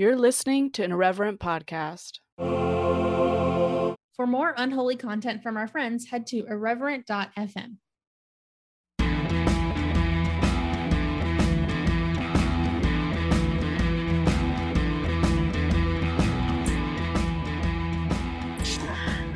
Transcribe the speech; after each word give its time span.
You're 0.00 0.16
listening 0.16 0.70
to 0.70 0.82
an 0.82 0.92
irreverent 0.92 1.40
podcast. 1.40 2.20
For 2.38 4.26
more 4.26 4.54
unholy 4.56 4.96
content 4.96 5.42
from 5.42 5.58
our 5.58 5.68
friends, 5.68 6.06
head 6.06 6.26
to 6.28 6.46
irreverent.fm. 6.46 7.76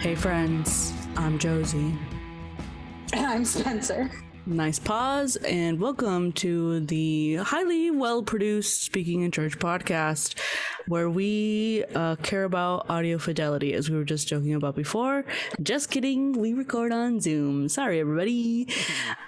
Hey, 0.00 0.14
friends, 0.14 0.94
I'm 1.18 1.38
Josie. 1.38 1.94
I'm 3.12 3.44
Spencer. 3.44 4.10
Nice 4.46 4.78
pause, 4.78 5.36
and 5.36 5.80
welcome 5.80 6.30
to 6.32 6.80
the 6.80 7.36
highly 7.36 7.90
well 7.90 8.22
produced 8.22 8.82
Speaking 8.82 9.22
in 9.22 9.30
Church 9.30 9.58
podcast, 9.58 10.38
where 10.86 11.08
we 11.08 11.82
uh, 11.94 12.16
care 12.16 12.44
about 12.44 12.90
audio 12.90 13.16
fidelity, 13.16 13.72
as 13.72 13.88
we 13.88 13.96
were 13.96 14.04
just 14.04 14.28
joking 14.28 14.52
about 14.52 14.76
before. 14.76 15.24
Just 15.62 15.90
kidding, 15.90 16.32
we 16.32 16.52
record 16.52 16.92
on 16.92 17.22
Zoom. 17.22 17.70
Sorry, 17.70 17.98
everybody. 18.00 18.68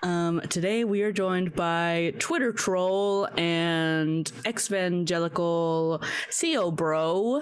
Um, 0.03 0.43
today 0.51 0.85
we 0.85 1.01
are 1.01 1.13
joined 1.13 1.55
by 1.55 2.13
Twitter 2.19 2.53
troll 2.53 3.27
and 3.39 4.31
evangelical 4.47 6.03
Theo 6.31 6.71
bro. 6.71 7.41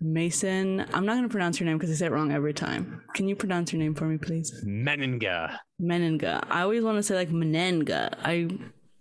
Mason, 0.00 0.80
I'm 0.92 1.06
not 1.06 1.12
going 1.12 1.22
to 1.22 1.28
pronounce 1.28 1.60
your 1.60 1.68
name 1.68 1.78
because 1.78 1.90
I 1.90 1.94
say 1.94 2.06
it 2.06 2.12
wrong 2.12 2.32
every 2.32 2.52
time. 2.52 3.02
Can 3.14 3.28
you 3.28 3.36
pronounce 3.36 3.72
your 3.72 3.80
name 3.80 3.94
for 3.94 4.06
me, 4.06 4.18
please? 4.18 4.52
Mennenga. 4.66 5.58
Mennenga. 5.82 6.44
I 6.48 6.62
always 6.62 6.82
want 6.84 6.96
to 6.98 7.02
say 7.02 7.14
like 7.14 7.30
Mennenga. 7.30 8.14
I 8.22 8.48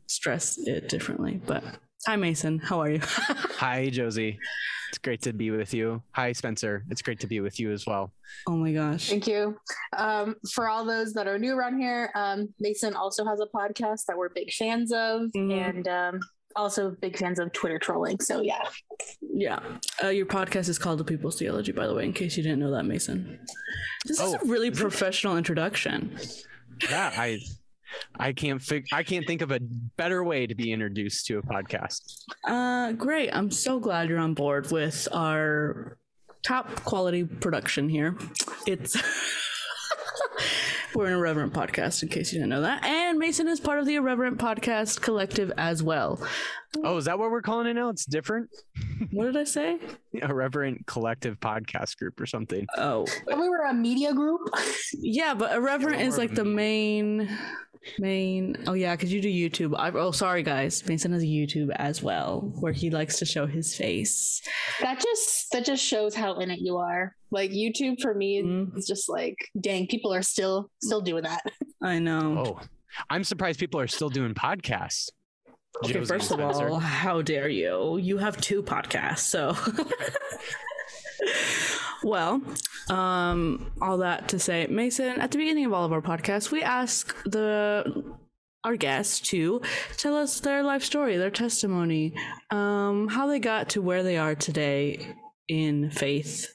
stress 0.07 0.57
it 0.57 0.89
differently, 0.89 1.41
but 1.45 1.63
hi, 2.05 2.15
Mason. 2.15 2.59
How 2.59 2.81
are 2.81 2.89
you? 2.89 2.99
Hi, 3.61 3.89
Josie. 3.89 4.39
It's 4.89 4.97
great 4.97 5.21
to 5.21 5.31
be 5.33 5.51
with 5.51 5.73
you. 5.73 6.01
Hi, 6.13 6.31
Spencer. 6.33 6.83
It's 6.89 7.01
great 7.01 7.19
to 7.21 7.27
be 7.27 7.39
with 7.39 7.59
you 7.59 7.71
as 7.71 7.85
well. 7.85 8.11
oh 8.47 8.57
my 8.57 8.73
gosh. 8.73 9.07
Thank 9.07 9.27
you. 9.27 9.55
Um, 9.95 10.35
for 10.51 10.67
all 10.67 10.83
those 10.83 11.13
that 11.13 11.27
are 11.27 11.37
new 11.39 11.53
around 11.55 11.79
here, 11.79 12.11
um, 12.15 12.53
Mason 12.59 12.93
also 12.95 13.23
has 13.25 13.39
a 13.39 13.45
podcast 13.45 14.05
that 14.07 14.17
we're 14.17 14.29
big 14.29 14.51
fans 14.51 14.91
of, 14.91 15.21
Mhm. 15.37 15.51
and 15.69 15.87
um, 15.87 16.19
also 16.57 16.91
big 17.01 17.17
fans 17.17 17.39
of 17.39 17.53
Twitter 17.53 17.79
trolling. 17.79 18.19
So 18.19 18.41
yeah, 18.41 18.63
Yeah. 19.21 19.59
Uh, 20.03 20.07
your 20.09 20.25
podcast 20.25 20.67
is 20.67 20.77
called 20.77 20.97
The 20.99 21.05
People's 21.05 21.37
Theology, 21.39 21.71
by 21.71 21.87
the 21.87 21.93
way, 21.93 22.03
in 22.03 22.11
case 22.11 22.35
you 22.35 22.43
didn't 22.43 22.59
know 22.59 22.71
that, 22.71 22.83
Mason. 22.83 23.39
This 24.05 24.19
is 24.19 24.33
Oh, 24.33 24.39
a 24.41 24.45
really 24.45 24.67
is 24.69 24.77
it? 24.77 24.81
professional 24.81 25.37
introduction. 25.37 26.17
Yeah, 26.89 27.11
I 27.15 27.39
I 28.17 28.33
can't 28.33 28.61
fig- 28.61 28.87
I 28.93 29.03
can't 29.03 29.27
think 29.27 29.41
of 29.41 29.51
a 29.51 29.59
better 29.97 30.23
way 30.23 30.47
to 30.47 30.55
be 30.55 30.71
introduced 30.71 31.25
to 31.27 31.37
a 31.39 31.41
podcast. 31.41 32.01
Uh, 32.45 32.93
great. 32.93 33.29
I'm 33.33 33.51
so 33.51 33.79
glad 33.79 34.09
you're 34.09 34.19
on 34.19 34.33
board 34.33 34.71
with 34.71 35.07
our 35.11 35.97
top 36.43 36.83
quality 36.83 37.23
production 37.25 37.89
here. 37.89 38.17
It's. 38.65 38.95
We're 40.93 41.05
an 41.07 41.13
irreverent 41.13 41.53
podcast, 41.53 42.03
in 42.03 42.09
case 42.09 42.33
you 42.33 42.39
didn't 42.39 42.49
know 42.49 42.61
that. 42.61 42.83
And 42.83 43.17
Mason 43.17 43.47
is 43.47 43.59
part 43.61 43.79
of 43.79 43.85
the 43.85 43.95
Irreverent 43.95 44.37
Podcast 44.37 45.01
Collective 45.01 45.51
as 45.57 45.81
well. 45.81 46.19
Oh, 46.83 46.97
is 46.97 47.05
that 47.05 47.17
what 47.17 47.31
we're 47.31 47.41
calling 47.41 47.67
it 47.67 47.75
now? 47.75 47.89
It's 47.89 48.05
different. 48.05 48.49
What 49.11 49.25
did 49.25 49.37
I 49.37 49.45
say? 49.45 49.77
Irreverent 50.13 50.85
collective 50.87 51.39
podcast 51.39 51.97
group 51.97 52.19
or 52.19 52.25
something. 52.25 52.67
Oh, 52.77 53.05
But 53.25 53.39
we 53.39 53.47
were 53.47 53.63
a 53.63 53.73
media 53.73 54.13
group. 54.13 54.41
yeah, 54.93 55.33
but 55.33 55.53
Irreverent 55.53 56.01
is 56.01 56.17
like 56.17 56.35
the 56.35 56.45
main, 56.45 57.29
main. 57.99 58.55
Oh, 58.67 58.73
yeah, 58.73 58.95
because 58.95 59.11
you 59.13 59.21
do 59.21 59.29
YouTube. 59.29 59.75
I, 59.77 59.89
oh, 59.91 60.11
sorry, 60.11 60.43
guys. 60.43 60.85
Mason 60.87 61.11
has 61.13 61.23
a 61.23 61.25
YouTube 61.25 61.69
as 61.75 62.01
well, 62.03 62.51
where 62.59 62.73
he 62.73 62.89
likes 62.89 63.19
to 63.19 63.25
show 63.25 63.45
his 63.47 63.75
face. 63.75 64.41
that 64.81 64.99
just 65.01 65.51
that 65.51 65.65
just 65.65 65.83
shows 65.83 66.15
how 66.15 66.35
in 66.39 66.51
it 66.51 66.59
you 66.59 66.77
are. 66.77 67.15
Like 67.31 67.51
YouTube 67.51 68.01
for 68.01 68.13
me 68.13 68.41
Mhm. 68.43 68.77
is 68.77 68.85
just 68.87 69.09
like, 69.09 69.37
dang, 69.59 69.87
people 69.87 70.13
are 70.13 70.21
still 70.21 70.69
still 70.81 71.01
doing 71.01 71.23
that. 71.23 71.41
I 71.81 71.99
know. 71.99 72.43
Oh, 72.45 72.59
I'm 73.09 73.23
surprised 73.23 73.59
people 73.59 73.79
are 73.79 73.87
still 73.87 74.09
doing 74.09 74.33
podcasts. 74.33 75.09
Okay, 75.83 75.93
Josie 75.93 76.05
first 76.05 76.31
of 76.31 76.39
all, 76.41 76.79
how 76.79 77.21
dare 77.21 77.47
you? 77.47 77.97
You 77.97 78.17
have 78.17 78.35
two 78.41 78.61
podcasts, 78.61 79.19
so. 79.19 79.55
well, 82.03 82.41
um, 82.89 83.71
all 83.81 83.97
that 83.97 84.27
to 84.29 84.39
say, 84.39 84.67
Mason, 84.67 85.19
at 85.19 85.31
the 85.31 85.37
beginning 85.37 85.65
of 85.65 85.73
all 85.73 85.85
of 85.85 85.93
our 85.93 86.01
podcasts, 86.01 86.51
we 86.51 86.61
ask 86.63 87.15
the 87.23 88.15
our 88.63 88.75
guests 88.75 89.19
to 89.19 89.59
tell 89.97 90.15
us 90.15 90.39
their 90.39 90.61
life 90.61 90.83
story, 90.83 91.17
their 91.17 91.31
testimony, 91.31 92.13
um, 92.51 93.07
how 93.07 93.25
they 93.25 93.39
got 93.39 93.69
to 93.69 93.81
where 93.81 94.03
they 94.03 94.17
are 94.17 94.35
today 94.35 95.15
in 95.47 95.89
faith 95.89 96.53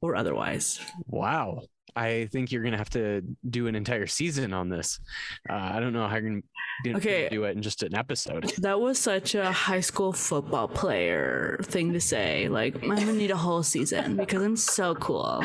or 0.00 0.14
otherwise. 0.14 0.80
Wow. 1.06 1.62
I 1.96 2.28
think 2.32 2.52
you're 2.52 2.62
gonna 2.62 2.76
have 2.78 2.90
to 2.90 3.22
do 3.48 3.66
an 3.66 3.74
entire 3.74 4.06
season 4.06 4.52
on 4.52 4.68
this. 4.68 5.00
Uh, 5.48 5.54
I 5.54 5.80
don't 5.80 5.92
know 5.92 6.06
how 6.08 6.16
you're 6.16 6.40
gonna 6.84 6.96
Okay. 6.98 7.28
do 7.30 7.44
it 7.44 7.56
in 7.56 7.62
just 7.62 7.82
an 7.82 7.94
episode. 7.94 8.52
That 8.58 8.80
was 8.80 8.98
such 8.98 9.34
a 9.34 9.50
high 9.52 9.80
school 9.80 10.12
football 10.12 10.68
player 10.68 11.58
thing 11.62 11.92
to 11.92 12.00
say. 12.00 12.48
Like, 12.48 12.82
I'm 12.82 12.90
gonna 12.90 13.12
need 13.12 13.30
a 13.30 13.36
whole 13.36 13.62
season 13.62 14.16
because 14.16 14.42
I'm 14.42 14.56
so 14.56 14.94
cool. 14.96 15.42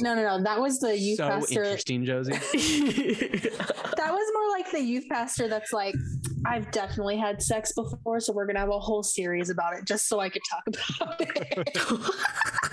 No, 0.00 0.14
no, 0.14 0.22
no. 0.22 0.42
That 0.42 0.60
was 0.60 0.78
the 0.78 0.96
youth 0.98 1.16
so 1.16 1.28
pastor. 1.28 1.62
interesting, 1.62 2.04
Josie. 2.04 2.32
That 3.96 4.12
was 4.12 4.30
more 4.34 4.50
like 4.58 4.70
the 4.70 4.80
youth 4.82 5.04
pastor 5.10 5.48
that's 5.48 5.72
like, 5.72 5.94
I've 6.44 6.70
definitely 6.70 7.16
had 7.16 7.42
sex 7.42 7.72
before, 7.72 8.20
so 8.20 8.32
we're 8.34 8.44
gonna 8.46 8.58
have 8.60 8.68
a 8.68 8.78
whole 8.78 9.02
series 9.02 9.48
about 9.48 9.72
it 9.74 9.86
just 9.86 10.06
so 10.06 10.20
I 10.20 10.28
could 10.28 10.42
talk 10.48 10.62
about 10.68 11.16
it. 11.20 11.78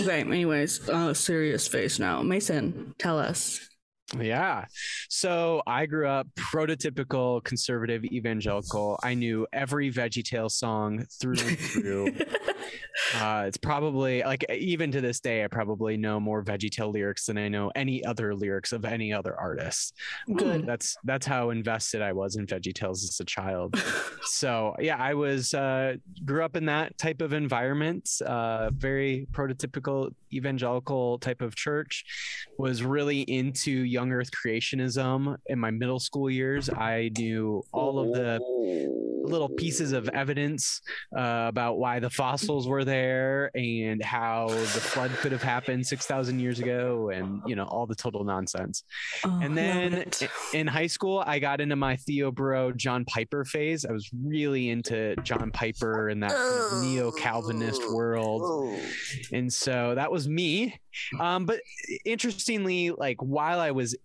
okay, 0.00 0.20
anyways, 0.20 0.88
uh, 0.88 1.14
serious 1.14 1.68
face 1.68 1.98
now. 1.98 2.22
Mason, 2.22 2.94
tell 2.98 3.18
us. 3.18 3.67
Yeah. 4.16 4.64
So 5.08 5.62
I 5.66 5.86
grew 5.86 6.08
up 6.08 6.28
prototypical 6.36 7.42
conservative 7.44 8.04
evangelical. 8.04 8.98
I 9.02 9.14
knew 9.14 9.46
every 9.52 9.90
VeggieTale 9.92 10.50
song 10.50 11.04
through 11.20 11.36
and 11.40 11.58
through. 11.58 12.14
uh, 13.16 13.44
it's 13.46 13.56
probably 13.56 14.22
like 14.22 14.44
even 14.50 14.90
to 14.92 15.00
this 15.00 15.20
day, 15.20 15.44
I 15.44 15.48
probably 15.48 15.96
know 15.96 16.20
more 16.20 16.42
VeggieTale 16.42 16.92
lyrics 16.92 17.26
than 17.26 17.38
I 17.38 17.48
know 17.48 17.70
any 17.74 18.04
other 18.04 18.34
lyrics 18.34 18.72
of 18.72 18.84
any 18.84 19.12
other 19.12 19.38
artist. 19.38 19.94
Good. 20.36 20.66
That's 20.66 20.96
that's 21.04 21.26
how 21.26 21.50
invested 21.50 22.02
I 22.02 22.12
was 22.12 22.36
in 22.36 22.46
VeggieTales 22.46 23.04
as 23.04 23.18
a 23.20 23.24
child. 23.24 23.82
so 24.22 24.74
yeah, 24.78 24.96
I 24.96 25.14
was 25.14 25.54
uh, 25.54 25.96
grew 26.24 26.44
up 26.44 26.56
in 26.56 26.66
that 26.66 26.96
type 26.98 27.20
of 27.20 27.32
environment, 27.32 28.08
uh, 28.24 28.70
very 28.70 29.26
prototypical 29.32 30.12
evangelical 30.32 31.18
type 31.18 31.42
of 31.42 31.54
church. 31.54 32.04
Was 32.58 32.82
really 32.82 33.20
into 33.22 33.70
young 33.98 34.12
Earth 34.12 34.30
creationism 34.30 35.36
in 35.46 35.58
my 35.58 35.72
middle 35.72 35.98
school 35.98 36.30
years. 36.30 36.70
I 36.70 37.10
knew 37.18 37.64
all 37.72 37.98
of 37.98 38.12
the 38.14 38.38
little 39.24 39.48
pieces 39.48 39.92
of 39.92 40.08
evidence 40.10 40.80
uh, 41.14 41.46
about 41.48 41.78
why 41.78 41.98
the 41.98 42.08
fossils 42.08 42.66
were 42.66 42.84
there 42.84 43.50
and 43.54 44.02
how 44.02 44.48
the 44.48 44.82
flood 44.92 45.10
could 45.20 45.32
have 45.32 45.42
happened 45.42 45.86
6000 45.86 46.38
years 46.40 46.60
ago 46.60 47.10
and 47.10 47.42
you 47.44 47.54
know 47.54 47.64
all 47.64 47.86
the 47.86 47.94
total 47.94 48.24
nonsense 48.24 48.84
Oh, 49.24 49.40
and 49.42 49.56
then 49.56 50.04
in 50.54 50.66
high 50.66 50.86
school, 50.86 51.22
I 51.26 51.38
got 51.40 51.60
into 51.60 51.76
my 51.76 51.96
Theo 51.96 52.30
Bro 52.30 52.72
John 52.72 53.04
Piper 53.04 53.44
phase. 53.44 53.84
I 53.84 53.92
was 53.92 54.08
really 54.14 54.70
into 54.70 55.16
John 55.22 55.50
Piper 55.50 56.08
and 56.08 56.22
that 56.22 56.32
neo 56.82 57.10
Calvinist 57.10 57.82
world. 57.92 58.42
And 59.32 59.52
so 59.52 59.94
that 59.96 60.10
was 60.12 60.28
me. 60.28 60.78
Um, 61.18 61.46
but 61.46 61.60
interestingly, 62.04 62.90
like 62.90 63.18
while 63.20 63.60
I 63.60 63.70
was 63.70 63.96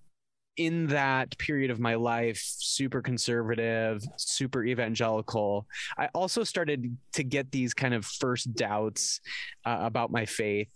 in 0.55 0.87
that 0.87 1.35
period 1.37 1.71
of 1.71 1.79
my 1.79 1.95
life, 1.95 2.39
super 2.41 3.01
conservative, 3.01 4.03
super 4.17 4.63
evangelical, 4.63 5.67
I 5.97 6.09
also 6.13 6.43
started 6.43 6.95
to 7.13 7.23
get 7.23 7.51
these 7.51 7.73
kind 7.73 7.93
of 7.93 8.05
first 8.05 8.53
doubts 8.53 9.19
uh, 9.65 9.79
about 9.81 10.11
my 10.11 10.25
faith. 10.25 10.69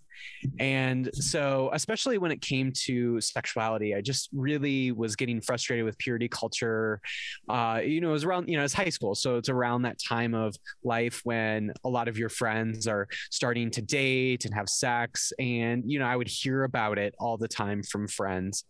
And 0.59 1.09
so, 1.13 1.69
especially 1.73 2.17
when 2.17 2.31
it 2.31 2.41
came 2.41 2.71
to 2.85 3.19
sexuality, 3.21 3.95
I 3.95 4.01
just 4.01 4.29
really 4.33 4.91
was 4.91 5.15
getting 5.15 5.41
frustrated 5.41 5.85
with 5.85 5.97
purity 5.97 6.27
culture. 6.27 7.01
Uh, 7.49 7.81
you 7.83 8.01
know, 8.01 8.09
it 8.09 8.13
was 8.13 8.23
around, 8.23 8.47
you 8.47 8.57
know, 8.57 8.63
it's 8.63 8.73
high 8.73 8.89
school. 8.89 9.15
So 9.15 9.37
it's 9.37 9.49
around 9.49 9.83
that 9.83 9.99
time 9.99 10.33
of 10.33 10.55
life 10.83 11.21
when 11.23 11.73
a 11.83 11.89
lot 11.89 12.07
of 12.07 12.17
your 12.17 12.29
friends 12.29 12.87
are 12.87 13.07
starting 13.29 13.71
to 13.71 13.81
date 13.81 14.45
and 14.45 14.53
have 14.53 14.69
sex. 14.69 15.33
And, 15.39 15.83
you 15.89 15.99
know, 15.99 16.05
I 16.05 16.15
would 16.15 16.27
hear 16.27 16.63
about 16.63 16.97
it 16.97 17.15
all 17.19 17.37
the 17.37 17.47
time 17.47 17.83
from 17.83 18.07
friends. 18.07 18.63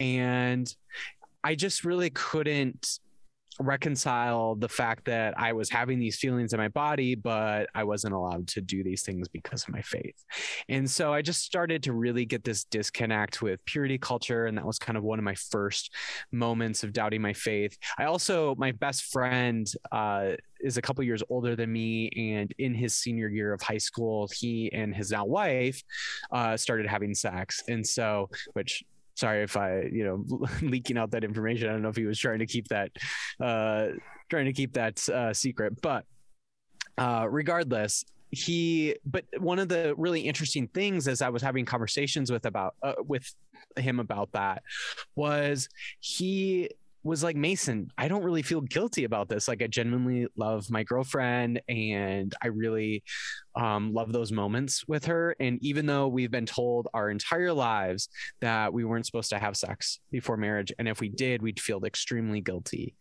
And 0.00 0.72
I 1.44 1.54
just 1.54 1.84
really 1.84 2.10
couldn't 2.10 3.00
reconcile 3.60 4.54
the 4.54 4.68
fact 4.68 5.04
that 5.06 5.34
I 5.38 5.52
was 5.52 5.70
having 5.70 5.98
these 5.98 6.16
feelings 6.16 6.52
in 6.52 6.58
my 6.58 6.68
body, 6.68 7.14
but 7.14 7.68
I 7.74 7.84
wasn't 7.84 8.14
allowed 8.14 8.48
to 8.48 8.60
do 8.60 8.82
these 8.82 9.02
things 9.02 9.28
because 9.28 9.64
of 9.64 9.70
my 9.70 9.82
faith. 9.82 10.24
And 10.68 10.90
so 10.90 11.12
I 11.12 11.22
just 11.22 11.42
started 11.42 11.82
to 11.84 11.92
really 11.92 12.24
get 12.24 12.44
this 12.44 12.64
disconnect 12.64 13.42
with 13.42 13.64
purity 13.64 13.98
culture. 13.98 14.46
And 14.46 14.56
that 14.58 14.66
was 14.66 14.78
kind 14.78 14.96
of 14.96 15.04
one 15.04 15.18
of 15.18 15.24
my 15.24 15.34
first 15.34 15.94
moments 16.30 16.82
of 16.84 16.92
doubting 16.92 17.22
my 17.22 17.32
faith. 17.32 17.76
I 17.98 18.04
also, 18.04 18.54
my 18.56 18.72
best 18.72 19.04
friend, 19.04 19.70
uh, 19.90 20.32
is 20.62 20.76
a 20.76 20.82
couple 20.82 21.02
years 21.04 21.22
older 21.28 21.56
than 21.56 21.72
me, 21.72 22.08
and 22.16 22.54
in 22.58 22.74
his 22.74 22.94
senior 22.94 23.28
year 23.28 23.52
of 23.52 23.60
high 23.60 23.78
school, 23.78 24.28
he 24.32 24.72
and 24.72 24.94
his 24.94 25.10
now 25.10 25.24
wife 25.24 25.82
uh, 26.30 26.56
started 26.56 26.86
having 26.86 27.14
sex, 27.14 27.62
and 27.68 27.86
so 27.86 28.30
which 28.52 28.84
sorry 29.14 29.42
if 29.42 29.56
I, 29.56 29.82
you 29.92 30.04
know, 30.04 30.48
leaking 30.62 30.98
out 30.98 31.10
that 31.12 31.24
information. 31.24 31.68
I 31.68 31.72
don't 31.72 31.82
know 31.82 31.88
if 31.88 31.96
he 31.96 32.06
was 32.06 32.18
trying 32.18 32.40
to 32.40 32.46
keep 32.46 32.68
that, 32.68 32.90
uh, 33.40 33.88
trying 34.30 34.46
to 34.46 34.52
keep 34.52 34.74
that 34.74 35.08
uh, 35.08 35.32
secret, 35.32 35.80
but 35.80 36.04
uh, 36.98 37.26
regardless, 37.30 38.04
he. 38.30 38.96
But 39.04 39.24
one 39.38 39.58
of 39.58 39.68
the 39.68 39.94
really 39.96 40.22
interesting 40.22 40.68
things 40.68 41.08
as 41.08 41.22
I 41.22 41.28
was 41.28 41.42
having 41.42 41.64
conversations 41.64 42.30
with 42.30 42.46
about 42.46 42.74
uh, 42.82 42.94
with 43.06 43.32
him 43.76 44.00
about 44.00 44.32
that 44.32 44.62
was 45.14 45.68
he 46.00 46.70
was 47.04 47.22
like 47.22 47.36
Mason, 47.36 47.90
I 47.98 48.08
don't 48.08 48.22
really 48.22 48.42
feel 48.42 48.60
guilty 48.60 49.04
about 49.04 49.28
this. 49.28 49.48
Like 49.48 49.62
I 49.62 49.66
genuinely 49.66 50.28
love 50.36 50.70
my 50.70 50.84
girlfriend 50.84 51.60
and 51.68 52.34
I 52.42 52.48
really 52.48 53.02
um, 53.56 53.92
love 53.92 54.12
those 54.12 54.30
moments 54.30 54.86
with 54.86 55.06
her. 55.06 55.34
And 55.40 55.58
even 55.62 55.86
though 55.86 56.08
we've 56.08 56.30
been 56.30 56.46
told 56.46 56.88
our 56.94 57.10
entire 57.10 57.52
lives 57.52 58.08
that 58.40 58.72
we 58.72 58.84
weren't 58.84 59.06
supposed 59.06 59.30
to 59.30 59.38
have 59.38 59.56
sex 59.56 60.00
before 60.10 60.36
marriage, 60.36 60.72
and 60.78 60.88
if 60.88 61.00
we 61.00 61.08
did, 61.08 61.42
we'd 61.42 61.60
feel 61.60 61.84
extremely 61.84 62.40
guilty. 62.40 62.94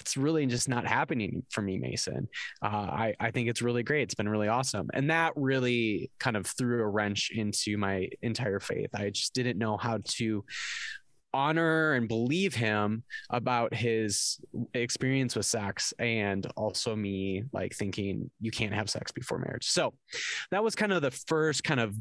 It's 0.00 0.16
really 0.16 0.46
just 0.46 0.68
not 0.68 0.86
happening 0.86 1.42
for 1.50 1.60
me, 1.60 1.76
Mason. 1.76 2.28
Uh, 2.62 2.68
I, 2.68 3.14
I 3.18 3.32
think 3.32 3.48
it's 3.48 3.62
really 3.62 3.82
great. 3.82 4.02
It's 4.02 4.14
been 4.14 4.28
really 4.28 4.46
awesome. 4.46 4.88
And 4.94 5.10
that 5.10 5.32
really 5.34 6.12
kind 6.20 6.36
of 6.36 6.46
threw 6.46 6.82
a 6.82 6.88
wrench 6.88 7.32
into 7.34 7.76
my 7.76 8.08
entire 8.22 8.60
faith. 8.60 8.90
I 8.94 9.10
just 9.10 9.34
didn't 9.34 9.58
know 9.58 9.76
how 9.76 9.98
to 10.04 10.44
honor 11.34 11.92
and 11.94 12.08
believe 12.08 12.54
him 12.54 13.02
about 13.30 13.74
his 13.74 14.40
experience 14.74 15.36
with 15.36 15.46
sex 15.46 15.92
and 15.98 16.46
also 16.56 16.96
me 16.96 17.44
like 17.52 17.74
thinking 17.74 18.30
you 18.40 18.50
can't 18.50 18.74
have 18.74 18.90
sex 18.90 19.12
before 19.12 19.38
marriage. 19.38 19.66
So 19.66 19.94
that 20.50 20.64
was 20.64 20.74
kind 20.74 20.92
of 20.92 21.02
the 21.02 21.10
first 21.10 21.64
kind 21.64 21.80
of 21.80 21.94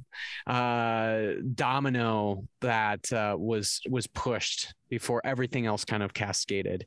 uh 0.46 1.42
domino 1.54 2.46
that 2.62 3.12
uh, 3.12 3.36
was 3.38 3.82
was 3.90 4.08
pushed 4.08 4.74
before 4.90 5.22
everything 5.26 5.66
else 5.66 5.86
kind 5.86 6.04
of 6.04 6.14
cascaded. 6.14 6.86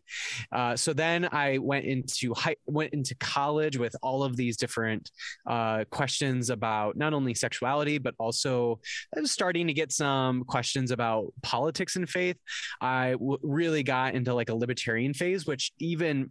Uh, 0.52 0.76
so 0.76 0.92
then 0.92 1.28
I 1.32 1.58
went 1.58 1.84
into 1.84 2.34
high, 2.34 2.56
went 2.66 2.92
into 2.92 3.14
college 3.16 3.76
with 3.76 3.94
all 4.02 4.22
of 4.22 4.36
these 4.36 4.56
different 4.56 5.10
uh, 5.46 5.84
questions 5.90 6.50
about 6.50 6.96
not 6.96 7.12
only 7.12 7.34
sexuality 7.34 7.98
but 7.98 8.14
also 8.18 8.80
I 9.16 9.20
was 9.20 9.30
starting 9.30 9.66
to 9.66 9.72
get 9.72 9.92
some 9.92 10.44
questions 10.44 10.90
about 10.90 11.32
politics 11.42 11.96
and 11.96 12.08
faith. 12.08 12.36
I 12.80 13.12
w- 13.12 13.38
really 13.42 13.82
got 13.82 14.14
into 14.14 14.34
like 14.34 14.50
a 14.50 14.54
libertarian 14.54 15.14
phase, 15.14 15.46
which 15.46 15.72
even 15.78 16.30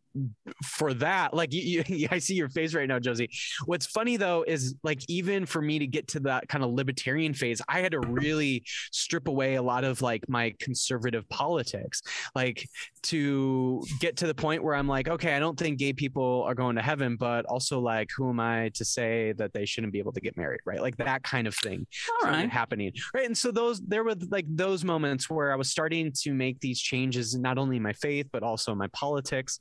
for 0.64 0.94
that, 0.96 1.34
like 1.34 1.54
you, 1.54 1.84
you, 1.88 2.08
I 2.12 2.20
see 2.20 2.36
your 2.36 2.50
face 2.50 2.74
right 2.74 2.88
now, 2.88 3.00
Josie. 3.00 3.30
What's 3.66 3.86
funny 3.86 4.18
though 4.18 4.44
is 4.48 4.76
like 4.84 5.02
even 5.08 5.46
for 5.46 5.62
me 5.62 5.80
to 5.80 5.88
get 5.88 6.08
to 6.10 6.20
that 6.22 6.48
kind 6.48 6.64
of 6.64 6.72
libertarian 6.72 7.34
phase, 7.34 7.62
I 7.68 7.80
had 7.80 7.92
to 7.92 8.00
really 8.00 8.64
strip 8.92 9.28
away 9.28 9.56
a 9.56 9.62
lot 9.62 9.84
of 9.84 10.02
like 10.02 10.28
my 10.28 10.54
conservative 10.60 11.28
politics 11.30 11.59
politics. 11.60 12.02
Like 12.36 12.68
to 13.04 13.84
get 14.00 14.18
to 14.18 14.28
the 14.28 14.34
point 14.34 14.62
where 14.64 14.76
i'm 14.76 14.88
like 14.88 15.08
okay 15.08 15.36
i 15.36 15.40
don't 15.40 15.58
think 15.58 15.78
gay 15.78 15.94
people 15.94 16.44
are 16.46 16.54
going 16.54 16.76
to 16.76 16.82
heaven 16.82 17.16
but 17.16 17.46
also 17.46 17.80
like 17.80 18.10
who 18.16 18.30
am 18.30 18.40
i 18.40 18.70
to 18.74 18.84
say 18.84 19.34
that 19.38 19.54
they 19.54 19.66
shouldn't 19.66 19.94
be 19.94 20.00
able 20.00 20.12
to 20.12 20.20
get 20.20 20.36
married 20.36 20.60
right? 20.66 20.82
Like 20.82 20.98
that 20.98 21.24
kind 21.24 21.48
of 21.48 21.56
thing 21.56 21.88
right. 22.24 22.50
happening 22.50 22.92
right? 23.14 23.26
And 23.26 23.38
so 23.38 23.52
those 23.52 23.80
there 23.82 24.04
were 24.04 24.16
like 24.30 24.46
those 24.50 24.84
moments 24.84 25.30
where 25.30 25.52
i 25.54 25.56
was 25.56 25.70
starting 25.70 26.12
to 26.24 26.34
make 26.34 26.60
these 26.60 26.80
changes 26.80 27.38
not 27.38 27.58
only 27.58 27.78
in 27.78 27.84
my 27.84 27.94
faith 27.94 28.28
but 28.32 28.44
also 28.44 28.72
in 28.72 28.78
my 28.78 28.88
politics. 28.88 29.60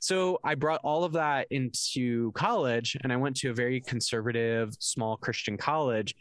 So 0.00 0.38
i 0.44 0.54
brought 0.54 0.80
all 0.82 1.04
of 1.04 1.12
that 1.12 1.46
into 1.50 2.32
college 2.32 2.96
and 3.02 3.12
i 3.12 3.16
went 3.16 3.36
to 3.36 3.50
a 3.50 3.54
very 3.54 3.80
conservative 3.80 4.74
small 4.80 5.16
christian 5.16 5.56
college. 5.56 6.14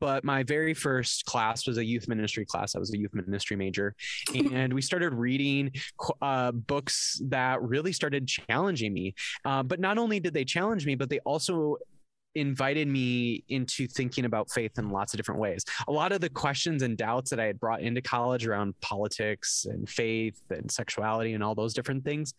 But 0.00 0.24
my 0.24 0.42
very 0.42 0.74
first 0.74 1.26
class 1.26 1.66
was 1.66 1.78
a 1.78 1.84
youth 1.84 2.08
ministry 2.08 2.46
class. 2.46 2.74
I 2.74 2.78
was 2.78 2.92
a 2.94 2.98
youth 2.98 3.12
ministry 3.14 3.56
major. 3.56 3.94
and 4.34 4.41
we 4.72 4.82
started 4.82 5.14
reading 5.14 5.72
uh, 6.20 6.52
books 6.52 7.20
that 7.26 7.62
really 7.62 7.92
started 7.92 8.26
challenging 8.26 8.92
me. 8.92 9.14
Uh, 9.44 9.62
but 9.62 9.80
not 9.80 9.98
only 9.98 10.20
did 10.20 10.34
they 10.34 10.44
challenge 10.44 10.86
me, 10.86 10.94
but 10.94 11.08
they 11.08 11.18
also 11.20 11.76
invited 12.34 12.88
me 12.88 13.44
into 13.48 13.86
thinking 13.86 14.24
about 14.24 14.50
faith 14.50 14.78
in 14.78 14.88
lots 14.88 15.12
of 15.12 15.18
different 15.18 15.40
ways. 15.40 15.64
A 15.86 15.92
lot 15.92 16.12
of 16.12 16.20
the 16.20 16.30
questions 16.30 16.82
and 16.82 16.96
doubts 16.96 17.30
that 17.30 17.38
I 17.38 17.44
had 17.44 17.60
brought 17.60 17.82
into 17.82 18.00
college 18.00 18.46
around 18.46 18.78
politics 18.80 19.66
and 19.68 19.88
faith 19.88 20.40
and 20.50 20.70
sexuality 20.70 21.34
and 21.34 21.44
all 21.44 21.54
those 21.54 21.74
different 21.74 22.04
things 22.04 22.32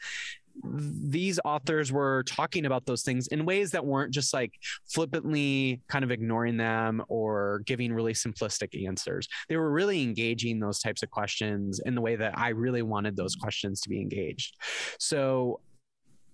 these 0.64 1.40
authors 1.44 1.92
were 1.92 2.24
talking 2.24 2.66
about 2.66 2.86
those 2.86 3.04
things 3.04 3.28
in 3.28 3.46
ways 3.46 3.72
that 3.72 3.86
weren't 3.86 4.14
just 4.14 4.34
like 4.34 4.54
flippantly 4.88 5.82
kind 5.88 6.04
of 6.04 6.12
ignoring 6.12 6.58
them 6.58 7.04
or 7.08 7.64
giving 7.66 7.92
really 7.92 8.14
simplistic 8.14 8.88
answers. 8.88 9.28
They 9.50 9.58
were 9.58 9.72
really 9.72 10.04
engaging 10.04 10.60
those 10.60 10.80
types 10.80 11.04
of 11.04 11.10
questions 11.10 11.82
in 11.86 11.96
the 11.96 12.02
way 12.02 12.16
that 12.16 12.38
I 12.38 12.50
really 12.50 12.82
wanted 12.82 13.16
those 13.16 13.36
questions 13.36 13.82
to 13.82 13.90
be 13.90 14.00
engaged. 14.00 14.56
So 15.00 15.60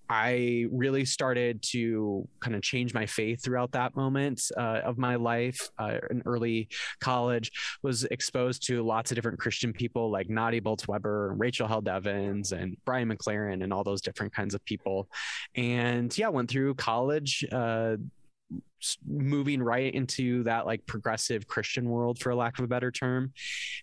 I 0.10 0.66
really 0.72 1.06
started 1.06 1.62
to 1.72 2.28
kind 2.40 2.56
of 2.56 2.64
change 2.64 2.94
my 2.94 3.06
faith 3.06 3.44
throughout 3.44 3.72
that 3.74 3.96
moment 3.96 4.42
uh, 4.58 4.82
of 4.84 4.98
my 4.98 5.16
life. 5.16 5.70
Uh, 5.78 6.00
in 6.10 6.24
early 6.26 6.68
college, 7.00 7.52
was 7.84 8.06
exposed 8.06 8.66
to 8.68 8.82
lots 8.84 9.12
of 9.12 9.16
different 9.16 9.40
Christian 9.40 9.72
people 9.72 10.10
like 10.10 10.30
Nadia 10.30 10.62
Bolz-Weber, 10.62 11.36
Rachel 11.38 11.68
Held 11.68 11.88
Evans, 11.88 12.52
and 12.52 12.76
Brian 12.86 13.10
McLaren, 13.10 13.64
and 13.64 13.72
all 13.72 13.84
those 13.84 14.02
different 14.02 14.34
kinds 14.34 14.56
of 14.56 14.66
people. 14.66 15.08
And 15.56 16.16
yeah, 16.18 16.30
went 16.30 16.50
through 16.50 16.74
college. 16.76 17.46
Uh, 17.52 17.98
moving 19.06 19.62
right 19.62 19.94
into 19.94 20.44
that 20.44 20.66
like 20.66 20.86
progressive 20.86 21.48
Christian 21.48 21.90
world, 21.90 22.20
for 22.20 22.34
lack 22.36 22.58
of 22.60 22.66
a 22.66 22.68
better 22.68 22.92
term, 22.92 23.34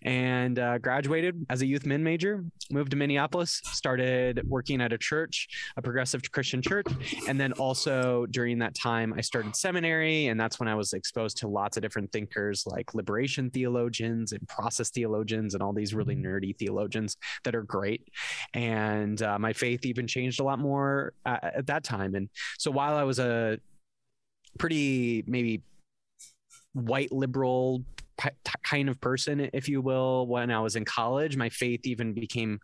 and 0.02 0.58
uh, 0.58 0.78
graduated 0.78 1.46
as 1.50 1.62
a 1.62 1.66
youth 1.66 1.86
min 1.86 2.02
major. 2.02 2.44
Moved 2.70 2.90
to 2.90 2.96
Minneapolis, 2.96 3.60
started 3.64 4.42
working 4.48 4.80
at 4.80 4.92
a 4.92 4.98
church, 4.98 5.48
a 5.76 5.82
progressive 5.82 6.22
Christian 6.32 6.62
church, 6.62 6.86
and 7.28 7.40
then 7.40 7.52
also 7.52 8.26
during 8.26 8.58
that 8.58 8.74
time 8.74 9.14
I 9.16 9.20
started 9.20 9.54
seminary, 9.54 10.26
and 10.26 10.38
that's 10.40 10.58
when 10.58 10.68
I 10.68 10.74
was 10.74 10.92
exposed 10.92 11.36
to 11.38 11.48
lots 11.48 11.76
of 11.76 11.82
different 11.82 12.12
thinkers 12.12 12.66
like 12.66 12.94
liberation 12.94 13.50
theologians 13.50 14.32
and 14.32 14.46
process 14.48 14.90
theologians 14.90 15.54
and 15.54 15.62
all 15.62 15.72
these 15.72 15.94
really 15.94 16.16
nerdy 16.16 16.56
theologians 16.56 17.16
that 17.44 17.54
are 17.54 17.62
great. 17.62 18.08
And 18.54 19.20
uh, 19.22 19.38
my 19.38 19.52
faith 19.52 19.84
even 19.86 20.06
changed 20.06 20.40
a 20.40 20.44
lot 20.44 20.58
more 20.58 21.12
at, 21.24 21.44
at 21.58 21.66
that 21.66 21.84
time. 21.84 22.14
And 22.14 22.28
so 22.58 22.70
while 22.70 22.96
I 22.96 23.04
was 23.04 23.18
a 23.18 23.58
pretty 24.56 25.24
maybe 25.26 25.62
white 26.72 27.12
liberal 27.12 27.84
kind 28.62 28.88
of 28.88 28.98
person 29.00 29.50
if 29.52 29.68
you 29.68 29.82
will 29.82 30.26
when 30.26 30.50
i 30.50 30.58
was 30.58 30.74
in 30.74 30.84
college. 30.84 31.36
My 31.36 31.50
faith 31.50 31.86
even 31.86 32.14
became 32.14 32.58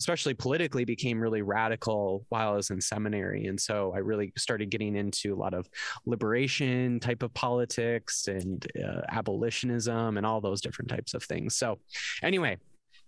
especially 0.00 0.34
politically 0.34 0.84
became 0.84 1.20
really 1.20 1.42
radical 1.42 2.24
while 2.30 2.52
i 2.52 2.56
was 2.56 2.70
in 2.70 2.80
seminary. 2.80 3.46
And 3.46 3.60
so 3.60 3.92
i 3.94 3.98
really 3.98 4.32
started 4.36 4.70
getting 4.70 4.96
into 4.96 5.34
a 5.34 5.36
lot 5.36 5.54
of 5.54 5.68
liberation 6.06 7.00
type 7.00 7.22
of 7.22 7.34
politics 7.34 8.28
and 8.28 8.66
uh, 8.82 9.02
abolitionism 9.10 10.16
and 10.16 10.24
all 10.24 10.40
those 10.40 10.60
different 10.60 10.88
types 10.88 11.14
of 11.14 11.22
things. 11.22 11.54
So 11.54 11.78
anyway 12.22 12.58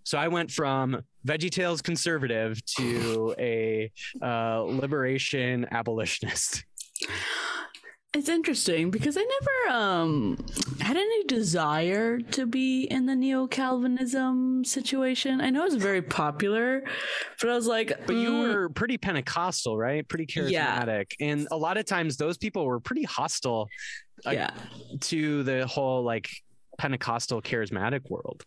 so 0.05 0.19
I 0.19 0.29
went 0.29 0.53
from 0.53 1.03
VeggieTales 1.27 1.83
conservative 1.83 2.65
to 2.77 3.35
a 3.41 3.91
uh, 4.23 4.61
liberation 4.61 5.67
abolitionist. 5.73 6.65
It's 8.17 8.31
interesting 8.31 8.91
because 8.91 9.19
I 9.19 9.27
never 9.41 9.77
um 9.79 10.39
had 10.81 10.97
any 10.97 11.25
desire 11.25 12.19
to 12.19 12.47
be 12.47 12.85
in 12.85 13.05
the 13.05 13.15
neo 13.15 13.47
Calvinism 13.47 14.65
situation. 14.65 15.43
I 15.43 15.51
know 15.51 15.67
it's 15.67 15.75
very 15.75 16.01
popular, 16.01 16.83
but 17.39 17.51
I 17.51 17.55
was 17.55 17.67
like, 17.67 17.89
but 18.07 18.17
mm. 18.17 18.23
you 18.23 18.39
were 18.39 18.71
pretty 18.71 18.97
Pentecostal, 18.97 19.77
right? 19.77 20.09
Pretty 20.09 20.25
charismatic, 20.25 21.13
yeah. 21.21 21.27
and 21.29 21.49
a 21.51 21.59
lot 21.59 21.77
of 21.77 21.85
times 21.85 22.17
those 22.17 22.39
people 22.39 22.65
were 22.65 22.81
pretty 22.81 23.03
hostile, 23.03 23.69
like, 24.25 24.39
yeah. 24.39 24.51
to 25.01 25.43
the 25.43 25.67
whole 25.67 26.03
like 26.03 26.31
Pentecostal 26.77 27.43
charismatic 27.43 28.11
world. 28.11 28.45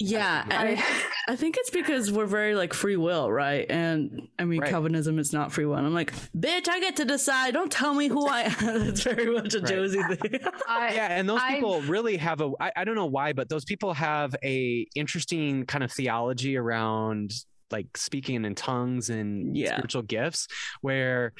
Yeah, 0.00 0.44
I, 0.50 0.82
I 1.28 1.36
think 1.36 1.56
it's 1.58 1.70
because 1.70 2.10
we're 2.10 2.26
very 2.26 2.54
like 2.54 2.72
free 2.72 2.96
will, 2.96 3.30
right? 3.30 3.66
And 3.70 4.28
I 4.38 4.44
mean, 4.44 4.60
right. 4.60 4.70
Calvinism 4.70 5.18
is 5.18 5.32
not 5.32 5.52
free 5.52 5.64
will. 5.64 5.76
And 5.76 5.86
I'm 5.86 5.94
like, 5.94 6.12
bitch, 6.36 6.68
I 6.68 6.80
get 6.80 6.96
to 6.96 7.04
decide. 7.04 7.54
Don't 7.54 7.70
tell 7.70 7.94
me 7.94 8.08
who 8.08 8.26
I 8.26 8.42
am. 8.42 8.52
That's 8.86 9.02
very 9.02 9.32
much 9.32 9.54
a 9.54 9.60
right. 9.60 9.68
Josie 9.68 10.02
thing. 10.02 10.40
I, 10.68 10.94
yeah, 10.94 11.08
and 11.18 11.28
those 11.28 11.40
I, 11.42 11.54
people 11.54 11.82
really 11.82 12.16
have 12.16 12.40
a. 12.40 12.52
I, 12.60 12.72
I 12.76 12.84
don't 12.84 12.96
know 12.96 13.06
why, 13.06 13.32
but 13.32 13.48
those 13.48 13.64
people 13.64 13.94
have 13.94 14.34
a 14.42 14.86
interesting 14.94 15.66
kind 15.66 15.84
of 15.84 15.92
theology 15.92 16.56
around 16.56 17.32
like 17.72 17.96
speaking 17.96 18.44
in 18.44 18.54
tongues 18.54 19.10
and 19.10 19.56
Yeah. 19.56 19.72
spiritual 19.76 20.02
gifts 20.02 20.46
where 20.82 21.32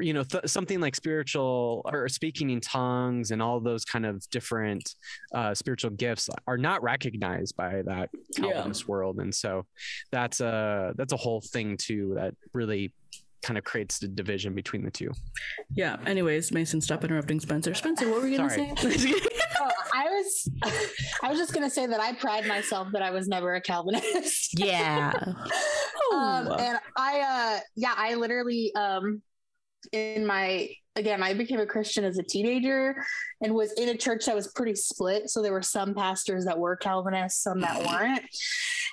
you 0.00 0.12
know 0.14 0.22
th- 0.22 0.46
something 0.46 0.80
like 0.80 0.94
spiritual 0.96 1.82
or 1.92 2.08
speaking 2.08 2.50
in 2.50 2.60
tongues 2.60 3.30
and 3.32 3.42
all 3.42 3.60
those 3.60 3.84
kind 3.84 4.06
of 4.06 4.28
different 4.30 4.94
uh, 5.34 5.52
spiritual 5.54 5.90
gifts 5.90 6.30
are 6.46 6.56
not 6.58 6.82
recognized 6.82 7.56
by 7.56 7.82
that 7.82 8.10
Yeah. 8.38 8.52
calvinist 8.52 8.88
world 8.88 9.18
and 9.18 9.34
so 9.34 9.66
that's 10.12 10.40
a 10.40 10.92
that's 10.96 11.12
a 11.12 11.16
whole 11.16 11.40
thing 11.40 11.76
too 11.76 12.12
that 12.16 12.34
really 12.54 12.92
kind 13.42 13.56
of 13.56 13.64
creates 13.64 13.98
the 13.98 14.06
division 14.08 14.54
between 14.54 14.84
the 14.84 14.90
two 14.90 15.10
Yeah. 15.74 15.96
Anyways, 16.06 16.52
Mason, 16.52 16.80
stop 16.82 17.04
interrupting 17.04 17.40
Spencer. 17.40 17.72
Spencer, 17.74 18.08
what 18.10 18.20
were 18.20 18.28
you 18.28 18.36
gonna 18.36 18.50
say? 18.50 18.74
Oh, 19.60 19.70
I 19.94 20.04
was, 20.04 20.50
I 21.22 21.28
was 21.28 21.38
just 21.38 21.52
gonna 21.52 21.70
say 21.70 21.86
that 21.86 22.00
I 22.00 22.14
pride 22.14 22.46
myself 22.46 22.88
that 22.92 23.02
I 23.02 23.10
was 23.10 23.28
never 23.28 23.54
a 23.54 23.60
Calvinist. 23.60 24.58
yeah. 24.58 25.12
um, 25.16 25.36
Oh. 26.12 26.56
and 26.58 26.78
I, 26.96 27.20
uh, 27.20 27.60
yeah, 27.76 27.94
I 27.96 28.14
literally, 28.14 28.72
um, 28.74 29.22
in 29.92 30.26
my 30.26 30.68
again, 30.96 31.22
I 31.22 31.34
became 31.34 31.60
a 31.60 31.66
Christian 31.66 32.04
as 32.04 32.18
a 32.18 32.22
teenager 32.22 32.96
and 33.40 33.54
was 33.54 33.72
in 33.74 33.88
a 33.90 33.96
church 33.96 34.26
that 34.26 34.34
was 34.34 34.48
pretty 34.48 34.74
split. 34.74 35.30
So 35.30 35.40
there 35.40 35.52
were 35.52 35.62
some 35.62 35.94
pastors 35.94 36.44
that 36.44 36.58
were 36.58 36.76
Calvinists, 36.76 37.42
some 37.42 37.60
that 37.60 37.78
weren't. 37.86 38.22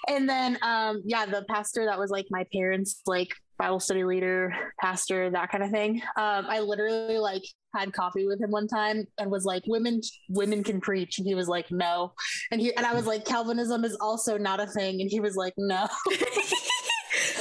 And 0.08 0.30
then, 0.30 0.58
um, 0.62 1.02
yeah, 1.06 1.26
the 1.26 1.44
pastor 1.50 1.86
that 1.86 2.00
was 2.00 2.12
like 2.12 2.28
my 2.30 2.46
parents, 2.54 3.02
like 3.08 3.30
Bible 3.58 3.80
study 3.80 4.04
leader, 4.04 4.54
pastor, 4.80 5.32
that 5.32 5.52
kind 5.52 5.64
of 5.64 5.72
thing. 5.72 6.02
Um, 6.18 6.46
I 6.48 6.60
literally 6.60 7.18
like 7.18 7.42
had 7.78 7.94
coffee 7.94 8.28
with 8.28 8.42
him 8.42 8.52
one 8.52 8.68
time 8.68 9.06
and 9.20 9.30
was 9.32 9.46
like, 9.46 9.64
"Women, 9.68 10.02
women 10.30 10.64
can 10.64 10.82
preach," 10.82 11.18
and 11.20 11.28
he 11.28 11.36
was 11.36 11.48
like, 11.48 11.72
"No," 11.72 12.14
and 12.52 12.60
he 12.62 12.74
and 12.76 12.86
I 12.86 12.94
was 12.94 13.06
like, 13.06 13.26
"Calvinism 13.26 13.84
is 13.86 13.96
also 14.02 14.38
not 14.38 14.60
a 14.60 14.68
thing," 14.68 15.02
and 15.02 15.10
he 15.10 15.20
was 15.20 15.36
like, 15.36 15.54
"No." 15.58 15.88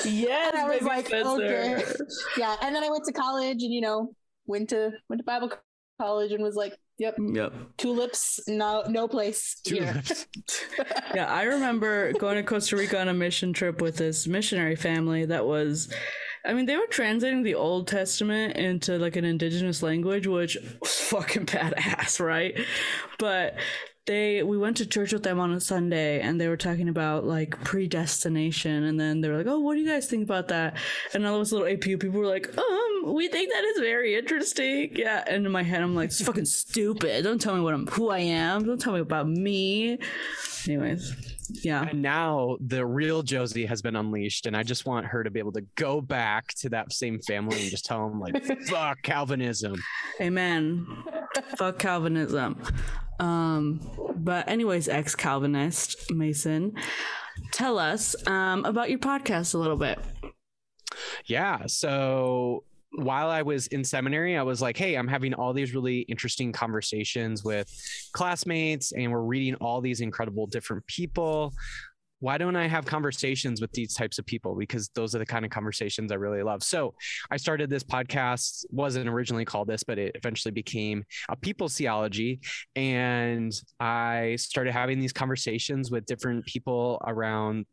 yes, 0.05 0.53
and 0.55 0.63
I 0.63 0.69
was 0.69 0.83
like, 0.83 1.07
Spencer. 1.07 1.29
okay. 1.29 1.85
yeah. 2.37 2.57
And 2.63 2.75
then 2.75 2.85
I 2.85 2.91
went 2.91 3.05
to 3.05 3.13
college 3.13 3.63
and, 3.63 3.73
you 3.73 3.81
know, 3.81 4.13
went 4.47 4.71
to 4.71 4.93
went 5.09 5.21
to 5.21 5.25
Bible 5.25 5.51
college 6.01 6.33
and 6.33 6.43
was 6.43 6.55
like, 6.55 6.75
yep, 6.99 7.17
Yep. 7.19 7.53
tulips, 7.79 8.41
no, 8.49 8.85
no 8.89 9.09
place 9.09 9.61
here. 9.65 10.03
Tulips. 10.05 10.27
Yeah, 11.15 11.33
I 11.33 11.45
remember 11.45 12.13
going 12.15 12.37
to 12.37 12.43
Costa 12.43 12.77
Rica 12.77 13.01
on 13.01 13.09
a 13.09 13.15
mission 13.15 13.53
trip 13.53 13.81
with 13.81 13.97
this 13.97 14.27
missionary 14.27 14.77
family 14.77 15.25
that 15.25 15.47
was 15.47 15.89
I 16.47 16.55
mean, 16.55 16.67
they 16.67 16.77
were 16.77 16.87
translating 16.87 17.43
the 17.43 17.55
Old 17.57 17.89
Testament 17.89 18.57
into 18.57 18.99
like 18.99 19.17
an 19.17 19.25
indigenous 19.25 19.83
language, 19.83 20.27
which 20.27 20.57
was 20.81 20.95
fucking 21.11 21.47
badass, 21.47 22.21
right? 22.21 22.59
But 23.19 23.57
they 24.07 24.45
we 24.45 24.57
went 24.57 24.77
to 24.77 24.87
church 24.87 25.13
with 25.13 25.25
them 25.25 25.41
on 25.41 25.53
a 25.53 25.61
Sunday 25.61 26.21
and 26.21 26.41
they 26.41 26.47
were 26.47 26.57
talking 26.57 26.89
about 26.89 27.25
like 27.25 27.63
predestination 27.65 28.85
and 28.85 28.99
then 28.99 29.21
they 29.21 29.29
were 29.29 29.37
like, 29.37 29.49
Oh, 29.49 29.59
what 29.59 29.75
do 29.75 29.81
you 29.81 29.89
guys 29.89 30.07
think 30.07 30.23
about 30.23 30.49
that? 30.49 30.77
And 31.13 31.27
all 31.27 31.39
those 31.39 31.53
little 31.53 31.67
APU 31.67 31.99
people 31.99 32.21
were 32.21 32.27
like, 32.27 32.57
Um, 32.57 33.15
we 33.15 33.29
think 33.29 33.53
that 33.53 33.65
is 33.65 33.81
very 33.81 34.15
interesting. 34.15 34.95
Yeah. 34.95 35.25
And 35.27 35.45
in 35.45 35.53
my 35.53 35.65
head 35.65 35.83
I'm 35.83 35.97
like, 35.97 36.11
it's 36.11 36.23
fucking 36.23 36.45
stupid. 36.45 37.25
Don't 37.25 37.41
tell 37.41 37.55
me 37.55 37.61
what 37.61 37.75
I'm 37.75 37.87
who 37.89 38.11
I 38.11 38.21
am. 38.21 38.65
Don't 38.65 38.81
tell 38.81 38.93
me 38.93 39.01
about 39.01 39.29
me. 39.29 39.99
Anyways. 40.69 41.36
Yeah. 41.51 41.87
And 41.89 42.03
now 42.03 42.57
the 42.61 42.85
real 42.85 43.23
Josie 43.23 43.67
has 43.67 43.83
been 43.83 43.97
unleashed, 43.97 44.47
and 44.47 44.57
I 44.57 44.63
just 44.63 44.87
want 44.87 45.07
her 45.07 45.25
to 45.25 45.31
be 45.31 45.39
able 45.39 45.53
to 45.53 45.65
go 45.77 46.01
back 46.01 46.55
to 46.59 46.69
that 46.71 46.93
same 46.93 47.21
family 47.21 47.61
and 47.61 47.71
just 47.71 47.85
tell 47.85 48.09
them 48.09 48.21
like, 48.21 48.45
"Fuck 48.67 49.03
Calvinism." 49.03 49.83
Amen. 50.21 50.87
Fuck 51.57 51.79
Calvinism. 51.79 52.63
Um, 53.19 53.81
but 54.17 54.49
anyways, 54.49 54.89
ex 54.89 55.15
Calvinist 55.15 56.11
Mason, 56.13 56.75
tell 57.53 57.79
us 57.79 58.15
um, 58.27 58.65
about 58.65 58.91
your 58.91 58.99
podcast 58.99 59.55
a 59.55 59.59
little 59.59 59.77
bit. 59.77 59.99
Yeah. 61.27 61.67
So 61.67 62.65
while 62.97 63.29
I 63.29 63.43
was 63.43 63.67
in 63.69 63.85
seminary, 63.85 64.37
I 64.37 64.43
was 64.43 64.63
like, 64.63 64.77
hey, 64.77 64.95
I'm 64.95 65.09
having 65.09 65.35
all 65.35 65.53
these 65.53 65.75
really 65.75 66.01
interesting 66.01 66.51
conversations 66.51 67.45
with 67.45 67.71
classmates, 68.13 68.93
and 68.93 69.13
we're 69.13 69.21
reading 69.21 69.55
all 69.57 69.81
these 69.81 70.01
incredible 70.01 70.47
different 70.47 70.87
people. 70.87 71.53
Why 72.21 72.39
don't 72.39 72.57
I 72.57 72.67
have 72.67 72.87
conversations 72.87 73.61
with 73.61 73.71
these 73.73 73.93
types 73.93 74.19
of 74.19 74.25
people? 74.25 74.57
Because 74.57 74.89
those 74.95 75.15
are 75.15 75.19
the 75.19 75.27
kind 75.27 75.45
of 75.45 75.51
conversations 75.51 76.11
I 76.11 76.15
really 76.15 76.43
love. 76.43 76.63
So 76.63 76.95
I 77.31 77.37
started 77.37 77.69
this 77.69 77.85
podcast, 77.85 78.65
wasn't 78.71 79.11
originally 79.11 79.45
called 79.45 79.69
this, 79.69 79.83
but 79.83 79.99
it 79.99 80.13
eventually 80.15 80.53
became 80.53 81.05
a 81.29 81.37
people's 81.37 81.77
theology. 81.77 82.41
And 82.75 83.53
I 83.79 84.37
started 84.37 84.73
having 84.73 84.99
these 84.99 85.13
conversations 85.13 85.91
with 85.91 86.07
different 86.07 86.47
people 86.47 87.03
around 87.07 87.67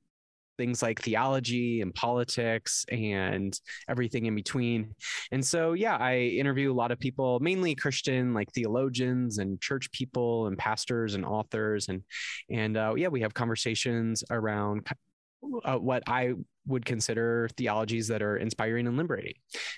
things 0.58 0.82
like 0.82 1.02
theology 1.02 1.82
and 1.82 1.94
politics 1.94 2.86
and 2.92 3.60
everything 3.90 4.26
in 4.26 4.36
between. 4.36 4.94
And 5.32 5.46
so, 5.46 5.74
yeah, 5.74 5.98
I 5.98 6.18
interview 6.18 6.72
a 6.72 6.74
lot 6.74 6.92
of 6.92 7.00
people, 7.00 7.40
mainly 7.40 7.76
Christian, 7.76 8.34
like 8.34 8.52
theologians 8.52 9.38
and 9.38 9.60
church 9.62 9.92
people 9.92 10.48
and 10.48 10.58
pastors 10.58 11.16
and 11.16 11.26
authors, 11.26 11.90
and 11.90 12.04
and 12.50 12.78
uh, 12.78 12.94
yeah, 12.96 13.08
we 13.08 13.22
have 13.22 13.34
conversations 13.34 14.24
around 14.30 14.88
uh, 15.66 15.78
what 15.78 16.04
I 16.08 16.34
would 16.66 16.86
consider 16.86 17.50
theologies 17.58 18.08
that 18.08 18.22
are 18.22 18.38
inspiring 18.38 18.88
and 18.88 18.98
liberating. 18.98 19.36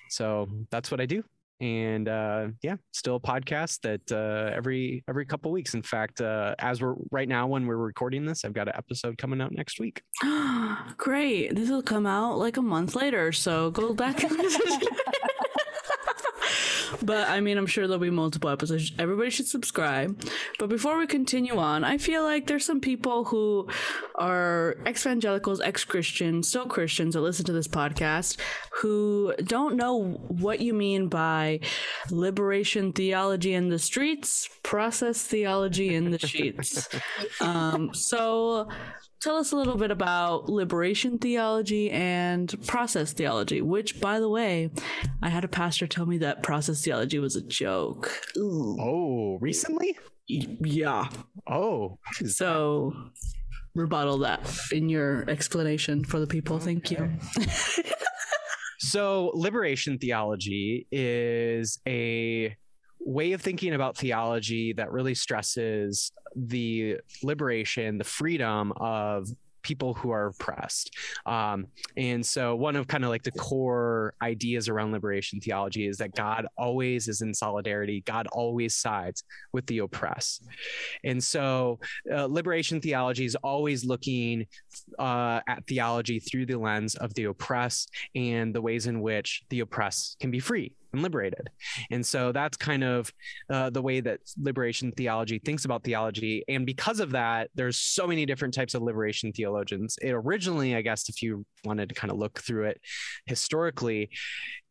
So 0.09 0.47
that's 0.69 0.91
what 0.91 1.01
I 1.01 1.05
do. 1.05 1.23
And 1.61 2.09
uh, 2.09 2.47
yeah, 2.61 2.75
still 2.91 3.15
a 3.15 3.19
podcast 3.19 3.81
that 3.81 4.11
uh, 4.11 4.53
every 4.53 5.03
every 5.07 5.25
couple 5.25 5.51
weeks. 5.51 5.73
In 5.73 5.81
fact, 5.81 6.19
uh, 6.19 6.53
as 6.59 6.81
we're 6.81 6.95
right 7.11 7.29
now 7.29 7.47
when 7.47 7.65
we're 7.65 7.77
recording 7.77 8.25
this, 8.25 8.43
I've 8.43 8.53
got 8.53 8.67
an 8.67 8.75
episode 8.75 9.17
coming 9.17 9.39
out 9.39 9.53
next 9.53 9.79
week. 9.79 10.01
Great. 10.97 11.55
This 11.55 11.69
will 11.69 11.83
come 11.83 12.05
out 12.05 12.37
like 12.37 12.57
a 12.57 12.61
month 12.61 12.95
later, 12.95 13.31
so 13.31 13.71
go 13.71 13.93
back. 13.93 14.23
but 17.05 17.29
I 17.29 17.39
mean, 17.39 17.57
I'm 17.57 17.67
sure 17.67 17.87
there'll 17.87 17.99
be 17.99 18.09
multiple 18.09 18.49
episodes. 18.49 18.91
Everybody 18.97 19.29
should 19.29 19.47
subscribe. 19.47 20.19
But 20.59 20.69
before 20.69 20.97
we 20.97 21.07
continue 21.07 21.57
on, 21.57 21.83
I 21.83 21.97
feel 21.97 22.23
like 22.23 22.47
there's 22.47 22.65
some 22.65 22.81
people 22.81 23.25
who 23.25 23.69
are 24.15 24.77
ex 24.85 25.05
evangelicals, 25.05 25.61
ex 25.61 25.83
Christians, 25.83 26.49
still 26.49 26.65
Christians 26.65 27.13
that 27.13 27.21
listen 27.21 27.45
to 27.45 27.53
this 27.53 27.67
podcast 27.67 28.37
who 28.81 29.33
don't 29.43 29.75
know 29.75 30.19
what 30.27 30.59
you 30.59 30.73
mean 30.73 31.07
by 31.07 31.59
liberation 32.09 32.91
theology 32.91 33.53
in 33.53 33.69
the 33.69 33.79
streets, 33.79 34.49
process 34.63 35.23
theology 35.23 35.93
in 35.93 36.11
the 36.11 36.19
sheets. 36.19 36.87
um, 37.41 37.93
so 37.93 38.67
tell 39.25 39.37
us 39.37 39.51
a 39.51 39.55
little 39.55 39.75
bit 39.75 39.89
about 39.89 40.47
liberation 40.47 41.17
theology 41.17 41.89
and 41.89 42.53
process 42.67 43.11
theology, 43.11 43.59
which, 43.59 43.99
by 43.99 44.19
the 44.19 44.29
way, 44.29 44.69
I 45.23 45.29
had 45.29 45.43
a 45.43 45.47
pastor 45.47 45.87
tell 45.87 46.05
me 46.05 46.19
that 46.19 46.43
process 46.43 46.83
theology 46.83 47.17
was 47.17 47.35
a 47.35 47.41
joke. 47.41 48.11
Ooh. 48.37 48.77
Oh, 48.79 49.37
recently? 49.41 49.97
Yeah. 50.27 51.09
Oh, 51.47 51.97
So 52.25 52.93
rebuttal 53.73 54.19
that 54.19 54.41
in 54.71 54.89
your 54.89 55.27
explanation 55.27 56.03
for 56.03 56.19
the 56.19 56.27
people. 56.27 56.59
Thank 56.59 56.91
you. 56.91 57.11
So, 58.77 59.31
liberation 59.33 59.97
theology 59.97 60.85
is 60.91 61.79
a 61.87 62.55
way 62.99 63.33
of 63.33 63.41
thinking 63.41 63.73
about 63.73 63.97
theology 63.97 64.73
that 64.73 64.91
really 64.91 65.15
stresses 65.15 66.11
the 66.35 66.97
liberation, 67.23 67.97
the 67.97 68.03
freedom 68.03 68.73
of 68.77 69.29
people 69.65 69.95
who 69.95 70.11
are 70.11 70.27
oppressed. 70.27 70.95
Um, 71.25 71.67
and 71.97 72.23
so, 72.23 72.55
one 72.55 72.75
of 72.75 72.87
kind 72.87 73.03
of 73.03 73.09
like 73.09 73.23
the 73.23 73.31
core 73.31 74.13
ideas 74.21 74.69
around 74.69 74.91
liberation 74.91 75.41
theology 75.41 75.87
is 75.87 75.97
that 75.97 76.15
God 76.15 76.45
always 76.57 77.07
is 77.07 77.21
in 77.21 77.33
solidarity, 77.33 78.01
God 78.05 78.27
always 78.27 78.75
sides 78.75 79.23
with 79.51 79.65
the 79.65 79.79
oppressed. 79.79 80.43
And 81.03 81.21
so, 81.21 81.79
uh, 82.13 82.27
liberation 82.27 82.79
theology 82.79 83.25
is 83.25 83.35
always 83.35 83.83
looking 83.83 84.45
uh, 84.99 85.41
at 85.47 85.65
theology 85.67 86.19
through 86.19 86.45
the 86.45 86.57
lens 86.57 86.95
of 86.95 87.13
the 87.15 87.25
oppressed 87.25 87.91
and 88.13 88.53
the 88.53 88.61
ways 88.61 88.85
in 88.85 89.01
which 89.01 89.43
the 89.49 89.61
oppressed 89.61 90.19
can 90.19 90.29
be 90.29 90.39
free 90.39 90.71
and 90.95 91.03
liberated. 91.03 91.49
And 91.91 92.05
so 92.05 92.31
that's 92.31 92.57
kind 92.57 92.83
of 92.83 93.11
uh, 93.49 93.69
the 93.69 93.81
way 93.81 93.99
that 93.99 94.21
liberation 94.41 94.91
theology 94.91 95.39
thinks 95.39 95.65
about 95.65 95.83
theology. 95.83 96.43
And 96.47 96.65
because 96.65 96.99
of 96.99 97.11
that, 97.11 97.49
there's 97.53 97.77
so 97.77 98.07
many 98.07 98.25
different 98.25 98.53
types 98.53 98.73
of 98.73 98.81
liberation 98.81 99.31
theologians. 99.31 99.97
It 100.01 100.11
originally, 100.11 100.75
I 100.75 100.81
guess, 100.81 101.09
if 101.09 101.21
you 101.21 101.45
wanted 101.63 101.89
to 101.89 101.95
kind 101.95 102.11
of 102.11 102.17
look 102.17 102.39
through 102.39 102.65
it 102.65 102.81
historically, 103.25 104.09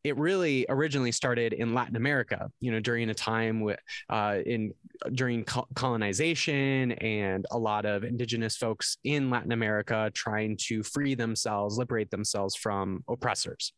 it 0.04 0.18
really 0.18 0.66
originally 0.68 1.12
started 1.12 1.54
in 1.54 1.73
Latin 1.73 1.96
America, 1.96 2.50
you 2.61 2.70
know, 2.70 2.78
during 2.78 3.08
a 3.08 3.14
time 3.14 3.61
with, 3.61 3.80
uh, 4.11 4.38
in 4.44 4.73
during 5.14 5.44
col- 5.44 5.66
colonization 5.75 6.92
and 6.92 7.46
a 7.50 7.58
lot 7.58 7.87
of 7.87 8.04
indigenous 8.04 8.56
folks 8.56 8.99
in 9.04 9.30
Latin 9.30 9.52
America 9.52 10.11
trying 10.14 10.58
to 10.58 10.82
free 10.82 11.14
themselves, 11.14 11.78
liberate 11.78 12.11
themselves 12.11 12.54
from 12.54 13.02
oppressors. 13.08 13.73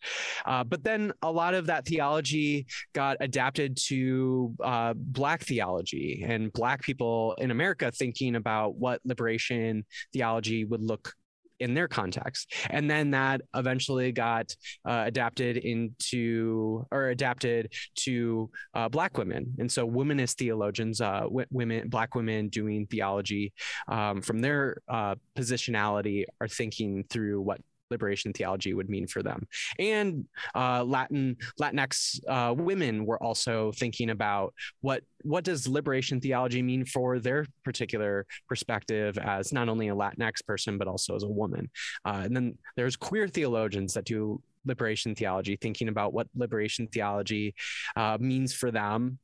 Uh, 0.44 0.64
but 0.64 0.82
then 0.82 1.12
a 1.22 1.30
lot 1.30 1.54
of 1.54 1.66
that 1.66 1.86
theology 1.86 2.66
got 2.92 3.16
adapted 3.20 3.76
to 3.76 4.52
uh, 4.64 4.94
Black 4.96 5.42
theology 5.42 6.24
and 6.26 6.52
Black 6.52 6.82
people 6.82 7.34
in 7.38 7.52
America 7.52 7.92
thinking 7.92 8.34
about 8.34 8.74
what 8.74 9.00
liberation 9.04 9.84
theology 10.12 10.64
would 10.64 10.82
look 10.82 11.14
in 11.60 11.74
their 11.74 11.88
context. 11.88 12.52
And 12.70 12.90
then 12.90 13.10
that 13.12 13.40
eventually 13.54 14.12
got 14.12 14.54
uh, 14.84 15.04
adapted 15.06 15.56
into 15.56 16.86
or 16.90 17.08
adapted 17.08 17.72
to 18.00 18.50
uh, 18.74 18.88
Black 18.88 19.18
women. 19.18 19.54
And 19.58 19.70
so 19.70 19.88
womanist 19.88 20.36
theologians, 20.36 21.00
uh, 21.00 21.20
w- 21.20 21.46
women, 21.50 21.88
Black 21.88 22.14
women 22.14 22.48
doing 22.48 22.86
theology 22.86 23.52
um, 23.88 24.22
from 24.22 24.40
their 24.40 24.78
uh, 24.88 25.14
positionality 25.36 26.24
are 26.40 26.48
thinking 26.48 27.04
through 27.08 27.40
what 27.40 27.60
liberation 27.90 28.32
theology 28.32 28.74
would 28.74 28.88
mean 28.88 29.06
for 29.06 29.22
them. 29.22 29.46
And 29.78 30.26
uh, 30.54 30.84
Latin 30.84 31.36
Latinx 31.60 32.20
uh, 32.28 32.54
women 32.54 33.06
were 33.06 33.22
also 33.22 33.72
thinking 33.72 34.10
about 34.10 34.54
what 34.80 35.02
what 35.22 35.44
does 35.44 35.66
liberation 35.66 36.20
theology 36.20 36.62
mean 36.62 36.84
for 36.84 37.18
their 37.18 37.46
particular 37.64 38.26
perspective 38.48 39.18
as 39.18 39.52
not 39.52 39.68
only 39.68 39.88
a 39.88 39.94
Latinx 39.94 40.44
person 40.46 40.78
but 40.78 40.86
also 40.86 41.16
as 41.16 41.24
a 41.24 41.28
woman. 41.28 41.68
Uh, 42.04 42.22
and 42.24 42.36
then 42.36 42.56
there's 42.76 42.96
queer 42.96 43.26
theologians 43.26 43.94
that 43.94 44.04
do 44.04 44.40
liberation 44.64 45.14
theology, 45.14 45.56
thinking 45.56 45.88
about 45.88 46.12
what 46.12 46.28
liberation 46.34 46.86
theology 46.88 47.54
uh, 47.96 48.18
means 48.20 48.52
for 48.52 48.70
them 48.70 49.18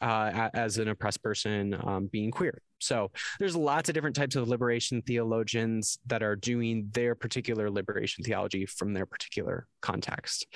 uh, 0.00 0.48
as 0.54 0.78
an 0.78 0.88
oppressed 0.88 1.22
person 1.22 1.76
um, 1.84 2.06
being 2.06 2.30
queer. 2.30 2.62
So 2.78 3.10
there's 3.38 3.56
lots 3.56 3.88
of 3.88 3.94
different 3.94 4.16
types 4.16 4.36
of 4.36 4.48
liberation 4.48 5.02
theologians 5.02 5.98
that 6.06 6.22
are 6.22 6.36
doing 6.36 6.88
their 6.92 7.14
particular 7.14 7.70
liberation 7.70 8.24
theology 8.24 8.66
from 8.66 8.92
their 8.92 9.06
particular 9.06 9.66
context. 9.80 10.46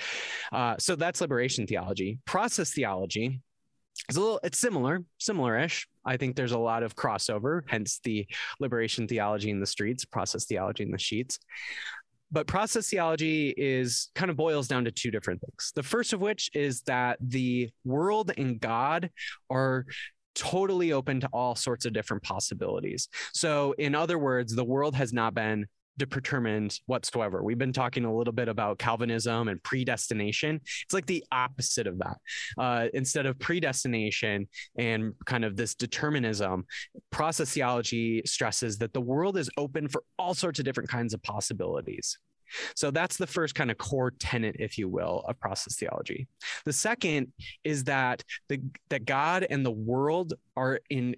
Uh, 0.51 0.75
so 0.79 0.95
that's 0.95 1.21
liberation 1.21 1.67
theology. 1.67 2.19
Process 2.25 2.71
theology 2.71 3.41
is 4.09 4.15
a 4.15 4.21
little 4.21 4.39
it's 4.41 4.57
similar 4.57 5.03
similar-ish 5.19 5.85
i 6.05 6.15
think 6.15 6.35
there's 6.35 6.53
a 6.53 6.57
lot 6.57 6.81
of 6.81 6.95
crossover 6.95 7.61
hence 7.67 7.99
the 8.05 8.25
liberation 8.59 9.05
theology 9.05 9.49
in 9.49 9.59
the 9.59 9.65
streets 9.65 10.05
process 10.05 10.45
theology 10.45 10.81
in 10.81 10.91
the 10.91 10.97
sheets 10.97 11.37
but 12.31 12.47
process 12.47 12.89
theology 12.89 13.53
is 13.57 14.09
kind 14.15 14.31
of 14.31 14.37
boils 14.37 14.67
down 14.67 14.85
to 14.85 14.91
two 14.91 15.11
different 15.11 15.41
things. 15.41 15.73
The 15.75 15.83
first 15.83 16.13
of 16.13 16.21
which 16.21 16.49
is 16.53 16.81
that 16.83 17.17
the 17.19 17.69
world 17.83 18.31
and 18.37 18.59
God 18.59 19.09
are 19.49 19.85
totally 20.35 20.93
open 20.93 21.19
to 21.21 21.29
all 21.33 21.55
sorts 21.55 21.85
of 21.85 21.93
different 21.93 22.23
possibilities. 22.23 23.09
So, 23.33 23.73
in 23.77 23.95
other 23.95 24.17
words, 24.17 24.55
the 24.55 24.63
world 24.63 24.95
has 24.95 25.13
not 25.13 25.33
been 25.33 25.65
determined 25.97 26.79
whatsoever. 26.85 27.43
We've 27.43 27.57
been 27.57 27.73
talking 27.73 28.05
a 28.05 28.15
little 28.15 28.33
bit 28.33 28.47
about 28.47 28.79
Calvinism 28.79 29.47
and 29.47 29.61
predestination. 29.61 30.59
It's 30.83 30.93
like 30.93 31.05
the 31.05 31.23
opposite 31.31 31.87
of 31.87 31.99
that. 31.99 32.17
Uh, 32.57 32.87
instead 32.93 33.25
of 33.25 33.37
predestination 33.39 34.47
and 34.77 35.13
kind 35.25 35.45
of 35.45 35.55
this 35.55 35.75
determinism, 35.75 36.65
process 37.11 37.51
theology 37.51 38.21
stresses 38.25 38.77
that 38.79 38.93
the 38.93 39.01
world 39.01 39.37
is 39.37 39.49
open 39.57 39.87
for 39.87 40.03
all 40.17 40.33
sorts 40.33 40.59
of 40.59 40.65
different 40.65 40.89
kinds 40.89 41.13
of 41.13 41.21
possibilities. 41.23 42.17
So 42.75 42.91
that's 42.91 43.17
the 43.17 43.27
first 43.27 43.55
kind 43.55 43.71
of 43.71 43.77
core 43.77 44.11
tenet, 44.11 44.55
if 44.59 44.77
you 44.77 44.89
will, 44.89 45.23
of 45.27 45.39
process 45.39 45.75
theology. 45.75 46.27
The 46.65 46.73
second 46.73 47.33
is 47.63 47.85
that 47.85 48.23
the 48.49 48.61
that 48.89 49.05
God 49.05 49.45
and 49.49 49.65
the 49.65 49.71
world 49.71 50.33
are 50.55 50.79
in 50.89 51.15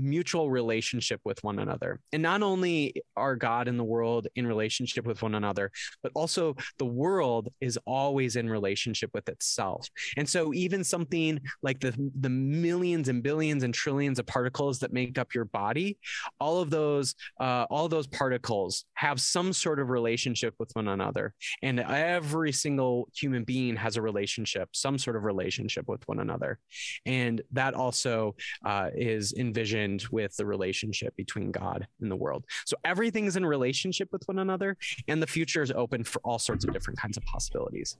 mutual 0.00 0.50
relationship 0.50 1.20
with 1.24 1.42
one 1.44 1.58
another. 1.58 2.00
And 2.12 2.22
not 2.22 2.42
only 2.42 3.02
are 3.16 3.36
God 3.36 3.68
and 3.68 3.78
the 3.78 3.84
world 3.84 4.26
in 4.36 4.46
relationship 4.46 5.06
with 5.06 5.22
one 5.22 5.34
another, 5.34 5.70
but 6.02 6.12
also 6.14 6.56
the 6.78 6.86
world 6.86 7.48
is 7.60 7.78
always 7.86 8.36
in 8.36 8.48
relationship 8.48 9.10
with 9.14 9.28
itself. 9.28 9.88
And 10.16 10.28
so 10.28 10.54
even 10.54 10.84
something 10.84 11.40
like 11.62 11.80
the 11.80 11.94
the 12.20 12.30
millions 12.30 13.08
and 13.08 13.22
billions 13.22 13.62
and 13.62 13.74
trillions 13.74 14.18
of 14.18 14.26
particles 14.26 14.78
that 14.80 14.92
make 14.92 15.18
up 15.18 15.34
your 15.34 15.46
body, 15.46 15.98
all 16.38 16.60
of 16.60 16.70
those 16.70 17.14
uh, 17.40 17.66
all 17.70 17.88
those 17.88 18.06
particles 18.06 18.84
have 18.94 19.20
some 19.20 19.52
sort 19.52 19.80
of 19.80 19.90
relationship 19.90 20.54
with 20.58 20.70
one 20.74 20.88
another. 20.88 21.34
And 21.62 21.80
every 21.80 22.52
single 22.52 23.08
human 23.14 23.44
being 23.44 23.76
has 23.76 23.96
a 23.96 24.02
relationship, 24.02 24.68
some 24.72 24.98
sort 24.98 25.16
of 25.16 25.24
relationship 25.24 25.88
with 25.88 26.06
one 26.06 26.20
another. 26.20 26.58
And 27.06 27.42
that 27.52 27.74
also 27.74 28.36
uh, 28.64 28.90
is 28.94 29.32
envisioned 29.34 29.89
with 30.10 30.36
the 30.36 30.46
relationship 30.46 31.14
between 31.16 31.50
God 31.50 31.86
and 32.00 32.10
the 32.10 32.16
world. 32.16 32.44
So 32.66 32.76
everything's 32.84 33.36
in 33.36 33.46
relationship 33.46 34.08
with 34.12 34.22
one 34.26 34.38
another, 34.38 34.76
and 35.08 35.22
the 35.22 35.26
future 35.26 35.62
is 35.62 35.72
open 35.72 36.04
for 36.04 36.20
all 36.24 36.38
sorts 36.38 36.64
of 36.64 36.72
different 36.72 36.98
kinds 36.98 37.16
of 37.16 37.24
possibilities. 37.24 37.96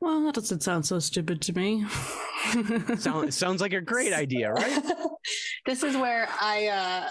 Well, 0.00 0.24
that 0.24 0.34
doesn't 0.34 0.62
sound 0.62 0.84
so 0.84 0.98
stupid 0.98 1.40
to 1.42 1.52
me. 1.52 1.86
Sound, 2.98 3.32
sounds 3.32 3.60
like 3.60 3.72
a 3.72 3.80
great 3.80 4.12
idea, 4.12 4.52
right? 4.52 4.82
this 5.66 5.82
is 5.82 5.96
where 5.96 6.28
I 6.40 6.66
uh 6.66 7.08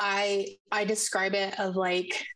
I 0.00 0.56
I 0.72 0.84
describe 0.84 1.34
it 1.34 1.58
of 1.60 1.76
like 1.76 2.26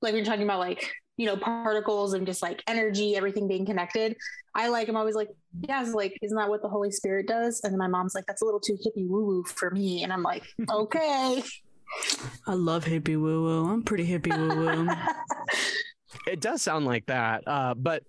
like 0.00 0.12
we're 0.12 0.24
talking 0.24 0.42
about 0.42 0.58
like 0.58 0.92
you 1.16 1.26
know 1.26 1.36
particles 1.36 2.14
and 2.14 2.26
just 2.26 2.42
like 2.42 2.62
energy 2.66 3.16
everything 3.16 3.48
being 3.48 3.66
connected. 3.66 4.16
I 4.54 4.68
like 4.68 4.88
i'm 4.88 4.96
always 4.96 5.14
like 5.14 5.28
yeah 5.62 5.82
it's 5.82 5.94
like 5.94 6.16
isn't 6.22 6.36
that 6.36 6.48
what 6.48 6.62
the 6.62 6.68
holy 6.68 6.90
spirit 6.90 7.26
does? 7.26 7.60
And 7.64 7.76
my 7.76 7.86
mom's 7.86 8.14
like 8.14 8.26
that's 8.26 8.42
a 8.42 8.44
little 8.44 8.60
too 8.60 8.74
hippie 8.84 9.08
woo 9.08 9.24
woo 9.24 9.44
for 9.44 9.70
me. 9.70 10.02
And 10.02 10.12
i'm 10.12 10.22
like 10.22 10.44
okay. 10.70 11.42
I 12.46 12.54
love 12.54 12.84
hippie 12.84 13.20
woo 13.20 13.42
woo. 13.42 13.68
I'm 13.70 13.82
pretty 13.82 14.06
hippie 14.06 14.36
woo 14.36 14.84
woo. 14.86 14.88
It 16.26 16.40
does 16.40 16.62
sound 16.62 16.84
like 16.84 17.06
that 17.06 17.42
uh, 17.46 17.74
but 17.74 18.04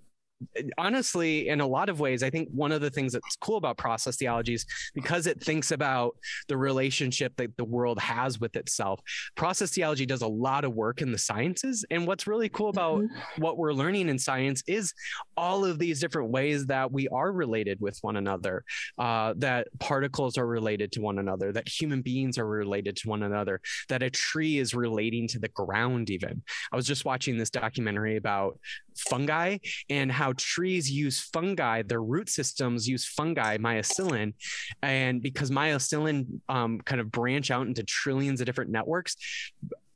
honestly, 0.78 1.50
in 1.50 1.62
a 1.62 1.68
lot 1.68 1.90
of 1.90 2.00
ways, 2.00 2.24
I 2.24 2.30
think 2.30 2.50
one 2.52 2.72
of 2.72 2.82
the 2.82 2.90
things 2.90 3.14
that's 3.14 3.36
cool 3.38 3.58
about 3.58 3.78
process 3.78 4.18
theology 4.18 4.54
is 4.54 4.66
because 4.94 5.28
it 5.28 5.44
thinks 5.44 5.72
about 5.72 6.16
the 6.48 6.58
relationship 6.58 7.36
that 7.38 7.56
the 7.58 7.64
world 7.64 8.00
has 8.00 8.40
with 8.40 8.56
itself. 8.56 9.00
Process 9.36 9.72
theology 9.72 10.06
does 10.06 10.22
a 10.22 10.28
lot 10.28 10.64
of 10.64 10.74
work 10.74 11.02
in 11.02 11.12
the 11.12 11.18
sciences, 11.18 11.86
and 11.92 12.08
what's 12.08 12.28
really 12.28 12.50
cool 12.50 12.70
about 12.70 13.02
mm-hmm. 13.02 13.42
what 13.42 13.58
we're 13.58 13.74
learning 13.74 14.10
in 14.10 14.20
science 14.20 14.64
is 14.68 14.94
all 15.38 15.66
of 15.66 15.80
these 15.80 16.00
different 16.00 16.30
ways 16.30 16.66
that 16.68 16.92
we 16.92 17.08
are 17.10 17.32
related 17.32 17.80
with 17.80 17.98
one 18.02 18.18
another, 18.18 18.64
uh, 18.98 19.34
that 19.38 19.68
particles 19.80 20.38
are 20.38 20.48
related 20.48 20.92
to 20.92 21.02
one 21.02 21.20
another, 21.20 21.52
that 21.52 21.68
human 21.68 22.02
beings 22.02 22.38
are 22.38 22.48
related 22.48 22.96
to 22.96 23.10
one 23.10 23.24
another, 23.24 23.60
that 23.90 24.04
a 24.04 24.10
tree 24.10 24.58
is 24.58 24.74
relating 24.74 25.28
to 25.28 25.40
the 25.40 25.50
ground. 25.50 26.10
Even 26.10 26.42
I 26.72 26.76
was 26.76 26.88
just 26.88 27.06
watching 27.06 27.38
this 27.38 27.50
documentary 27.50 28.18
about 28.18 28.60
fungi 28.98 29.58
and 29.90 30.12
how 30.12 30.34
trees 30.38 30.90
use 30.90 31.20
fungi, 31.20 31.82
their 31.82 32.02
root 32.02 32.30
systems 32.30 32.88
use 32.88 33.06
fungi, 33.06 33.58
mycelium. 33.58 34.34
And 34.82 35.22
because 35.22 35.52
mycelium 35.52 36.40
um, 36.50 36.80
kind 36.82 37.02
of 37.02 37.12
branch 37.12 37.52
out 37.52 37.68
into 37.68 37.84
trillions 37.84 38.40
of 38.42 38.46
different 38.46 38.72
networks, 38.72 39.16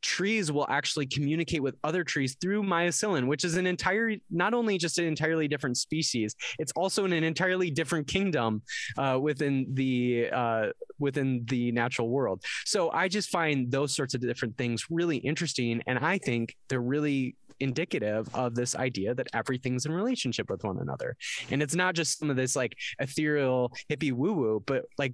trees 0.01 0.51
will 0.51 0.65
actually 0.69 1.05
communicate 1.05 1.61
with 1.61 1.75
other 1.83 2.03
trees 2.03 2.37
through 2.39 2.63
mycelium, 2.63 3.27
which 3.27 3.43
is 3.43 3.57
an 3.57 3.67
entire, 3.67 4.13
not 4.29 4.53
only 4.53 4.77
just 4.77 4.99
an 4.99 5.05
entirely 5.05 5.47
different 5.47 5.77
species, 5.77 6.35
it's 6.59 6.71
also 6.73 7.05
in 7.05 7.13
an 7.13 7.23
entirely 7.23 7.69
different 7.71 8.07
kingdom 8.07 8.61
uh, 8.97 9.17
within 9.21 9.67
the 9.73 10.29
uh, 10.31 10.67
within 10.99 11.43
the 11.45 11.71
natural 11.71 12.09
world. 12.09 12.41
So 12.65 12.89
I 12.91 13.07
just 13.07 13.29
find 13.29 13.71
those 13.71 13.95
sorts 13.95 14.13
of 14.13 14.21
different 14.21 14.57
things 14.57 14.85
really 14.89 15.17
interesting, 15.17 15.81
and 15.87 15.99
I 15.99 16.17
think 16.17 16.55
they're 16.69 16.79
really 16.79 17.35
indicative 17.59 18.29
of 18.33 18.55
this 18.55 18.75
idea 18.75 19.13
that 19.15 19.27
everything's 19.33 19.85
in 19.85 19.91
relationship 19.91 20.49
with 20.49 20.63
one 20.63 20.79
another. 20.79 21.15
And 21.51 21.61
it's 21.61 21.75
not 21.75 21.95
just 21.95 22.19
some 22.19 22.29
of 22.29 22.35
this 22.35 22.55
like 22.55 22.75
ethereal 22.99 23.71
hippie 23.89 24.11
woo 24.11 24.33
woo, 24.33 24.63
but 24.65 24.85
like 24.97 25.13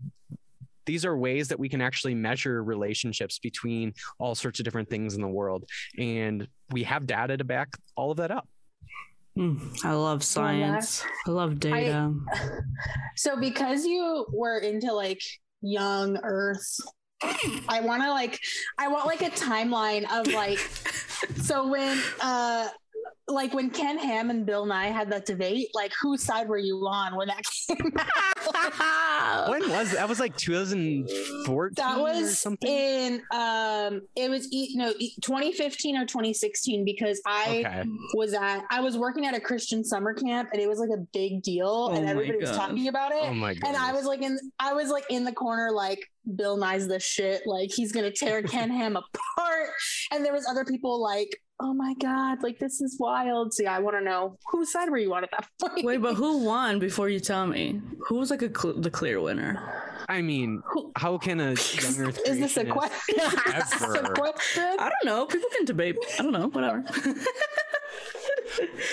these 0.86 1.06
are 1.06 1.18
ways 1.18 1.48
that 1.48 1.60
we 1.60 1.70
can 1.70 1.82
actually 1.82 2.16
measure 2.16 2.64
relationships 2.64 3.40
between 3.40 3.94
all 4.20 4.36
sorts 4.36 4.60
of 4.60 4.66
different 4.66 4.90
things 4.90 5.16
in 5.16 5.22
the 5.22 5.28
world. 5.28 5.66
And 5.98 6.48
we 6.72 6.84
have 6.84 7.08
data 7.08 7.38
to 7.38 7.44
back 7.44 7.70
all 7.96 8.12
of 8.12 8.18
that 8.18 8.32
up. 8.32 8.48
Mm, 9.38 9.84
I 9.84 9.94
love 9.94 10.24
science. 10.24 11.04
I 11.26 11.32
love 11.32 11.60
data. 11.60 12.14
I, 12.32 12.40
so 13.16 13.40
because 13.40 13.86
you 13.86 14.26
were 14.32 14.60
into 14.60 14.94
like 14.94 15.22
young 15.62 16.20
earth 16.24 16.80
I 17.70 17.82
want 17.82 18.04
to 18.04 18.12
like, 18.12 18.40
I 18.78 18.88
want 18.88 19.06
like 19.06 19.22
a 19.22 19.30
timeline 19.30 20.06
of 20.12 20.28
like, 20.28 20.60
so 21.42 21.68
when, 21.68 21.98
uh, 22.22 22.68
like 23.28 23.54
when 23.54 23.70
Ken 23.70 23.98
Ham 23.98 24.30
and 24.30 24.46
Bill 24.46 24.66
Nye 24.66 24.88
had 24.88 25.10
that 25.12 25.26
debate, 25.26 25.70
like 25.74 25.94
whose 26.02 26.22
side 26.24 26.50
were 26.50 26.58
you 26.58 26.76
on 26.88 27.16
when 27.16 27.30
that 27.30 27.42
came 27.68 27.94
out? 27.98 29.50
when 29.50 29.70
was 29.70 29.92
that? 29.92 30.08
Was 30.10 30.20
like 30.20 30.36
2014. 30.36 31.74
That 31.76 32.00
was 32.00 32.38
something 32.38 32.70
in 32.70 33.22
um, 33.32 34.02
it 34.16 34.30
was 34.30 34.48
you 34.52 34.78
know 34.78 34.94
2015 35.22 35.98
or 35.98 36.06
2016 36.06 36.84
because 36.84 37.22
I 37.26 37.64
okay. 37.66 37.90
was 38.16 38.34
at 38.34 38.64
I 38.70 38.82
was 38.82 38.98
working 38.98 39.26
at 39.26 39.36
a 39.36 39.40
Christian 39.40 39.84
summer 39.84 40.14
camp 40.14 40.50
and 40.52 40.62
it 40.62 40.68
was 40.68 40.80
like 40.80 40.90
a 40.90 41.02
big 41.14 41.44
deal 41.44 41.90
oh 41.92 41.96
and 41.96 42.08
everybody 42.08 42.40
was 42.40 42.52
talking 42.52 42.88
about 42.90 43.12
it. 43.12 43.24
Oh 43.24 43.34
my 43.34 43.54
god! 43.54 43.70
And 43.70 43.78
I 43.78 43.94
was 43.94 44.06
like 44.06 44.22
in 44.22 44.38
I 44.60 44.74
was 44.74 44.90
like 44.90 45.06
in 45.10 45.24
the 45.24 45.34
corner 45.34 45.72
like 45.72 46.00
Bill 46.36 46.58
Nye's 46.58 46.88
the 46.88 47.00
shit. 47.00 47.42
Like 47.46 47.72
he's 47.72 47.92
gonna 47.92 48.12
tear 48.12 48.42
Ken 48.44 48.70
Ham 48.70 48.96
apart. 49.38 49.70
And 50.12 50.26
there 50.26 50.34
was 50.34 50.46
other 50.50 50.66
people 50.66 51.02
like, 51.02 51.30
oh 51.64 51.74
my 51.74 51.94
god, 51.96 52.44
like 52.44 52.60
this 52.60 52.82
is 52.82 52.98
wild. 53.00 53.54
See, 53.54 53.66
I 53.66 53.80
want 53.80 53.98
to 53.98 54.04
know 54.04 54.38
whose 54.52 54.72
side 54.72 54.90
were 54.90 54.98
you 54.98 55.14
on 55.14 55.24
at 55.24 55.32
that 55.32 55.48
point? 55.62 55.86
Wait, 55.86 56.02
but 56.02 56.16
who 56.16 56.44
won 56.44 56.78
before 56.78 57.10
you 57.10 57.20
tell 57.20 57.48
me? 57.48 57.82
Who 58.08 58.16
was 58.16 58.30
like 58.30 58.42
a 58.42 58.52
cl- 58.54 58.80
the 58.80 58.92
clear 58.92 59.20
winner? 59.22 59.52
I 60.10 60.22
mean, 60.22 60.62
how 60.98 61.18
can 61.18 61.40
a 61.40 61.44
young 61.82 62.00
Earth 62.00 62.20
Is 62.28 62.38
this 62.38 62.58
a 62.58 62.66
question? 62.66 63.16
Is 63.20 63.82
a 63.82 64.12
question? 64.14 64.76
I 64.78 64.92
don't 64.92 65.06
know. 65.06 65.26
People 65.26 65.50
can 65.56 65.66
debate. 65.66 65.98
I 66.20 66.24
don't 66.24 66.34
know. 66.34 66.50
Whatever. 66.50 66.84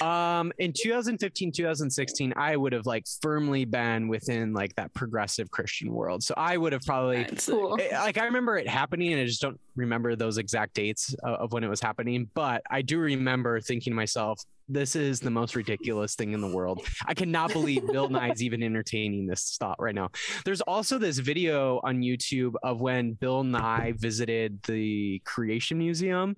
Um, 0.01 0.53
in 0.59 0.73
2015, 0.73 1.53
2016, 1.53 2.33
I 2.37 2.57
would 2.57 2.73
have 2.73 2.87
like 2.87 3.05
firmly 3.21 3.65
been 3.65 4.09
within 4.09 4.53
like 4.53 4.75
that 4.77 4.95
progressive 4.95 5.51
Christian 5.51 5.93
world. 5.93 6.23
So 6.23 6.35
I 6.37 6.57
would 6.57 6.73
have 6.73 6.83
probably 6.83 7.27
Cool. 7.47 7.79
Eh, 7.81 7.99
like 7.99 8.19
I 8.19 8.25
remember 8.25 8.57
it 8.57 8.69
happening, 8.69 9.13
and 9.13 9.21
I 9.21 9.27
just 9.27 9.41
don't 9.41 9.61
remember 9.77 10.17
those 10.17 10.39
exact 10.39 10.75
dates 10.75 11.15
of, 11.23 11.35
of 11.35 11.53
when 11.53 11.65
it 11.65 11.69
was 11.69 11.81
happening. 11.81 12.31
But 12.35 12.63
I 12.71 12.83
do 12.83 12.99
remember 12.99 13.61
thinking 13.61 13.93
to 13.93 13.97
myself, 13.97 14.41
"This 14.73 14.97
is 14.97 15.21
the 15.21 15.31
most 15.31 15.57
ridiculous 15.57 16.15
thing 16.15 16.33
in 16.33 16.41
the 16.41 16.49
world. 16.49 16.87
I 17.07 17.15
cannot 17.15 17.53
believe 17.53 17.87
Bill 17.87 18.09
Nye's 18.09 18.43
even 18.43 18.63
entertaining 18.63 19.27
this 19.27 19.57
thought 19.59 19.77
right 19.81 19.95
now." 19.95 20.11
There's 20.45 20.61
also 20.63 20.99
this 20.99 21.19
video 21.19 21.81
on 21.85 22.01
YouTube 22.03 22.55
of 22.63 22.81
when 22.81 23.13
Bill 23.13 23.43
Nye 23.45 23.93
visited 23.97 24.63
the 24.65 25.21
Creation 25.25 25.79
Museum, 25.79 26.37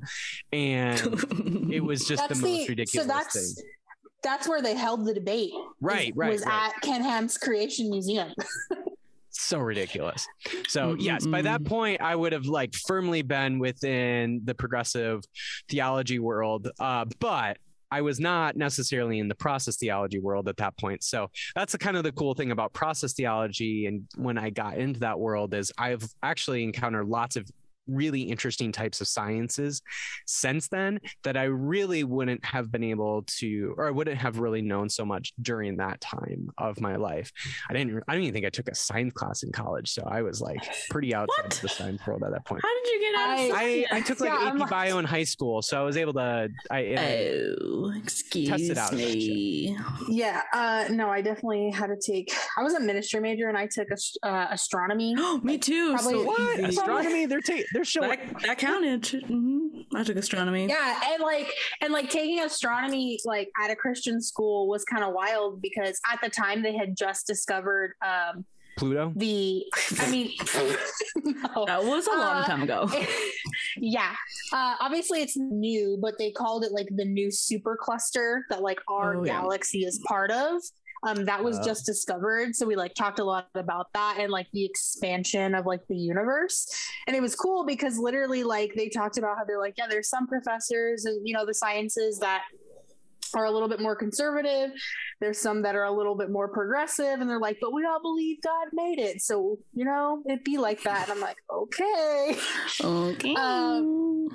and 0.52 0.98
it 1.72 1.84
was 1.84 2.06
just 2.06 2.26
That's 2.28 2.40
the 2.40 2.46
most 2.46 2.58
the- 2.58 2.64
so 2.64 2.68
ridiculous 2.68 3.06
that's- 3.08 3.54
thing. 3.54 3.64
That's 4.24 4.48
where 4.48 4.62
they 4.62 4.76
held 4.76 5.04
the 5.04 5.14
debate. 5.14 5.50
Right, 5.80 6.14
was- 6.14 6.16
right, 6.16 6.32
Was 6.32 6.46
right. 6.46 6.72
at 6.76 6.80
Ken 6.80 7.02
Ham's 7.02 7.36
Creation 7.36 7.90
Museum. 7.90 8.32
so 9.30 9.58
ridiculous. 9.58 10.24
So 10.68 10.94
yes, 10.96 11.26
by 11.26 11.42
that 11.42 11.64
point, 11.64 12.00
I 12.00 12.14
would 12.14 12.32
have 12.32 12.46
like 12.46 12.72
firmly 12.86 13.22
been 13.22 13.58
within 13.58 14.42
the 14.44 14.54
progressive 14.54 15.22
theology 15.68 16.20
world, 16.20 16.68
uh, 16.78 17.06
but 17.18 17.58
I 17.92 18.00
was 18.00 18.18
not 18.18 18.56
necessarily 18.56 19.18
in 19.18 19.28
the 19.28 19.34
process 19.34 19.76
theology 19.76 20.18
world 20.18 20.48
at 20.48 20.56
that 20.56 20.78
point. 20.78 21.04
So 21.04 21.28
that's 21.54 21.72
the 21.72 21.78
kind 21.78 21.94
of 21.94 22.04
the 22.04 22.12
cool 22.12 22.32
thing 22.32 22.50
about 22.50 22.72
process 22.72 23.12
theology. 23.12 23.84
And 23.84 24.06
when 24.16 24.38
I 24.38 24.48
got 24.48 24.78
into 24.78 25.00
that 25.00 25.20
world, 25.20 25.52
is 25.52 25.70
I've 25.76 26.02
actually 26.22 26.62
encountered 26.64 27.06
lots 27.06 27.36
of 27.36 27.46
really 27.88 28.22
interesting 28.22 28.72
types 28.72 29.00
of 29.00 29.08
sciences 29.08 29.82
since 30.26 30.68
then 30.68 31.00
that 31.24 31.36
I 31.36 31.44
really 31.44 32.04
wouldn't 32.04 32.44
have 32.44 32.70
been 32.70 32.84
able 32.84 33.24
to, 33.38 33.74
or 33.76 33.86
I 33.88 33.90
wouldn't 33.90 34.18
have 34.18 34.38
really 34.38 34.62
known 34.62 34.88
so 34.88 35.04
much 35.04 35.32
during 35.42 35.76
that 35.78 36.00
time 36.00 36.48
of 36.58 36.80
my 36.80 36.96
life. 36.96 37.30
I 37.68 37.72
didn't, 37.74 38.02
I 38.08 38.12
don't 38.14 38.22
even 38.22 38.32
think 38.32 38.46
I 38.46 38.50
took 38.50 38.68
a 38.68 38.74
science 38.74 39.12
class 39.14 39.42
in 39.42 39.52
college. 39.52 39.90
So 39.90 40.02
I 40.06 40.22
was 40.22 40.40
like 40.40 40.58
pretty 40.90 41.14
outside 41.14 41.44
What? 41.44 41.54
of 41.54 41.60
the 41.60 41.68
science 41.68 42.06
world 42.06 42.22
at 42.24 42.32
that 42.32 42.44
point. 42.44 42.62
How 42.62 42.82
did 42.82 42.92
you 42.92 43.00
get 43.00 43.14
out 43.20 43.38
of 43.38 43.56
I- 43.56 43.86
I, 43.92 43.96
I 43.98 44.00
took 44.00 44.20
like 44.20 44.30
Yeah, 44.30 44.48
AP 44.48 44.58
like- 44.58 44.70
bio 44.70 44.98
in 44.98 45.04
high 45.04 45.24
school, 45.24 45.62
so 45.62 45.80
I 45.80 45.84
was 45.84 45.96
able 45.96 46.12
to. 46.14 46.48
I, 46.70 46.78
I 46.78 47.32
Oh, 47.60 47.92
excuse 47.96 48.70
it 48.70 48.78
out, 48.78 48.92
me. 48.92 49.76
Yeah, 50.08 50.42
uh, 50.52 50.84
no, 50.90 51.08
I 51.10 51.20
definitely 51.20 51.70
had 51.70 51.88
to 51.88 51.96
take. 51.96 52.32
I 52.58 52.62
was 52.62 52.74
a 52.74 52.80
ministry 52.80 53.20
major, 53.20 53.48
and 53.48 53.56
I 53.58 53.66
took 53.66 53.90
ast- 53.90 54.18
uh, 54.22 54.46
astronomy. 54.50 55.14
Oh 55.18 55.40
me 55.42 55.58
too. 55.58 55.94
Probably- 55.94 56.12
so 56.14 56.24
what 56.24 56.60
astronomy? 56.60 57.26
They're 57.26 57.40
ta- 57.40 57.62
they're 57.72 57.84
showing. 57.84 58.10
That, 58.10 58.42
that 58.42 58.58
counted. 58.58 59.06
hmm 59.26 59.68
I 59.94 60.04
took 60.04 60.16
astronomy. 60.16 60.66
Yeah, 60.68 61.00
and 61.12 61.22
like 61.22 61.48
and 61.80 61.92
like 61.92 62.08
taking 62.10 62.40
astronomy 62.40 63.18
like 63.24 63.50
at 63.62 63.70
a 63.70 63.76
Christian 63.76 64.20
school 64.22 64.68
was 64.68 64.84
kind 64.84 65.04
of 65.04 65.12
wild 65.12 65.60
because 65.60 66.00
at 66.10 66.20
the 66.22 66.30
time 66.30 66.62
they 66.62 66.76
had 66.76 66.96
just 66.96 67.26
discovered 67.26 67.94
um, 68.04 68.44
Pluto. 68.78 69.12
the. 69.16 69.64
I 70.00 70.10
mean, 70.10 70.30
no. 71.24 71.66
That 71.66 71.84
was 71.84 72.06
a 72.06 72.10
long 72.10 72.20
Uh, 72.42 72.44
time 72.46 72.62
ago. 72.62 72.88
yeah, 73.76 74.14
uh, 74.52 74.76
obviously 74.80 75.20
it's 75.22 75.36
new, 75.36 75.98
but 76.00 76.14
they 76.18 76.30
called 76.30 76.64
it 76.64 76.72
like 76.72 76.88
the 76.90 77.04
new 77.04 77.28
supercluster 77.28 78.40
that 78.50 78.62
like 78.62 78.78
our 78.88 79.16
Oh, 79.16 79.24
yeah. 79.24 79.40
galaxy 79.40 79.80
is 79.84 80.00
part 80.06 80.30
of. 80.30 80.62
Um, 81.04 81.24
that 81.24 81.42
was 81.42 81.58
Oh. 81.58 81.64
just 81.64 81.84
discovered, 81.84 82.54
so 82.54 82.64
we 82.66 82.76
like 82.76 82.94
talked 82.94 83.18
a 83.18 83.24
lot 83.24 83.48
about 83.54 83.92
that 83.94 84.18
and 84.20 84.30
like 84.30 84.46
the 84.52 84.64
expansion 84.64 85.54
of 85.54 85.66
like 85.66 85.80
the 85.88 85.96
universe, 85.96 86.68
and 87.06 87.16
it 87.16 87.20
was 87.22 87.34
cool 87.34 87.64
because 87.64 87.98
literally 87.98 88.44
like 88.44 88.72
they 88.76 88.88
talked 88.88 89.18
about 89.18 89.36
how 89.36 89.44
they're 89.44 89.58
like 89.58 89.74
yeah, 89.76 89.86
there's 89.88 90.08
some 90.08 90.26
professors 90.28 91.04
and 91.04 91.26
you 91.26 91.34
know 91.34 91.44
the 91.44 91.54
sciences 91.54 92.18
that 92.20 92.44
are 93.34 93.46
a 93.46 93.50
little 93.50 93.68
bit 93.68 93.80
more 93.80 93.96
conservative. 93.96 94.70
There's 95.20 95.38
some 95.38 95.62
that 95.62 95.74
are 95.74 95.84
a 95.84 95.90
little 95.90 96.14
bit 96.14 96.30
more 96.30 96.48
progressive, 96.48 97.20
and 97.20 97.28
they're 97.30 97.40
like, 97.40 97.58
but 97.62 97.72
we 97.72 97.84
all 97.86 98.00
believe 98.02 98.42
God 98.42 98.68
made 98.72 98.98
it, 98.98 99.22
so 99.22 99.58
you 99.72 99.84
know 99.84 100.22
it'd 100.26 100.44
be 100.44 100.58
like 100.58 100.82
that. 100.82 101.08
And 101.08 101.12
I'm 101.12 101.20
like, 101.20 101.38
okay. 101.50 102.36
Okay. 102.82 103.34
Um, 103.34 104.28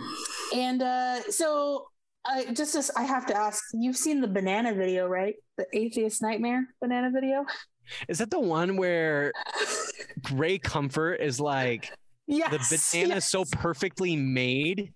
And 0.55 0.81
uh, 0.81 1.21
so, 1.29 1.87
uh, 2.29 2.51
just 2.53 2.75
as 2.75 2.91
I 2.95 3.03
have 3.03 3.25
to 3.27 3.37
ask, 3.37 3.63
you've 3.73 3.97
seen 3.97 4.21
the 4.21 4.27
banana 4.27 4.73
video, 4.73 5.07
right? 5.07 5.35
The 5.57 5.65
atheist 5.73 6.21
nightmare 6.21 6.67
banana 6.81 7.09
video. 7.13 7.45
Is 8.07 8.17
that 8.17 8.29
the 8.31 8.39
one 8.39 8.75
where 8.77 9.31
Ray 10.33 10.57
Comfort 10.57 11.15
is 11.15 11.39
like 11.39 11.91
Yes. 12.27 12.69
the 12.69 12.97
banana 12.99 13.15
is 13.17 13.25
so 13.25 13.45
perfectly 13.45 14.15
made 14.17 14.93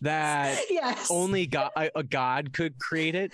that 0.00 0.58
Yes. 0.70 1.10
only 1.10 1.46
God 1.46 1.70
a, 1.76 1.90
a 1.96 2.02
God 2.02 2.52
could 2.52 2.78
create 2.78 3.14
it? 3.14 3.32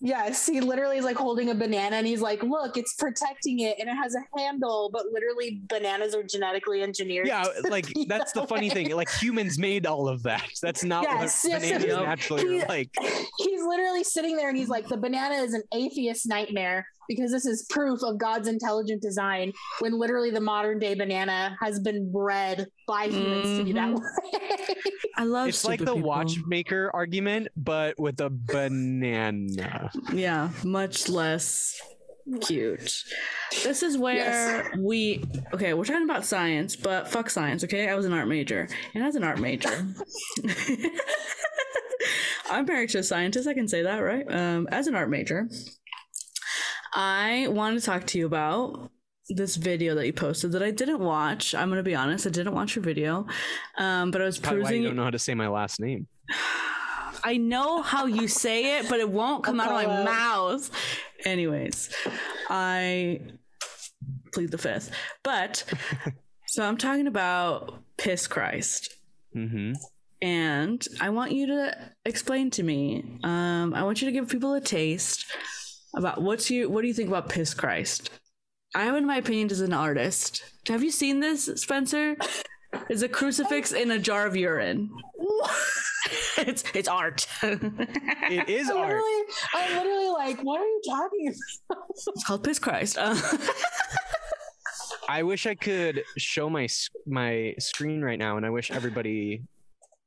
Yes. 0.00 0.46
He 0.46 0.60
literally 0.60 0.96
is 0.98 1.04
like 1.04 1.16
holding 1.16 1.50
a 1.50 1.54
banana, 1.54 1.96
and 1.96 2.06
he's 2.06 2.20
like, 2.22 2.42
"Look, 2.42 2.76
it's 2.76 2.94
protecting 2.94 3.60
it, 3.60 3.76
and 3.78 3.88
it 3.88 3.94
has 3.94 4.14
a 4.14 4.38
handle." 4.38 4.90
But 4.92 5.06
literally, 5.12 5.60
bananas 5.68 6.14
are 6.14 6.22
genetically 6.22 6.82
engineered. 6.82 7.26
Yeah, 7.26 7.44
like 7.68 7.86
that's 8.06 8.32
the 8.32 8.46
funny 8.46 8.70
thing. 8.76 8.90
Like 8.96 9.10
humans 9.10 9.58
made 9.58 9.86
all 9.86 10.08
of 10.08 10.22
that. 10.22 10.48
That's 10.62 10.84
not 10.84 11.02
Yes, 11.04 11.44
what 11.44 11.50
yes, 11.52 11.62
bananas 11.62 11.86
yes. 11.86 12.00
naturally 12.02 12.58
He- 12.60 12.64
like. 12.66 12.90
he's 13.38 13.62
literally 13.62 14.04
sitting 14.04 14.36
there 14.36 14.48
and 14.48 14.56
he's 14.56 14.68
like, 14.68 14.88
the 14.88 14.96
banana 14.96 15.34
is 15.36 15.52
an 15.54 15.62
atheist 15.72 16.26
nightmare 16.26 16.86
because 17.10 17.32
this 17.32 17.44
is 17.44 17.66
proof 17.68 18.04
of 18.04 18.18
God's 18.18 18.46
intelligent 18.46 19.02
design 19.02 19.52
when 19.80 19.98
literally 19.98 20.30
the 20.30 20.40
modern 20.40 20.78
day 20.78 20.94
banana 20.94 21.56
has 21.60 21.80
been 21.80 22.12
bred 22.12 22.68
by 22.86 23.06
humans 23.08 23.58
to 23.58 23.64
be 23.64 23.72
that 23.72 23.88
Mhm. 23.88 23.96
way. 23.96 24.76
I 25.16 25.24
love 25.24 25.48
It's 25.48 25.64
like 25.64 25.80
the 25.80 25.86
people. 25.94 26.08
watchmaker 26.08 26.88
argument, 26.94 27.48
but 27.56 27.98
with 27.98 28.20
a 28.20 28.30
banana. 28.30 29.90
Yeah, 30.12 30.50
much 30.62 31.08
less 31.08 31.80
cute. 32.42 33.02
This 33.64 33.82
is 33.82 33.98
where 33.98 34.14
Yes. 34.14 34.66
we 34.78 35.24
okay, 35.52 35.74
we're 35.74 35.84
talking 35.84 36.04
about 36.04 36.24
science, 36.24 36.76
but 36.76 37.08
fuck 37.08 37.28
science, 37.28 37.64
okay? 37.64 37.88
I 37.88 37.96
was 37.96 38.06
an 38.06 38.12
art 38.12 38.28
major. 38.28 38.68
And 38.94 39.02
as 39.02 39.16
an 39.16 39.24
art 39.24 39.40
major, 39.40 39.84
I'm 42.50 42.66
married 42.66 42.90
to 42.90 42.98
a 42.98 43.02
scientist, 43.02 43.46
I 43.48 43.54
can 43.54 43.68
say 43.68 43.82
that, 43.82 43.98
right? 43.98 44.24
Um, 44.32 44.68
as 44.72 44.86
an 44.86 44.94
art 44.94 45.10
major, 45.10 45.48
I 46.92 47.46
wanted 47.48 47.80
to 47.80 47.86
talk 47.86 48.06
to 48.08 48.18
you 48.18 48.26
about 48.26 48.90
this 49.28 49.56
video 49.56 49.94
that 49.94 50.06
you 50.06 50.12
posted 50.12 50.52
that 50.52 50.62
I 50.62 50.70
didn't 50.70 50.98
watch. 50.98 51.54
I'm 51.54 51.68
gonna 51.68 51.82
be 51.82 51.94
honest, 51.94 52.26
I 52.26 52.30
didn't 52.30 52.54
watch 52.54 52.74
your 52.74 52.82
video. 52.82 53.26
Um, 53.78 54.10
but 54.10 54.20
I 54.20 54.24
was 54.24 54.38
Probably 54.38 54.62
why 54.62 54.70
you 54.70 54.74
perusing 54.74 54.84
don't 54.84 54.96
know 54.96 55.04
how 55.04 55.10
to 55.10 55.18
say 55.18 55.34
my 55.34 55.48
last 55.48 55.80
name. 55.80 56.06
I 57.22 57.36
know 57.36 57.82
how 57.82 58.06
you 58.06 58.28
say 58.28 58.78
it, 58.78 58.88
but 58.88 58.98
it 58.98 59.10
won't 59.10 59.44
come 59.44 59.60
out 59.60 59.68
of 59.68 59.86
my 59.86 60.04
mouth. 60.04 60.70
Anyways, 61.24 61.94
I 62.48 63.20
plead 64.32 64.50
the 64.50 64.58
fifth. 64.58 64.90
But 65.22 65.64
so 66.46 66.64
I'm 66.64 66.78
talking 66.78 67.06
about 67.06 67.78
Piss 67.98 68.26
Christ. 68.26 68.94
hmm 69.34 69.72
And 70.22 70.86
I 71.00 71.10
want 71.10 71.32
you 71.32 71.46
to 71.48 71.76
explain 72.06 72.50
to 72.52 72.62
me. 72.62 73.18
Um, 73.22 73.74
I 73.74 73.82
want 73.82 74.00
you 74.00 74.06
to 74.06 74.12
give 74.12 74.28
people 74.28 74.54
a 74.54 74.60
taste 74.60 75.26
about 75.94 76.22
what's 76.22 76.50
you 76.50 76.68
what 76.68 76.82
do 76.82 76.88
you 76.88 76.94
think 76.94 77.08
about 77.08 77.28
Piss 77.28 77.54
Christ? 77.54 78.10
I 78.74 78.84
have 78.84 78.96
in 78.96 79.06
my 79.06 79.16
opinion 79.16 79.50
as 79.50 79.60
an 79.60 79.72
artist. 79.72 80.44
Have 80.68 80.82
you 80.84 80.90
seen 80.90 81.20
this, 81.20 81.46
Spencer? 81.56 82.16
It's 82.88 83.02
a 83.02 83.08
crucifix 83.08 83.72
in 83.72 83.90
a 83.90 83.98
jar 83.98 84.26
of 84.26 84.36
urine. 84.36 84.90
it's 86.38 86.62
it's 86.74 86.88
art. 86.88 87.26
It 87.42 88.48
is 88.48 88.70
I'm 88.70 88.76
art. 88.76 88.88
literally, 88.90 89.22
I'm 89.54 89.76
literally 89.76 90.08
like, 90.10 90.40
what 90.44 90.60
are 90.60 90.64
you 90.64 90.80
talking 90.86 91.34
about? 91.68 91.84
It's 91.90 92.24
called 92.24 92.44
Piss 92.44 92.60
Christ. 92.60 92.96
Uh, 92.96 93.16
I 95.08 95.24
wish 95.24 95.46
I 95.46 95.56
could 95.56 96.04
show 96.16 96.48
my 96.48 96.68
my 97.06 97.54
screen 97.58 98.02
right 98.02 98.18
now, 98.18 98.36
and 98.36 98.46
I 98.46 98.50
wish 98.50 98.70
everybody 98.70 99.42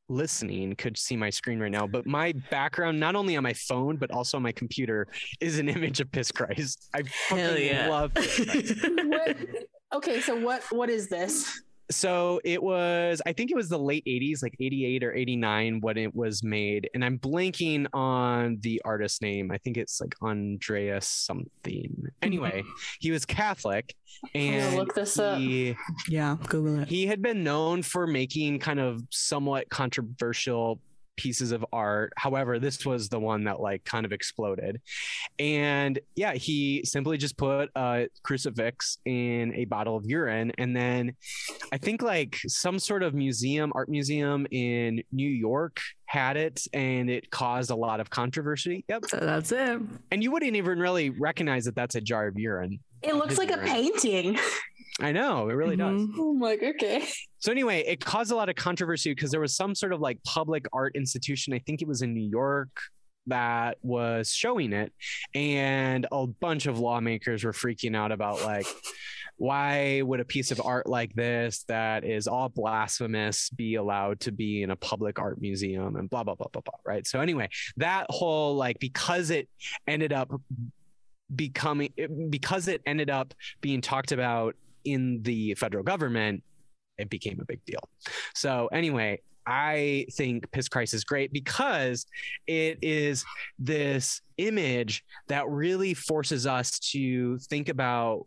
listening 0.10 0.76
could 0.76 0.98
see 0.98 1.16
my 1.16 1.30
screen 1.30 1.60
right 1.60 1.72
now. 1.72 1.88
But 1.88 2.06
my 2.06 2.34
background, 2.50 3.00
not 3.00 3.16
only 3.16 3.38
on 3.38 3.44
my 3.44 3.54
phone 3.54 3.98
but 3.98 4.12
also 4.12 4.38
on 4.38 4.44
my 4.44 4.52
computer, 4.52 5.08
is 5.42 5.60
an 5.60 5.70
image 5.76 6.00
of 6.00 6.12
Piss 6.12 6.32
Christ. 6.32 6.90
I 6.94 7.04
fucking 7.04 7.66
yeah. 7.66 7.90
love 7.90 8.14
Piss 8.14 8.46
Christ. 8.46 8.76
What? 9.04 9.38
Okay, 9.94 10.22
so 10.22 10.40
what? 10.40 10.64
What 10.72 10.90
is 10.90 11.08
this? 11.08 11.62
So 11.92 12.40
it 12.44 12.62
was 12.62 13.22
i 13.26 13.34
think 13.34 13.52
it 13.52 13.56
was 13.56 13.70
the 13.70 13.80
late 13.80 14.06
80s 14.06 14.42
like 14.42 14.56
88 14.60 15.04
or 15.04 15.14
89 15.14 15.82
when 15.82 15.98
it 15.98 16.16
was 16.16 16.44
made 16.44 16.90
and 16.94 17.04
i'm 17.04 17.20
blanking 17.20 17.88
on 17.94 18.58
the 18.62 18.82
artist 18.86 19.22
name 19.22 19.52
i 19.52 19.58
think 19.58 19.78
it's 19.78 20.00
like 20.00 20.16
andreas 20.22 21.08
something 21.08 22.08
anyway 22.22 22.64
he 23.00 23.12
was 23.12 23.26
catholic 23.26 23.96
and 24.36 24.76
look 24.76 24.94
this 24.94 25.20
up. 25.20 25.40
yeah, 26.08 26.38
Google 26.48 26.82
it. 26.82 26.88
he 26.88 27.08
had 27.08 27.22
been 27.22 27.44
known 27.44 27.82
for 27.82 28.08
making 28.08 28.60
kind 28.60 28.80
of 28.80 29.02
somewhat 29.10 29.70
controversial 29.70 30.80
pieces 31.16 31.52
of 31.52 31.66
art. 31.72 32.14
However, 32.18 32.60
this 32.60 32.86
was 32.86 33.10
the 33.10 33.20
one 33.20 33.46
that 33.46 33.60
like 33.60 33.84
kind 33.84 34.06
of 34.06 34.12
exploded. 34.12 34.82
And 35.40 36.00
yeah, 36.16 36.34
he 36.34 36.84
simply 36.86 37.18
just 37.18 37.38
put 37.38 37.70
a 37.76 38.08
crucifix 38.24 38.98
in 39.06 39.54
a 39.56 39.66
bottle 39.66 39.96
of 39.96 40.06
urine. 40.06 40.52
And 40.58 40.76
then 40.76 41.16
I 41.72 41.78
think 41.78 42.02
like 42.02 42.38
some 42.48 42.80
sort 42.80 43.04
of 43.04 43.14
museum, 43.14 43.72
art 43.76 43.90
museum 43.90 44.48
in 44.52 45.04
New 45.12 45.30
York 45.30 45.80
had 46.06 46.38
it 46.38 46.62
and 46.74 47.10
it 47.10 47.32
caused 47.32 47.72
a 47.72 47.76
lot 47.76 48.00
of 48.00 48.10
controversy. 48.10 48.86
Yep. 48.88 49.06
So 49.06 49.18
that's 49.18 49.52
it. 49.52 49.80
And 50.12 50.24
you 50.24 50.32
wouldn't 50.32 50.56
even 50.56 50.80
really 50.80 51.10
recognize 51.10 51.66
that 51.66 51.76
that's 51.76 51.96
a 51.96 52.02
jar 52.02 52.28
of 52.28 52.38
urine. 52.38 52.80
It 53.02 53.16
looks 53.16 53.38
like 53.38 53.52
a 53.52 53.58
painting. 53.58 54.38
I 55.02 55.12
know, 55.12 55.50
it 55.50 55.54
really 55.54 55.76
does. 55.76 56.02
Mhm. 56.02 56.20
I'm 56.20 56.40
like, 56.40 56.62
okay. 56.64 57.06
So 57.40 57.52
anyway, 57.52 57.84
it 57.86 58.00
caused 58.00 58.32
a 58.32 58.36
lot 58.38 58.48
of 58.48 58.56
controversy 58.56 59.12
because 59.12 59.30
there 59.30 59.42
was 59.42 59.54
some 59.54 59.76
sort 59.76 59.92
of 59.92 60.00
like 60.00 60.18
public 60.24 60.66
art 60.72 60.96
institution. 60.96 61.54
I 61.54 61.60
think 61.60 61.82
it 61.82 61.88
was 61.90 62.02
in 62.02 62.14
New 62.14 62.30
York 62.30 62.70
that 63.28 63.78
was 63.82 64.32
showing 64.32 64.72
it, 64.72 64.94
and 65.36 66.08
a 66.10 66.26
bunch 66.26 66.66
of 66.68 66.80
lawmakers 66.80 67.44
were 67.44 67.52
freaking 67.52 67.98
out 67.98 68.14
about 68.14 68.42
like, 68.44 68.66
why 69.36 70.02
would 70.04 70.22
a 70.22 70.26
piece 70.26 70.52
of 70.52 70.62
art 70.64 70.88
like 70.88 71.14
this 71.16 71.66
that 71.68 72.06
is 72.06 72.28
all 72.30 72.48
blasphemous 72.48 73.50
be 73.50 73.76
allowed 73.76 74.22
to 74.22 74.32
be 74.32 74.64
in 74.64 74.72
a 74.72 74.76
public 74.78 75.20
art 75.20 75.42
museum 75.42 75.98
and 75.98 76.10
blah 76.10 76.24
blah 76.24 76.36
blah 76.36 76.48
blah 76.54 76.62
blah. 76.62 76.80
Right. 76.86 77.06
So 77.06 77.20
anyway, 77.20 77.50
that 77.76 78.06
whole 78.10 78.56
like 78.56 78.80
because 78.80 79.32
it 79.32 79.50
ended 79.86 80.14
up 80.14 80.32
becoming 81.36 81.92
because 82.30 82.70
it 82.70 82.82
ended 82.86 83.10
up 83.10 83.34
being 83.60 83.82
talked 83.82 84.14
about 84.14 84.56
in 84.86 85.22
the 85.24 85.54
federal 85.56 85.84
government 85.84 86.44
it 86.98 87.10
became 87.10 87.40
a 87.42 87.46
big 87.46 87.64
deal. 87.66 87.80
So 88.34 88.68
anyway, 88.72 89.20
I 89.46 90.06
think 90.14 90.50
Piss 90.52 90.70
Christ 90.70 90.94
is 90.94 91.04
great 91.04 91.34
because 91.34 92.06
it 92.48 92.80
is 92.82 93.26
this 93.60 94.22
image 94.38 95.04
that 95.28 95.48
really 95.50 95.94
forces 95.94 96.48
us 96.48 96.80
to 96.92 97.38
think 97.40 97.70
about 97.70 98.26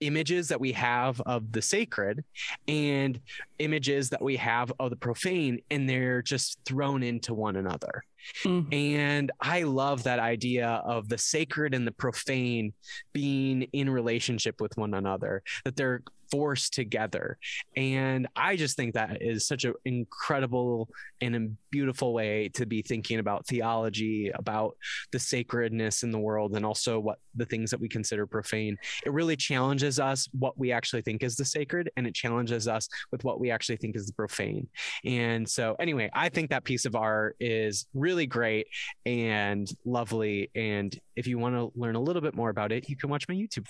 images 0.00 0.48
that 0.48 0.60
we 0.60 0.72
have 0.72 1.20
of 1.22 1.52
the 1.52 1.62
sacred 1.62 2.24
and 2.68 3.20
images 3.58 4.10
that 4.10 4.22
we 4.22 4.36
have 4.36 4.72
of 4.78 4.90
the 4.90 4.96
profane 4.96 5.60
and 5.70 5.88
they're 5.88 6.22
just 6.22 6.58
thrown 6.64 7.02
into 7.02 7.34
one 7.34 7.56
another. 7.56 8.02
Mm. 8.44 8.72
And 8.72 9.32
I 9.40 9.62
love 9.62 10.02
that 10.04 10.18
idea 10.18 10.68
of 10.84 11.08
the 11.08 11.18
sacred 11.18 11.74
and 11.74 11.86
the 11.86 11.92
profane 11.92 12.72
being 13.12 13.62
in 13.72 13.88
relationship 13.88 14.60
with 14.60 14.76
one 14.76 14.94
another, 14.94 15.42
that 15.64 15.76
they're 15.76 16.02
forced 16.30 16.74
together. 16.74 17.38
And 17.76 18.26
I 18.36 18.56
just 18.56 18.76
think 18.76 18.94
that 18.94 19.22
is 19.22 19.46
such 19.46 19.64
an 19.64 19.74
incredible 19.84 20.88
and 21.20 21.36
a 21.36 21.48
beautiful 21.70 22.12
way 22.12 22.48
to 22.54 22.66
be 22.66 22.82
thinking 22.82 23.18
about 23.18 23.46
theology, 23.46 24.30
about 24.34 24.76
the 25.12 25.18
sacredness 25.18 26.02
in 26.02 26.10
the 26.10 26.18
world, 26.18 26.56
and 26.56 26.64
also 26.64 26.98
what 26.98 27.18
the 27.34 27.44
things 27.44 27.70
that 27.70 27.80
we 27.80 27.88
consider 27.88 28.26
profane. 28.26 28.76
It 29.04 29.12
really 29.12 29.36
challenges 29.36 30.00
us 30.00 30.28
what 30.38 30.58
we 30.58 30.72
actually 30.72 31.02
think 31.02 31.22
is 31.22 31.36
the 31.36 31.44
sacred, 31.44 31.90
and 31.96 32.06
it 32.06 32.14
challenges 32.14 32.68
us 32.68 32.88
with 33.12 33.24
what 33.24 33.40
we 33.40 33.50
actually 33.50 33.76
think 33.76 33.96
is 33.96 34.06
the 34.06 34.12
profane. 34.12 34.68
And 35.04 35.48
so, 35.48 35.76
anyway, 35.78 36.10
I 36.14 36.28
think 36.28 36.50
that 36.50 36.64
piece 36.64 36.84
of 36.84 36.94
art 36.94 37.36
is 37.40 37.86
really 37.94 38.26
great 38.26 38.66
and 39.06 39.70
lovely. 39.84 40.50
And 40.54 40.98
if 41.16 41.26
you 41.26 41.38
want 41.38 41.54
to 41.54 41.72
learn 41.78 41.96
a 41.96 42.00
little 42.00 42.22
bit 42.22 42.34
more 42.34 42.50
about 42.50 42.72
it, 42.72 42.88
you 42.88 42.96
can 42.96 43.10
watch 43.10 43.28
my 43.28 43.34
YouTube. 43.34 43.66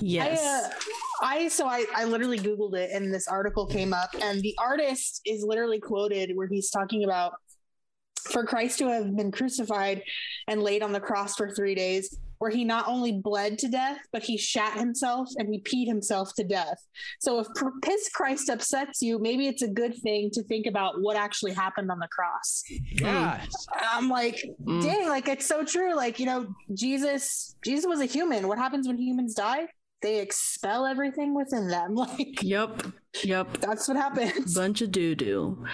Yes. 0.00 0.40
I, 0.42 0.66
uh, 0.66 0.70
I 1.22 1.48
so 1.48 1.66
I, 1.66 1.86
I 1.94 2.04
literally 2.04 2.38
googled 2.38 2.74
it 2.76 2.90
and 2.92 3.12
this 3.14 3.28
article 3.28 3.66
came 3.66 3.92
up 3.94 4.10
and 4.20 4.40
the 4.42 4.54
artist 4.58 5.20
is 5.24 5.44
literally 5.44 5.78
quoted 5.80 6.32
where 6.34 6.48
he's 6.48 6.70
talking 6.70 7.04
about 7.04 7.34
for 8.30 8.44
Christ 8.44 8.78
to 8.78 8.88
have 8.88 9.16
been 9.16 9.32
crucified 9.32 10.02
and 10.48 10.62
laid 10.62 10.82
on 10.82 10.92
the 10.92 11.00
cross 11.00 11.34
for 11.36 11.50
three 11.50 11.74
days, 11.74 12.18
where 12.38 12.52
he 12.52 12.62
not 12.64 12.86
only 12.86 13.10
bled 13.12 13.58
to 13.58 13.68
death, 13.68 13.98
but 14.12 14.22
he 14.22 14.36
shat 14.38 14.78
himself 14.78 15.28
and 15.38 15.52
he 15.52 15.60
peed 15.60 15.88
himself 15.88 16.32
to 16.36 16.44
death. 16.44 16.78
So 17.20 17.40
if 17.40 17.48
piss 17.82 18.08
Christ 18.10 18.48
upsets 18.48 19.02
you, 19.02 19.18
maybe 19.18 19.48
it's 19.48 19.62
a 19.62 19.68
good 19.68 19.96
thing 20.02 20.30
to 20.34 20.42
think 20.44 20.66
about 20.66 21.00
what 21.00 21.16
actually 21.16 21.52
happened 21.52 21.90
on 21.90 21.98
the 21.98 22.08
cross. 22.08 22.62
Yeah. 22.92 23.44
I'm 23.90 24.08
like, 24.08 24.40
Mm. 24.64 24.82
dang, 24.82 25.08
like 25.08 25.26
it's 25.26 25.46
so 25.46 25.64
true. 25.64 25.96
Like, 25.96 26.20
you 26.20 26.26
know, 26.26 26.46
Jesus, 26.74 27.56
Jesus 27.64 27.86
was 27.86 28.00
a 28.00 28.06
human. 28.06 28.46
What 28.46 28.58
happens 28.58 28.86
when 28.86 28.98
humans 28.98 29.34
die? 29.34 29.66
They 30.02 30.18
expel 30.20 30.84
everything 30.84 31.34
within 31.34 31.68
them. 31.68 31.94
Like 32.02 32.42
Yep. 32.42 32.86
Yep. 33.22 33.58
that's 33.58 33.86
what 33.88 33.96
happens. 33.96 34.54
Bunch 34.54 34.80
of 34.82 34.90
doo 34.90 35.14
doo. 35.14 35.64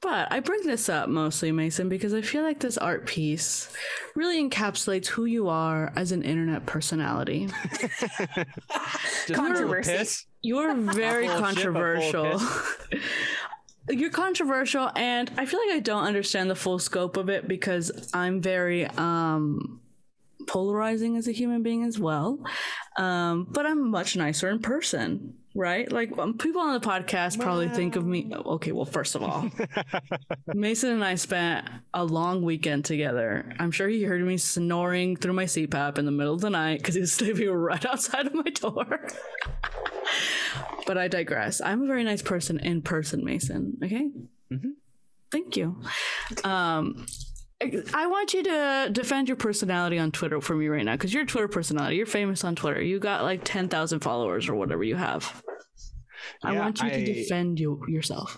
But 0.00 0.30
I 0.30 0.40
bring 0.40 0.62
this 0.66 0.88
up 0.88 1.08
mostly, 1.08 1.50
Mason, 1.52 1.88
because 1.88 2.12
I 2.14 2.20
feel 2.20 2.42
like 2.42 2.60
this 2.60 2.76
art 2.78 3.06
piece 3.06 3.70
really 4.14 4.46
encapsulates 4.48 5.06
who 5.06 5.24
you 5.24 5.48
are 5.48 5.92
as 5.96 6.12
an 6.12 6.22
internet 6.22 6.66
personality. 6.66 7.48
Just 7.80 9.32
Controversy. 9.32 10.26
You're 10.42 10.74
very 10.74 11.26
full 11.26 11.44
of 11.44 11.58
shit, 11.58 11.72
but 11.72 12.02
full 12.02 12.32
of 12.34 12.42
controversial. 12.42 12.42
You're 13.90 14.10
controversial, 14.10 14.90
and 14.96 15.30
I 15.36 15.44
feel 15.46 15.60
like 15.60 15.76
I 15.76 15.80
don't 15.80 16.04
understand 16.04 16.50
the 16.50 16.54
full 16.54 16.78
scope 16.78 17.16
of 17.16 17.28
it 17.28 17.46
because 17.48 18.10
I'm 18.14 18.40
very 18.40 18.86
um 18.86 19.80
polarizing 20.46 21.16
as 21.16 21.28
a 21.28 21.32
human 21.32 21.62
being 21.62 21.84
as 21.84 21.98
well. 21.98 22.38
Um, 22.96 23.46
but 23.50 23.66
I'm 23.66 23.90
much 23.90 24.16
nicer 24.16 24.48
in 24.50 24.60
person, 24.60 25.34
right? 25.54 25.90
Like 25.90 26.16
um, 26.18 26.38
people 26.38 26.60
on 26.60 26.74
the 26.78 26.86
podcast 26.86 27.40
probably 27.40 27.68
think 27.68 27.96
of 27.96 28.06
me. 28.06 28.30
Okay, 28.34 28.72
well, 28.72 28.84
first 28.84 29.14
of 29.14 29.22
all, 29.22 29.50
Mason 30.46 30.90
and 30.90 31.04
I 31.04 31.16
spent 31.16 31.68
a 31.92 32.04
long 32.04 32.42
weekend 32.42 32.84
together. 32.84 33.52
I'm 33.58 33.70
sure 33.72 33.88
he 33.88 34.04
heard 34.04 34.22
me 34.22 34.36
snoring 34.36 35.16
through 35.16 35.32
my 35.32 35.44
CPAP 35.46 35.98
in 35.98 36.04
the 36.06 36.12
middle 36.12 36.34
of 36.34 36.40
the 36.40 36.50
night 36.50 36.78
because 36.78 36.94
he 36.94 37.00
was 37.00 37.12
sleeping 37.20 37.50
right 37.50 37.84
outside 37.84 38.26
of 38.26 38.34
my 38.34 38.50
door. 38.50 39.08
but 40.86 40.98
I 40.98 41.08
digress. 41.08 41.60
I'm 41.60 41.82
a 41.82 41.86
very 41.86 42.04
nice 42.04 42.22
person 42.22 42.58
in 42.60 42.82
person, 42.82 43.24
Mason. 43.24 43.78
Okay. 43.82 44.10
Mhm. 44.52 44.72
Thank 45.32 45.56
you. 45.56 45.80
Um, 46.44 47.06
I- 47.62 47.82
I 47.94 48.06
want 48.06 48.34
you 48.34 48.42
to 48.42 48.88
defend 48.92 49.28
your 49.28 49.36
personality 49.36 49.98
on 49.98 50.10
Twitter 50.10 50.40
for 50.40 50.54
me 50.54 50.68
right 50.68 50.84
now 50.84 50.92
because 50.94 51.14
you're 51.14 51.22
a 51.22 51.26
Twitter 51.26 51.48
personality. 51.48 51.96
You're 51.96 52.06
famous 52.06 52.44
on 52.44 52.54
Twitter. 52.56 52.82
You 52.82 52.98
got 52.98 53.22
like 53.22 53.42
10,000 53.44 54.00
followers 54.00 54.48
or 54.48 54.54
whatever 54.54 54.82
you 54.84 54.96
have. 54.96 55.42
I 56.42 56.52
want 56.58 56.80
you 56.82 56.90
to 56.90 56.96
defend 57.22 57.60
you 57.60 57.82
yourself. 57.88 58.36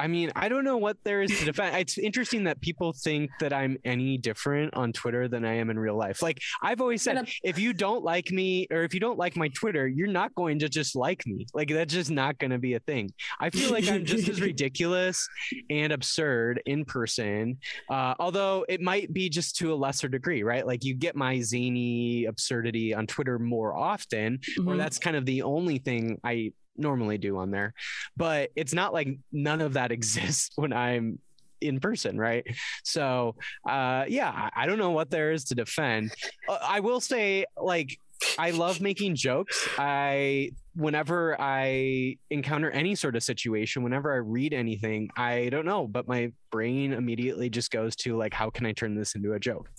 I 0.00 0.06
mean, 0.06 0.30
I 0.36 0.48
don't 0.48 0.64
know 0.64 0.76
what 0.76 0.96
there 1.04 1.22
is 1.22 1.36
to 1.38 1.44
defend. 1.44 1.76
It's 1.76 1.98
interesting 1.98 2.44
that 2.44 2.60
people 2.60 2.92
think 2.92 3.30
that 3.40 3.52
I'm 3.52 3.78
any 3.84 4.18
different 4.18 4.74
on 4.74 4.92
Twitter 4.92 5.28
than 5.28 5.44
I 5.44 5.54
am 5.54 5.70
in 5.70 5.78
real 5.78 5.96
life. 5.96 6.22
Like 6.22 6.38
I've 6.62 6.80
always 6.80 7.02
said, 7.02 7.28
if 7.42 7.58
you 7.58 7.72
don't 7.72 8.04
like 8.04 8.30
me 8.30 8.66
or 8.70 8.82
if 8.84 8.94
you 8.94 9.00
don't 9.00 9.18
like 9.18 9.36
my 9.36 9.48
Twitter, 9.48 9.86
you're 9.88 10.06
not 10.06 10.34
going 10.34 10.58
to 10.60 10.68
just 10.68 10.94
like 10.96 11.26
me. 11.26 11.46
Like 11.54 11.68
that's 11.68 11.92
just 11.92 12.10
not 12.10 12.38
going 12.38 12.50
to 12.52 12.58
be 12.58 12.74
a 12.74 12.80
thing. 12.80 13.10
I 13.40 13.50
feel 13.50 13.70
like 13.70 13.88
I'm 13.88 14.04
just 14.04 14.28
as 14.28 14.40
ridiculous 14.50 15.28
and 15.70 15.92
absurd 15.92 16.62
in 16.66 16.84
person. 16.84 17.58
Uh, 17.90 18.14
although 18.18 18.64
it 18.68 18.80
might 18.80 19.12
be 19.12 19.28
just 19.28 19.56
to 19.56 19.72
a 19.72 19.76
lesser 19.76 20.08
degree, 20.08 20.42
right? 20.42 20.66
Like 20.66 20.84
you 20.84 20.94
get 20.94 21.16
my 21.16 21.40
zany 21.40 22.24
absurdity 22.26 22.94
on 22.94 23.06
Twitter 23.06 23.38
more 23.38 23.76
often, 23.76 24.40
or 24.60 24.74
Mhm. 24.74 24.78
that's 24.78 24.98
kind 24.98 25.16
of 25.16 25.24
the 25.26 25.42
only 25.42 25.78
thing 25.78 26.20
I 26.24 26.52
normally 26.78 27.18
do 27.18 27.38
on 27.38 27.50
there. 27.50 27.74
But 28.16 28.50
it's 28.56 28.74
not 28.74 28.92
like 28.92 29.18
none 29.32 29.60
of 29.60 29.74
that 29.74 29.92
exists 29.98 30.50
when 30.56 30.72
I'm 30.72 31.18
in 31.60 31.80
person, 31.80 32.18
right? 32.18 32.46
So, 32.84 33.34
uh, 33.68 34.04
yeah, 34.08 34.50
I, 34.54 34.66
don't 34.66 34.78
know 34.78 34.92
what 34.92 35.10
there 35.10 35.32
is 35.32 35.44
to 35.46 35.54
defend. 35.54 36.12
Uh, 36.48 36.58
I 36.62 36.80
will 36.80 37.00
say, 37.00 37.46
like, 37.60 37.98
I 38.38 38.50
love 38.50 38.80
making 38.80 39.16
jokes. 39.16 39.68
I 39.78 40.50
whenever 40.74 41.40
I 41.40 42.18
encounter 42.30 42.70
any 42.70 42.94
sort 42.94 43.16
of 43.16 43.22
situation, 43.22 43.82
whenever 43.82 44.12
I 44.12 44.16
read 44.16 44.54
anything, 44.54 45.10
I 45.16 45.48
don't 45.50 45.64
know, 45.64 45.86
but 45.86 46.06
my 46.06 46.32
brain 46.50 46.92
immediately 46.92 47.50
just 47.50 47.70
goes 47.70 47.94
to 47.96 48.16
like, 48.16 48.32
how 48.32 48.50
can 48.50 48.66
I 48.66 48.72
turn 48.72 48.94
this 48.94 49.14
into 49.14 49.34
a 49.34 49.40
joke? 49.40 49.70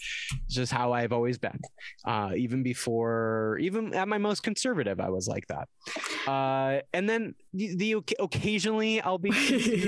It's 0.45 0.56
just 0.56 0.71
how 0.71 0.93
I've 0.93 1.13
always 1.13 1.38
been. 1.38 1.60
Uh, 2.06 2.34
even 2.36 2.63
before, 2.63 3.58
even 3.62 3.93
at 3.93 4.08
my 4.08 4.17
most 4.17 4.43
conservative, 4.43 4.99
I 4.99 5.10
was 5.10 5.28
like 5.28 5.47
that. 5.47 5.67
Uh, 6.28 6.82
and 6.93 7.10
then 7.10 7.34
the, 7.54 7.75
the 7.75 7.95
occasionally 8.19 9.02
I'll 9.02 9.17
be 9.17 9.32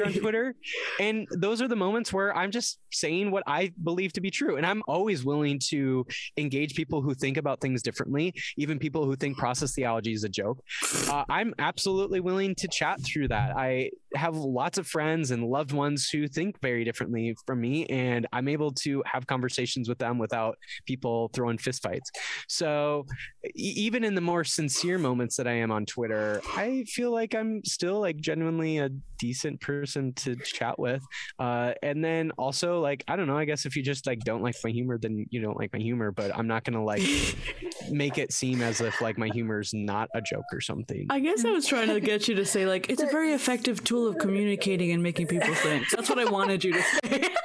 on 0.03 0.13
Twitter, 0.19 0.55
and 0.99 1.27
those 1.31 1.61
are 1.61 1.67
the 1.67 1.75
moments 1.75 2.11
where 2.11 2.35
I'm 2.35 2.51
just 2.51 2.79
saying 2.91 3.31
what 3.31 3.43
I 3.45 3.73
believe 3.83 4.13
to 4.13 4.21
be 4.21 4.31
true, 4.31 4.57
and 4.57 4.65
I'm 4.65 4.81
always 4.87 5.23
willing 5.23 5.59
to 5.69 6.05
engage 6.37 6.73
people 6.73 7.01
who 7.01 7.13
think 7.13 7.37
about 7.37 7.61
things 7.61 7.83
differently, 7.83 8.33
even 8.57 8.79
people 8.79 9.05
who 9.05 9.15
think 9.15 9.37
process 9.37 9.73
theology 9.73 10.13
is 10.13 10.23
a 10.23 10.29
joke. 10.29 10.63
Uh, 11.07 11.23
I'm 11.29 11.53
absolutely 11.59 12.19
willing 12.19 12.55
to 12.55 12.67
chat 12.67 13.01
through 13.01 13.29
that. 13.29 13.55
I 13.55 13.91
have 14.15 14.35
lots 14.35 14.77
of 14.77 14.87
friends 14.87 15.31
and 15.31 15.43
loved 15.43 15.71
ones 15.71 16.09
who 16.09 16.27
think 16.27 16.59
very 16.61 16.83
differently 16.83 17.35
from 17.45 17.61
me, 17.61 17.85
and 17.87 18.27
I'm 18.33 18.47
able 18.47 18.71
to 18.83 19.03
have 19.05 19.27
conversations 19.27 19.87
with 19.87 19.97
them 19.97 20.17
without 20.17 20.57
people 20.85 21.29
throwing 21.33 21.57
fistfights. 21.57 22.09
So 22.47 23.05
e- 23.45 23.73
even 23.77 24.03
in 24.03 24.15
the 24.15 24.21
more 24.21 24.43
sincere 24.43 24.97
moments 24.97 25.37
that 25.37 25.47
I 25.47 25.53
am 25.53 25.71
on 25.71 25.85
Twitter, 25.85 26.41
I 26.55 26.85
feel 26.87 27.11
like 27.11 27.33
I'm 27.35 27.63
still 27.63 27.99
like 27.99 28.17
genuinely 28.17 28.79
a 28.79 28.89
decent 29.21 29.61
person 29.61 30.11
to 30.13 30.35
chat 30.35 30.79
with. 30.79 31.03
Uh, 31.39 31.73
and 31.83 32.03
then 32.03 32.31
also 32.37 32.79
like 32.79 33.03
I 33.07 33.15
don't 33.15 33.27
know, 33.27 33.37
I 33.37 33.45
guess 33.45 33.65
if 33.65 33.75
you 33.75 33.83
just 33.83 34.07
like 34.07 34.19
don't 34.21 34.41
like 34.41 34.55
my 34.63 34.71
humor, 34.71 34.97
then 34.97 35.25
you 35.29 35.41
don't 35.41 35.57
like 35.57 35.71
my 35.71 35.79
humor. 35.79 36.11
But 36.11 36.35
I'm 36.35 36.47
not 36.47 36.63
gonna 36.63 36.83
like 36.83 37.03
make 37.91 38.17
it 38.17 38.33
seem 38.33 38.61
as 38.61 38.81
if 38.81 38.99
like 38.99 39.17
my 39.17 39.27
humor 39.27 39.59
is 39.59 39.73
not 39.73 40.09
a 40.15 40.21
joke 40.21 40.45
or 40.51 40.59
something. 40.59 41.05
I 41.09 41.19
guess 41.19 41.45
I 41.45 41.51
was 41.51 41.67
trying 41.67 41.89
to 41.89 41.99
get 41.99 42.27
you 42.27 42.35
to 42.35 42.45
say 42.45 42.65
like 42.65 42.89
it's 42.89 43.01
a 43.01 43.07
very 43.07 43.33
effective 43.33 43.83
tool 43.83 44.00
of 44.07 44.17
communicating 44.17 44.91
and 44.91 45.01
making 45.01 45.27
people 45.27 45.53
think. 45.55 45.89
That's 45.89 46.09
what 46.09 46.19
I 46.19 46.25
wanted 46.25 46.63
you 46.63 46.73
to 46.73 46.81
say. 46.81 47.29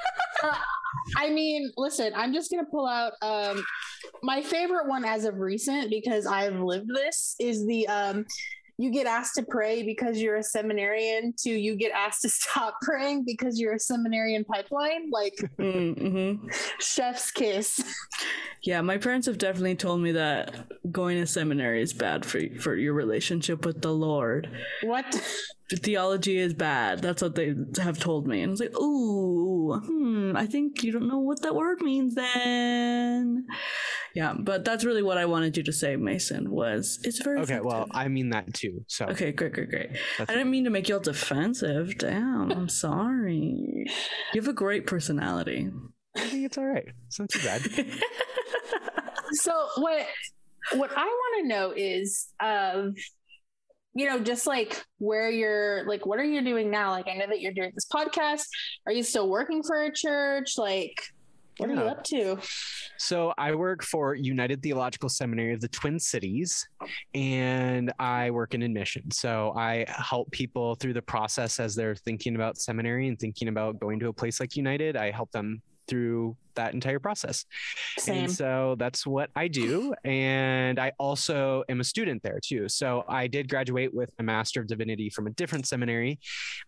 Uh, 0.43 0.53
I 1.17 1.31
mean, 1.31 1.71
listen, 1.77 2.13
I'm 2.15 2.31
just 2.31 2.51
gonna 2.51 2.67
pull 2.69 2.85
out 2.85 3.13
um 3.23 3.65
my 4.21 4.43
favorite 4.43 4.87
one 4.87 5.03
as 5.03 5.25
of 5.25 5.39
recent 5.39 5.89
because 5.89 6.27
I've 6.27 6.59
lived 6.59 6.89
this 6.93 7.35
is 7.39 7.65
the 7.65 7.87
um 7.87 8.25
you 8.77 8.91
get 8.91 9.07
asked 9.07 9.33
to 9.35 9.43
pray 9.43 9.81
because 9.81 10.21
you're 10.21 10.35
a 10.35 10.43
seminarian 10.43 11.33
to 11.39 11.49
you 11.49 11.75
get 11.75 11.91
asked 11.91 12.21
to 12.21 12.29
stop 12.33 12.75
praying 12.81 13.23
because 13.25 13.59
you're 13.59 13.73
a 13.73 13.79
seminarian 13.79 14.43
pipeline 14.45 15.09
like 15.11 15.33
mm-hmm. 15.57 16.47
chef's 16.79 17.31
kiss 17.31 17.81
Yeah, 18.63 18.81
my 18.81 18.97
parents 18.97 19.27
have 19.27 19.37
definitely 19.37 19.75
told 19.75 20.01
me 20.01 20.11
that 20.13 20.91
going 20.91 21.19
to 21.19 21.27
seminary 21.27 21.81
is 21.81 21.93
bad 21.93 22.25
for 22.25 22.41
for 22.59 22.75
your 22.75 22.93
relationship 22.93 23.65
with 23.65 23.81
the 23.81 23.93
Lord. 23.93 24.49
what 24.83 25.05
Theology 25.69 26.37
is 26.37 26.53
bad. 26.53 27.01
That's 27.01 27.21
what 27.21 27.35
they 27.35 27.53
have 27.81 27.99
told 27.99 28.25
me. 28.25 28.41
And 28.41 28.49
I 28.49 28.51
was 28.51 28.59
like, 28.61 28.77
ooh, 28.79 29.73
hmm, 29.79 30.31
I 30.35 30.45
think 30.45 30.81
you 30.83 30.93
don't 30.93 31.07
know 31.09 31.19
what 31.19 31.41
that 31.41 31.55
word 31.55 31.81
means 31.81 32.15
then. 32.15 33.45
Yeah, 34.15 34.33
but 34.39 34.63
that's 34.63 34.85
really 34.85 35.03
what 35.03 35.17
I 35.17 35.25
wanted 35.25 35.57
you 35.57 35.63
to 35.63 35.73
say, 35.73 35.97
Mason, 35.97 36.49
was 36.51 36.99
it's 37.03 37.21
very 37.21 37.41
Okay, 37.41 37.59
well. 37.59 37.87
I 37.91 38.07
mean 38.07 38.29
that 38.29 38.53
too. 38.53 38.85
So 38.87 39.07
Okay, 39.07 39.31
great, 39.33 39.53
great, 39.53 39.69
great. 39.69 39.89
that's 40.17 40.31
I 40.31 40.33
didn't 40.35 40.51
mean 40.51 40.63
to 40.63 40.69
make 40.69 40.87
you 40.87 40.95
all 40.95 41.01
defensive. 41.01 41.97
Damn, 41.97 42.51
I'm 42.51 42.69
sorry. 42.69 43.85
You 44.33 44.41
have 44.41 44.47
a 44.47 44.53
great 44.53 44.87
personality. 44.87 45.69
I 46.15 46.21
think 46.21 46.45
it's 46.45 46.57
all 46.57 46.65
right. 46.65 46.87
It's 47.07 47.19
not 47.19 47.29
too 47.29 47.39
bad. 47.43 47.61
so 49.33 49.67
what 49.77 50.07
what 50.75 50.89
i 50.95 51.03
want 51.03 51.41
to 51.41 51.47
know 51.47 51.73
is 51.75 52.29
um 52.39 52.93
you 53.97 54.05
know 54.07 54.19
just 54.19 54.45
like 54.45 54.83
where 54.99 55.29
you're 55.31 55.83
like 55.87 56.05
what 56.05 56.19
are 56.19 56.23
you 56.23 56.41
doing 56.43 56.69
now 56.69 56.91
like 56.91 57.07
i 57.07 57.13
know 57.15 57.25
that 57.27 57.41
you're 57.41 57.53
doing 57.53 57.71
this 57.73 57.87
podcast 57.91 58.43
are 58.85 58.91
you 58.93 59.01
still 59.01 59.27
working 59.27 59.63
for 59.63 59.83
a 59.85 59.91
church 59.93 60.57
like 60.57 61.01
what 61.57 61.69
are 61.71 61.73
you 61.73 61.79
Yeah. 61.85 61.91
up 61.91 62.03
to 62.03 62.37
So 62.99 63.33
I 63.37 63.55
work 63.55 63.83
for 63.83 64.13
United 64.13 64.61
Theological 64.61 65.09
Seminary 65.09 65.53
of 65.53 65.61
the 65.61 65.67
Twin 65.67 65.99
Cities, 65.99 66.67
and 67.15 67.91
I 67.99 68.31
work 68.31 68.53
in 68.55 68.61
admission. 68.63 69.09
So 69.11 69.53
I 69.55 69.85
help 69.87 70.29
people 70.31 70.75
through 70.75 70.93
the 70.93 71.01
process 71.01 71.59
as 71.59 71.73
they're 71.75 71.95
thinking 71.95 72.35
about 72.35 72.57
seminary 72.57 73.07
and 73.07 73.17
thinking 73.19 73.47
about 73.49 73.79
going 73.79 73.99
to 74.01 74.07
a 74.09 74.13
place 74.13 74.39
like 74.39 74.55
United. 74.55 74.95
I 74.97 75.09
help 75.11 75.31
them 75.31 75.61
through 75.87 76.35
that 76.55 76.73
entire 76.73 76.99
process. 76.99 77.45
same 77.97 78.23
And 78.23 78.31
so 78.31 78.75
that's 78.77 79.05
what 79.05 79.29
I 79.35 79.47
do. 79.47 79.93
And 80.03 80.79
I 80.79 80.91
also 80.99 81.63
am 81.69 81.79
a 81.79 81.83
student 81.83 82.23
there 82.23 82.39
too. 82.43 82.67
So 82.67 83.05
I 83.07 83.27
did 83.27 83.47
graduate 83.49 83.93
with 83.93 84.09
a 84.19 84.23
Master 84.23 84.59
of 84.59 84.67
Divinity 84.67 85.09
from 85.09 85.27
a 85.27 85.29
different 85.31 85.67
seminary 85.67 86.19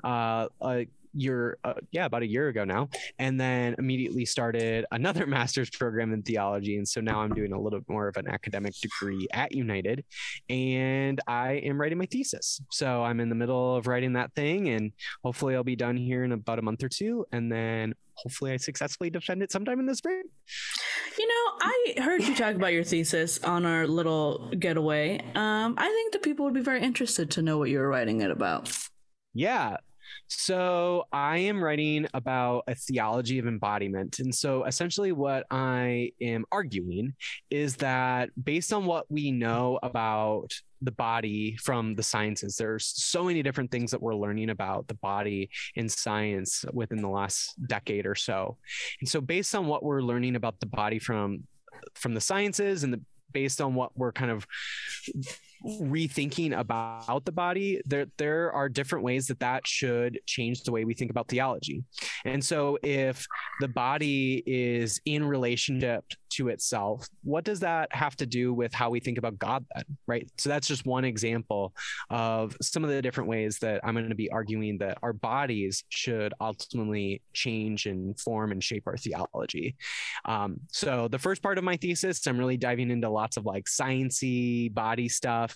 uh, 0.03 0.47
a 0.61 0.87
year, 1.13 1.57
uh, 1.63 1.73
yeah, 1.91 2.05
about 2.05 2.23
a 2.23 2.27
year 2.27 2.47
ago 2.47 2.63
now. 2.63 2.89
And 3.17 3.39
then 3.39 3.75
immediately 3.77 4.25
started 4.25 4.85
another 4.91 5.25
master's 5.27 5.69
program 5.69 6.13
in 6.13 6.21
theology. 6.21 6.77
And 6.77 6.87
so 6.87 7.01
now 7.01 7.21
I'm 7.21 7.33
doing 7.33 7.53
a 7.53 7.59
little 7.59 7.79
bit 7.79 7.89
more 7.89 8.07
of 8.07 8.17
an 8.17 8.27
academic 8.27 8.75
degree 8.75 9.27
at 9.33 9.53
United. 9.53 10.03
And 10.49 11.19
I 11.27 11.53
am 11.53 11.79
writing 11.79 11.97
my 11.97 12.05
thesis. 12.05 12.61
So 12.71 13.03
I'm 13.03 13.19
in 13.19 13.29
the 13.29 13.35
middle 13.35 13.75
of 13.75 13.87
writing 13.87 14.13
that 14.13 14.33
thing. 14.35 14.69
And 14.69 14.91
hopefully 15.23 15.55
I'll 15.55 15.63
be 15.63 15.75
done 15.75 15.97
here 15.97 16.23
in 16.23 16.31
about 16.31 16.59
a 16.59 16.61
month 16.61 16.83
or 16.83 16.89
two. 16.89 17.25
And 17.31 17.51
then 17.51 17.93
hopefully 18.15 18.51
I 18.51 18.57
successfully 18.57 19.09
defend 19.09 19.41
it 19.43 19.51
sometime 19.51 19.79
in 19.79 19.85
the 19.85 19.95
spring. 19.95 20.23
You 21.17 21.27
know, 21.27 21.57
I 21.61 21.95
heard 22.01 22.23
you 22.23 22.35
talk 22.35 22.55
about 22.55 22.73
your 22.73 22.83
thesis 22.83 23.43
on 23.43 23.65
our 23.65 23.87
little 23.87 24.51
getaway. 24.57 25.19
Um, 25.35 25.75
I 25.77 25.87
think 25.87 26.13
the 26.13 26.19
people 26.19 26.45
would 26.45 26.53
be 26.53 26.61
very 26.61 26.81
interested 26.81 27.31
to 27.31 27.41
know 27.41 27.57
what 27.57 27.69
you 27.69 27.79
were 27.79 27.87
writing 27.87 28.21
it 28.21 28.31
about. 28.31 28.71
Yeah. 29.33 29.77
So 30.27 31.05
I 31.11 31.37
am 31.37 31.63
writing 31.63 32.07
about 32.13 32.63
a 32.67 32.75
theology 32.75 33.39
of 33.39 33.47
embodiment. 33.47 34.19
And 34.19 34.33
so 34.33 34.63
essentially, 34.65 35.11
what 35.11 35.45
I 35.49 36.11
am 36.21 36.45
arguing 36.51 37.15
is 37.49 37.75
that 37.77 38.29
based 38.41 38.73
on 38.73 38.85
what 38.85 39.09
we 39.11 39.31
know 39.31 39.79
about 39.83 40.53
the 40.81 40.91
body 40.91 41.57
from 41.57 41.95
the 41.95 42.03
sciences, 42.03 42.55
there's 42.55 42.85
so 42.85 43.23
many 43.25 43.43
different 43.43 43.71
things 43.71 43.91
that 43.91 44.01
we're 44.01 44.15
learning 44.15 44.49
about 44.49 44.87
the 44.87 44.93
body 44.95 45.49
in 45.75 45.89
science 45.89 46.63
within 46.71 47.01
the 47.01 47.09
last 47.09 47.55
decade 47.67 48.05
or 48.05 48.15
so. 48.15 48.57
And 49.01 49.09
so, 49.09 49.21
based 49.21 49.55
on 49.55 49.67
what 49.67 49.83
we're 49.83 50.01
learning 50.01 50.35
about 50.35 50.59
the 50.59 50.67
body 50.67 50.99
from 50.99 51.43
from 51.95 52.13
the 52.13 52.21
sciences 52.21 52.83
and 52.83 52.93
the 52.93 53.01
based 53.31 53.61
on 53.61 53.75
what 53.75 53.97
we're 53.97 54.11
kind 54.11 54.31
of 54.31 54.47
rethinking 55.65 56.57
about 56.57 57.25
the 57.25 57.31
body 57.31 57.81
there 57.85 58.05
there 58.17 58.51
are 58.51 58.69
different 58.69 59.03
ways 59.03 59.27
that 59.27 59.39
that 59.39 59.67
should 59.67 60.19
change 60.25 60.63
the 60.63 60.71
way 60.71 60.85
we 60.85 60.93
think 60.93 61.11
about 61.11 61.27
theology. 61.27 61.83
And 62.25 62.43
so 62.43 62.77
if 62.83 63.25
the 63.59 63.67
body 63.67 64.43
is 64.45 65.01
in 65.05 65.23
relationship 65.23 66.05
to 66.29 66.49
itself 66.49 67.07
what 67.23 67.43
does 67.43 67.59
that 67.59 67.93
have 67.93 68.15
to 68.15 68.25
do 68.25 68.53
with 68.53 68.71
how 68.71 68.89
we 68.89 68.99
think 68.99 69.17
about 69.17 69.37
god 69.39 69.65
then 69.73 69.83
right? 70.07 70.29
So 70.37 70.49
that's 70.49 70.67
just 70.67 70.85
one 70.85 71.03
example 71.03 71.73
of 72.09 72.55
some 72.61 72.83
of 72.83 72.89
the 72.89 73.01
different 73.01 73.29
ways 73.29 73.57
that 73.59 73.81
i'm 73.83 73.95
going 73.95 74.09
to 74.09 74.15
be 74.15 74.31
arguing 74.31 74.77
that 74.77 74.97
our 75.01 75.13
bodies 75.13 75.83
should 75.89 76.33
ultimately 76.39 77.21
change 77.33 77.85
and 77.85 78.19
form 78.19 78.51
and 78.51 78.63
shape 78.63 78.83
our 78.85 78.97
theology. 78.97 79.75
Um, 80.25 80.59
so 80.71 81.07
the 81.07 81.19
first 81.19 81.41
part 81.41 81.57
of 81.57 81.63
my 81.63 81.77
thesis 81.77 82.25
i'm 82.27 82.37
really 82.37 82.57
diving 82.57 82.91
into 82.91 83.09
lots 83.09 83.37
of 83.37 83.45
like 83.45 83.65
sciency 83.65 84.73
body 84.73 85.09
stuff 85.09 85.48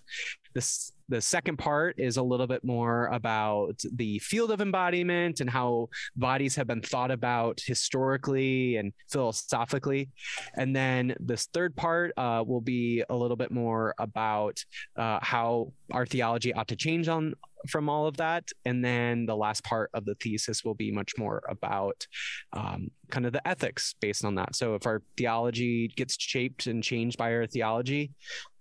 this 0.53 0.93
the 1.09 1.21
second 1.21 1.57
part 1.57 1.99
is 1.99 2.17
a 2.17 2.23
little 2.23 2.47
bit 2.47 2.63
more 2.63 3.07
about 3.07 3.79
the 3.93 4.19
field 4.19 4.51
of 4.51 4.61
embodiment 4.61 5.41
and 5.41 5.49
how 5.49 5.89
bodies 6.15 6.55
have 6.55 6.67
been 6.67 6.81
thought 6.81 7.11
about 7.11 7.61
historically 7.63 8.77
and 8.77 8.93
philosophically. 9.11 10.09
And 10.55 10.75
then 10.75 11.15
this 11.19 11.47
third 11.53 11.75
part 11.75 12.13
uh, 12.17 12.43
will 12.47 12.61
be 12.61 13.03
a 13.09 13.15
little 13.15 13.37
bit 13.37 13.51
more 13.51 13.93
about 13.99 14.63
uh, 14.95 15.19
how 15.21 15.73
our 15.91 16.05
theology 16.05 16.53
ought 16.53 16.69
to 16.69 16.75
change 16.75 17.07
on 17.09 17.35
from 17.67 17.89
all 17.89 18.07
of 18.07 18.17
that. 18.17 18.49
And 18.65 18.83
then 18.83 19.25
the 19.25 19.35
last 19.35 19.63
part 19.63 19.89
of 19.93 20.05
the 20.05 20.15
thesis 20.15 20.63
will 20.63 20.73
be 20.73 20.91
much 20.91 21.13
more 21.17 21.43
about 21.49 22.07
um, 22.53 22.89
kind 23.09 23.25
of 23.25 23.33
the 23.33 23.47
ethics 23.47 23.95
based 24.01 24.25
on 24.25 24.35
that. 24.35 24.55
So 24.55 24.75
if 24.75 24.85
our 24.85 25.01
theology 25.17 25.89
gets 25.89 26.15
shaped 26.19 26.67
and 26.67 26.83
changed 26.83 27.17
by 27.17 27.33
our 27.33 27.47
theology 27.47 28.11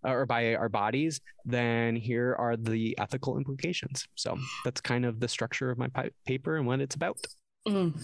or 0.05 0.27
by 0.27 0.55
our 0.55 0.69
bodies, 0.69 1.21
then 1.45 1.97
here 1.97 2.35
are 2.39 2.57
the 2.57 2.97
ethical 2.99 3.37
implications. 3.37 4.07
So 4.15 4.39
that's 4.65 4.81
kind 4.81 5.05
of 5.05 5.21
the 5.21 5.29
structure 5.29 5.71
of 5.71 5.79
my 5.79 5.89
pi- 5.89 6.11
paper 6.27 6.57
and 6.57 6.67
what 6.67 6.81
it's 6.81 6.95
about. 6.95 7.17
Mm. 7.67 7.95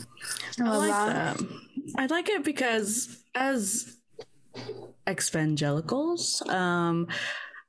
I 0.60 0.64
I 0.64 0.76
like 0.76 0.90
that. 0.90 1.38
that. 1.38 1.48
I 1.98 2.06
like 2.06 2.28
it 2.28 2.44
because 2.44 3.22
as 3.34 3.96
evangelicals, 5.08 6.42
um, 6.48 7.08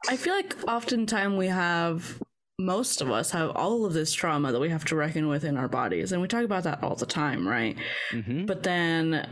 I 0.07 0.15
feel 0.15 0.35
like 0.35 0.55
oftentimes 0.67 1.35
we 1.37 1.47
have 1.47 2.21
most 2.59 3.01
of 3.01 3.09
us 3.09 3.31
have 3.31 3.51
all 3.55 3.85
of 3.85 3.93
this 3.93 4.11
trauma 4.13 4.51
that 4.51 4.59
we 4.59 4.69
have 4.69 4.83
to 4.85 4.95
reckon 4.95 5.27
with 5.29 5.45
in 5.45 5.55
our 5.57 5.67
bodies, 5.69 6.11
and 6.11 6.21
we 6.21 6.27
talk 6.27 6.43
about 6.43 6.63
that 6.63 6.83
all 6.83 6.95
the 6.95 7.05
time, 7.05 7.47
right? 7.47 7.77
hmm 8.11 8.45
But 8.45 8.63
then 8.63 9.27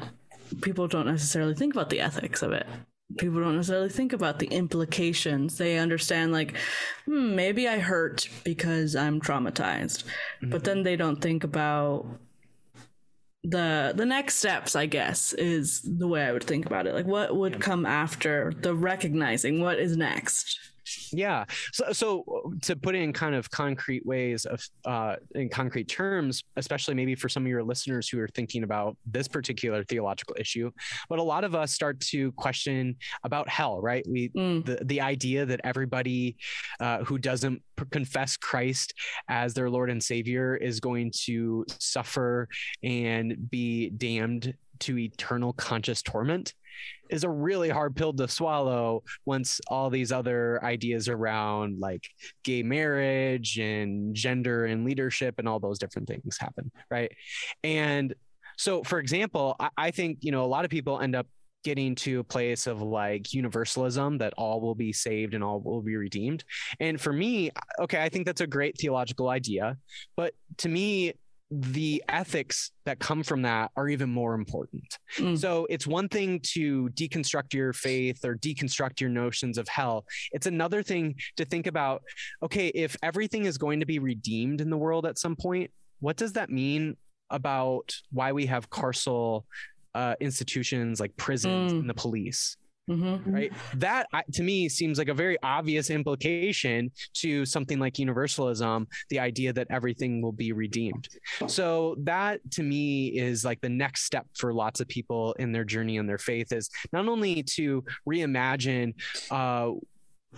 people 0.61 0.87
don't 0.87 1.05
necessarily 1.07 1.53
think 1.53 1.73
about 1.73 1.89
the 1.89 1.99
ethics 1.99 2.41
of 2.41 2.53
it. 2.53 2.65
People 3.17 3.39
don't 3.39 3.55
necessarily 3.55 3.89
think 3.89 4.11
about 4.11 4.39
the 4.39 4.47
implications. 4.47 5.57
They 5.57 5.77
understand, 5.77 6.33
like, 6.33 6.57
hmm, 7.05 7.35
maybe 7.35 7.67
I 7.67 7.79
hurt 7.79 8.27
because 8.43 8.97
I'm 8.97 9.21
traumatized, 9.21 10.03
but 10.41 10.65
then 10.65 10.83
they 10.83 10.97
don't 10.97 11.21
think 11.21 11.45
about 11.45 12.05
the 13.43 13.93
the 13.95 14.05
next 14.05 14.35
steps. 14.35 14.75
I 14.75 14.87
guess 14.87 15.31
is 15.33 15.81
the 15.81 16.07
way 16.07 16.25
I 16.25 16.33
would 16.33 16.43
think 16.43 16.65
about 16.65 16.85
it. 16.85 16.93
Like, 16.93 17.07
what 17.07 17.35
would 17.35 17.61
come 17.61 17.85
after 17.85 18.53
the 18.61 18.75
recognizing? 18.75 19.61
What 19.61 19.79
is 19.79 19.95
next? 19.95 20.59
Yeah. 21.11 21.45
So, 21.73 21.91
so 21.91 22.53
to 22.63 22.75
put 22.75 22.95
it 22.95 22.99
in 23.01 23.13
kind 23.13 23.35
of 23.35 23.49
concrete 23.51 24.05
ways 24.05 24.45
of, 24.45 24.63
uh, 24.85 25.15
in 25.35 25.49
concrete 25.49 25.87
terms, 25.87 26.43
especially 26.55 26.93
maybe 26.95 27.15
for 27.15 27.29
some 27.29 27.43
of 27.43 27.49
your 27.49 27.63
listeners 27.63 28.09
who 28.09 28.19
are 28.19 28.27
thinking 28.29 28.63
about 28.63 28.97
this 29.05 29.27
particular 29.27 29.83
theological 29.83 30.35
issue, 30.39 30.71
but 31.09 31.19
a 31.19 31.23
lot 31.23 31.43
of 31.43 31.55
us 31.55 31.71
start 31.71 31.99
to 31.99 32.31
question 32.33 32.95
about 33.23 33.49
hell, 33.49 33.81
right? 33.81 34.05
We, 34.07 34.29
Mm. 34.37 34.65
the, 34.65 34.83
the 34.85 35.01
idea 35.01 35.45
that 35.45 35.61
everybody 35.63 36.37
uh, 36.79 37.03
who 37.03 37.17
doesn't 37.17 37.61
confess 37.91 38.37
Christ 38.37 38.93
as 39.29 39.53
their 39.53 39.69
Lord 39.69 39.89
and 39.89 40.03
Savior 40.03 40.55
is 40.55 40.79
going 40.79 41.11
to 41.25 41.65
suffer 41.79 42.47
and 42.83 43.49
be 43.49 43.89
damned 43.89 44.53
to 44.79 44.97
eternal 44.99 45.53
conscious 45.53 46.01
torment 46.01 46.53
is 47.09 47.23
a 47.23 47.29
really 47.29 47.69
hard 47.69 47.95
pill 47.95 48.13
to 48.13 48.27
swallow 48.27 49.03
once 49.25 49.61
all 49.67 49.89
these 49.89 50.11
other 50.11 50.63
ideas 50.63 51.09
around 51.09 51.79
like 51.79 52.03
gay 52.43 52.63
marriage 52.63 53.57
and 53.59 54.15
gender 54.15 54.65
and 54.65 54.85
leadership 54.85 55.35
and 55.37 55.47
all 55.47 55.59
those 55.59 55.79
different 55.79 56.07
things 56.07 56.37
happen 56.39 56.71
right? 56.89 57.11
And 57.63 58.13
so 58.57 58.83
for 58.83 58.99
example 58.99 59.55
I, 59.59 59.69
I 59.77 59.91
think 59.91 60.19
you 60.21 60.31
know 60.31 60.43
a 60.43 60.47
lot 60.47 60.65
of 60.65 60.71
people 60.71 60.99
end 60.99 61.15
up 61.15 61.27
getting 61.63 61.95
to 61.95 62.19
a 62.19 62.23
place 62.23 62.65
of 62.67 62.81
like 62.81 63.33
universalism 63.33 64.17
that 64.19 64.33
all 64.37 64.61
will 64.61 64.75
be 64.75 64.93
saved 64.93 65.33
and 65.33 65.43
all 65.43 65.59
will 65.59 65.81
be 65.81 65.97
redeemed. 65.97 66.43
And 66.79 66.99
for 66.99 67.11
me 67.11 67.51
okay 67.79 68.01
i 68.01 68.09
think 68.09 68.25
that's 68.25 68.41
a 68.41 68.47
great 68.47 68.77
theological 68.77 69.29
idea 69.29 69.77
but 70.15 70.33
to 70.57 70.69
me 70.69 71.13
the 71.49 72.03
ethics 72.09 72.71
that 72.85 72.99
come 72.99 73.23
from 73.23 73.43
that 73.43 73.71
are 73.77 73.87
even 73.87 74.09
more 74.09 74.33
important. 74.33 74.83
Mm. 75.17 75.37
So 75.37 75.65
it's 75.69 75.87
one 75.87 76.09
thing 76.09 76.41
to 76.53 76.89
deconstruct 76.89 77.53
your 77.53 77.71
faith 77.71 78.25
or 78.25 78.35
deconstruct 78.35 78.99
your 78.99 79.09
notions 79.09 79.57
of 79.57 79.67
hell. 79.67 80.05
It's 80.33 80.45
another 80.45 80.83
thing 80.83 81.15
to 81.37 81.45
think 81.45 81.67
about 81.67 82.03
okay, 82.43 82.67
if 82.67 82.97
everything 83.01 83.45
is 83.45 83.57
going 83.57 83.79
to 83.79 83.85
be 83.85 83.99
redeemed 83.99 84.59
in 84.59 84.69
the 84.69 84.77
world 84.77 85.05
at 85.05 85.17
some 85.17 85.35
point, 85.35 85.71
what 85.99 86.17
does 86.17 86.33
that 86.33 86.49
mean 86.49 86.97
about 87.29 87.93
why 88.11 88.31
we 88.33 88.45
have 88.47 88.69
carceral 88.69 89.43
uh, 89.95 90.15
institutions 90.19 90.99
like 90.99 91.15
prisons 91.17 91.71
Mm. 91.73 91.79
and 91.79 91.89
the 91.89 91.93
police? 91.93 92.57
Mm-hmm. 92.89 93.33
right 93.33 93.51
that 93.75 94.07
to 94.31 94.43
me 94.43 94.69
seems 94.69 94.97
like 94.97 95.09
a 95.09 95.13
very 95.13 95.37
obvious 95.43 95.89
implication 95.89 96.89
to 97.15 97.45
something 97.45 97.79
like 97.79 97.99
universalism 97.99 98.87
the 99.09 99.19
idea 99.19 99.51
that 99.51 99.67
everything 99.69 100.21
will 100.21 100.31
be 100.31 100.53
redeemed 100.53 101.09
so 101.47 101.95
that 101.99 102.39
to 102.51 102.63
me 102.63 103.07
is 103.07 103.43
like 103.43 103.59
the 103.59 103.67
next 103.67 104.05
step 104.05 104.25
for 104.37 104.53
lots 104.53 104.79
of 104.79 104.87
people 104.87 105.33
in 105.33 105.51
their 105.51 105.65
journey 105.65 105.97
and 105.97 106.07
their 106.07 106.17
faith 106.17 106.53
is 106.53 106.69
not 106.93 107.09
only 107.09 107.43
to 107.43 107.83
reimagine 108.07 108.93
uh 109.31 109.71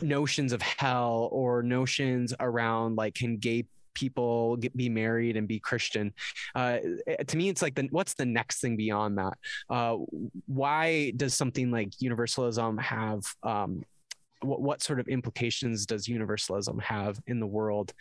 notions 0.02 0.52
of 0.52 0.62
hell 0.62 1.30
or 1.32 1.62
notions 1.62 2.34
around 2.40 2.96
like 2.96 3.14
can 3.14 3.38
gay 3.38 3.64
people 3.94 4.58
get, 4.58 4.76
be 4.76 4.90
married 4.90 5.36
and 5.38 5.48
be 5.48 5.60
christian 5.60 6.14
uh, 6.56 6.78
to 7.28 7.38
me 7.38 7.50
it's 7.50 7.62
like 7.62 7.76
the, 7.76 7.88
what's 7.92 8.14
the 8.14 8.26
next 8.26 8.60
thing 8.62 8.78
beyond 8.78 9.18
that? 9.18 9.38
Uh, 9.70 9.98
why 10.46 11.12
does 11.12 11.34
something 11.34 11.72
like 11.72 11.90
universalism 12.00 12.78
have 12.78 13.24
um, 13.44 13.84
what, 14.42 14.62
what 14.62 14.82
sort 14.82 15.00
of 15.00 15.08
implications 15.08 15.86
does 15.86 16.08
universalism 16.08 16.80
have 16.80 17.20
in 17.28 17.40
the 17.40 17.48
world? 17.48 17.94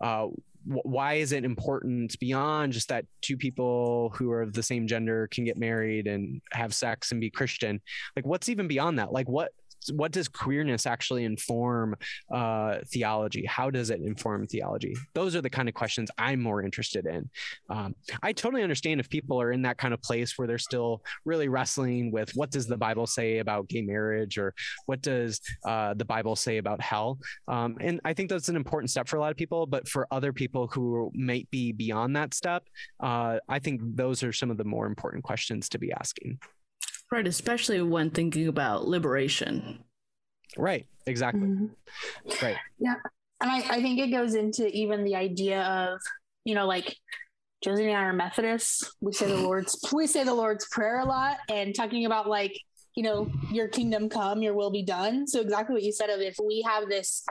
Uh, 0.00 0.26
wh- 0.64 0.86
why 0.86 1.14
is 1.14 1.32
it 1.32 1.44
important 1.44 2.18
beyond 2.18 2.72
just 2.72 2.88
that 2.88 3.04
two 3.20 3.36
people 3.36 4.12
who 4.16 4.30
are 4.30 4.42
of 4.42 4.54
the 4.54 4.62
same 4.62 4.86
gender 4.86 5.28
can 5.30 5.44
get 5.44 5.58
married 5.58 6.06
and 6.06 6.40
have 6.52 6.74
sex 6.74 7.12
and 7.12 7.20
be 7.20 7.30
christian? 7.30 7.80
Like 8.16 8.26
what's 8.26 8.48
even 8.48 8.66
beyond 8.66 8.98
that? 8.98 9.12
Like 9.12 9.28
what 9.28 9.52
what 9.92 10.12
does 10.12 10.28
queerness 10.28 10.86
actually 10.86 11.24
inform 11.24 11.96
uh, 12.32 12.78
theology? 12.86 13.44
How 13.44 13.70
does 13.70 13.90
it 13.90 14.00
inform 14.00 14.46
theology? 14.46 14.96
Those 15.14 15.34
are 15.36 15.40
the 15.40 15.50
kind 15.50 15.68
of 15.68 15.74
questions 15.74 16.10
I'm 16.18 16.40
more 16.40 16.62
interested 16.62 17.06
in. 17.06 17.28
Um, 17.68 17.94
I 18.22 18.32
totally 18.32 18.62
understand 18.62 19.00
if 19.00 19.08
people 19.08 19.40
are 19.40 19.52
in 19.52 19.62
that 19.62 19.78
kind 19.78 19.94
of 19.94 20.02
place 20.02 20.38
where 20.38 20.46
they're 20.46 20.58
still 20.58 21.02
really 21.24 21.48
wrestling 21.48 22.10
with 22.10 22.30
what 22.34 22.50
does 22.50 22.66
the 22.66 22.76
Bible 22.76 23.06
say 23.06 23.38
about 23.38 23.68
gay 23.68 23.82
marriage 23.82 24.38
or 24.38 24.54
what 24.86 25.02
does 25.02 25.40
uh, 25.64 25.94
the 25.94 26.04
Bible 26.04 26.36
say 26.36 26.58
about 26.58 26.80
hell. 26.80 27.18
Um, 27.48 27.76
and 27.80 28.00
I 28.04 28.14
think 28.14 28.30
that's 28.30 28.48
an 28.48 28.56
important 28.56 28.90
step 28.90 29.08
for 29.08 29.16
a 29.16 29.20
lot 29.20 29.30
of 29.30 29.36
people. 29.36 29.66
But 29.66 29.88
for 29.88 30.06
other 30.10 30.32
people 30.32 30.68
who 30.68 31.10
might 31.14 31.50
be 31.50 31.72
beyond 31.72 32.16
that 32.16 32.34
step, 32.34 32.64
uh, 33.00 33.38
I 33.48 33.58
think 33.58 33.80
those 33.82 34.22
are 34.22 34.32
some 34.32 34.50
of 34.50 34.56
the 34.56 34.64
more 34.64 34.86
important 34.86 35.24
questions 35.24 35.68
to 35.70 35.78
be 35.78 35.92
asking. 35.92 36.38
Right, 37.14 37.28
especially 37.28 37.80
when 37.80 38.10
thinking 38.10 38.48
about 38.48 38.88
liberation. 38.88 39.84
Right. 40.58 40.88
Exactly. 41.06 41.42
Mhm. 41.42 41.70
Right. 42.42 42.56
Yeah. 42.80 42.96
And 43.40 43.50
I, 43.52 43.58
I 43.76 43.82
think 43.82 44.00
it 44.00 44.08
goes 44.08 44.34
into 44.34 44.66
even 44.76 45.04
the 45.04 45.14
idea 45.14 45.62
of, 45.62 46.00
you 46.44 46.56
know, 46.56 46.66
like 46.66 46.96
Josie 47.62 47.84
and 47.84 47.96
I 47.96 48.02
are 48.06 48.12
Methodists. 48.12 48.96
We 49.00 49.12
say 49.12 49.28
the 49.28 49.36
Lord's 49.46 49.78
we 49.92 50.08
say 50.08 50.24
the 50.24 50.34
Lord's 50.34 50.66
Prayer 50.72 50.98
a 50.98 51.04
lot 51.04 51.36
and 51.48 51.72
talking 51.72 52.04
about 52.04 52.28
like, 52.28 52.58
you 52.96 53.04
know, 53.04 53.30
your 53.52 53.68
kingdom 53.68 54.08
come, 54.08 54.42
your 54.42 54.54
will 54.54 54.72
be 54.72 54.82
done. 54.82 55.28
So 55.28 55.40
exactly 55.40 55.74
what 55.74 55.84
you 55.84 55.92
said 55.92 56.10
of 56.10 56.20
if 56.20 56.34
we 56.44 56.62
have 56.66 56.88
this, 56.88 57.24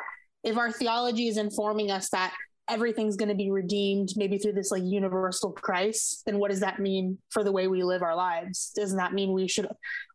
if 0.46 0.56
our 0.56 0.72
theology 0.72 1.28
is 1.28 1.36
informing 1.36 1.92
us 1.92 2.10
that 2.12 2.34
everything's 2.70 3.18
going 3.18 3.30
to 3.30 3.36
be 3.36 3.52
redeemed 3.52 4.10
maybe 4.16 4.38
through 4.38 4.54
this 4.54 4.72
like 4.72 4.84
universal 4.84 5.52
Christ, 5.52 6.24
then 6.26 6.40
what 6.40 6.50
does 6.50 6.62
that 6.62 6.80
mean 6.80 7.18
for 7.30 7.44
the 7.44 7.52
way 7.52 7.68
we 7.68 7.84
live 7.84 8.02
our 8.02 8.16
lives? 8.16 8.72
Doesn't 8.76 8.98
that 8.98 9.14
mean 9.14 9.34
we 9.34 9.48
should 9.48 9.68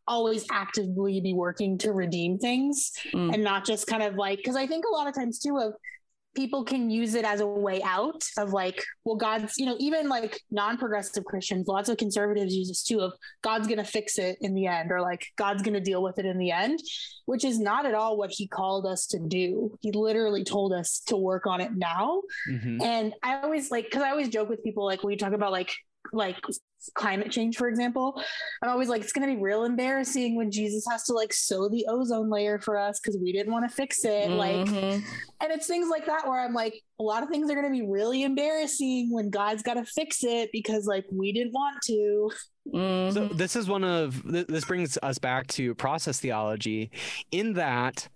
always 0.07 0.45
actively 0.51 1.21
be 1.21 1.33
working 1.33 1.77
to 1.77 1.91
redeem 1.93 2.39
things 2.39 2.91
Mm. 3.13 3.33
and 3.35 3.43
not 3.43 3.65
just 3.65 3.85
kind 3.85 4.01
of 4.01 4.15
like 4.15 4.37
because 4.37 4.55
I 4.55 4.65
think 4.65 4.85
a 4.85 4.91
lot 4.91 5.07
of 5.07 5.13
times 5.13 5.37
too 5.37 5.57
of 5.57 5.73
people 6.39 6.63
can 6.63 6.89
use 6.89 7.15
it 7.15 7.25
as 7.25 7.41
a 7.41 7.45
way 7.45 7.81
out 7.83 8.23
of 8.37 8.53
like, 8.53 8.81
well, 9.03 9.17
God's, 9.17 9.57
you 9.57 9.65
know, 9.65 9.75
even 9.77 10.07
like 10.07 10.39
non-progressive 10.51 11.25
Christians, 11.25 11.67
lots 11.67 11.89
of 11.89 11.97
conservatives 11.97 12.55
use 12.55 12.69
this 12.69 12.81
too 12.81 13.01
of 13.01 13.11
God's 13.41 13.67
gonna 13.67 13.83
fix 13.83 14.17
it 14.17 14.37
in 14.39 14.55
the 14.55 14.65
end, 14.65 14.89
or 14.89 15.01
like 15.01 15.25
God's 15.35 15.63
gonna 15.63 15.81
deal 15.81 16.01
with 16.01 16.17
it 16.17 16.25
in 16.25 16.37
the 16.37 16.51
end, 16.51 16.79
which 17.25 17.43
is 17.43 17.59
not 17.59 17.85
at 17.85 17.93
all 17.93 18.15
what 18.15 18.31
he 18.31 18.47
called 18.47 18.85
us 18.85 19.05
to 19.07 19.19
do. 19.19 19.77
He 19.81 19.91
literally 19.91 20.45
told 20.45 20.71
us 20.71 21.01
to 21.07 21.17
work 21.17 21.45
on 21.45 21.59
it 21.59 21.75
now. 21.75 22.21
Mhm. 22.49 22.81
And 22.81 23.13
I 23.21 23.41
always 23.41 23.69
like 23.69 23.85
because 23.85 24.01
I 24.03 24.11
always 24.11 24.29
joke 24.29 24.47
with 24.47 24.63
people 24.63 24.85
like 24.85 25.03
when 25.03 25.11
you 25.11 25.17
talk 25.17 25.33
about 25.33 25.51
like 25.51 25.73
like 26.13 26.37
climate 26.95 27.31
change, 27.31 27.57
for 27.57 27.67
example, 27.67 28.21
I'm 28.61 28.69
always 28.69 28.87
like, 28.89 29.01
it's 29.01 29.11
gonna 29.13 29.27
be 29.27 29.35
real 29.35 29.65
embarrassing 29.65 30.35
when 30.35 30.49
Jesus 30.51 30.85
has 30.89 31.03
to 31.05 31.13
like 31.13 31.33
sew 31.33 31.67
the 31.69 31.85
ozone 31.89 32.29
layer 32.29 32.59
for 32.59 32.77
us 32.77 32.99
because 32.99 33.19
we 33.21 33.31
didn't 33.33 33.51
want 33.51 33.69
to 33.69 33.75
fix 33.75 34.05
it. 34.05 34.29
Like 34.31 34.67
Mhm. 34.67 35.03
and 35.41 35.51
it's 35.51 35.67
things 35.67 35.89
like 35.89 36.05
that 36.05 36.27
where 36.27 36.39
I'm 36.39 36.53
like, 36.53 36.81
a 36.99 37.03
lot 37.03 37.23
of 37.23 37.29
things 37.29 37.49
are 37.51 37.55
gonna 37.55 37.69
be 37.69 37.85
really 37.87 38.23
embarrassing 38.23 39.11
when 39.11 39.29
God's 39.29 39.63
gotta 39.63 39.83
fix 39.85 40.23
it 40.23 40.49
because 40.53 40.85
like 40.85 41.05
we 41.11 41.31
didn't 41.33 41.51
want 41.53 41.77
to. 41.85 42.31
Mhm. 42.73 43.13
So 43.13 43.27
this 43.29 43.55
is 43.55 43.67
one 43.67 43.83
of 43.83 44.21
th- 44.29 44.47
this 44.47 44.65
brings 44.65 44.97
us 45.01 45.17
back 45.17 45.47
to 45.47 45.73
process 45.75 46.19
theology, 46.19 46.91
in 47.31 47.53
that 47.53 48.07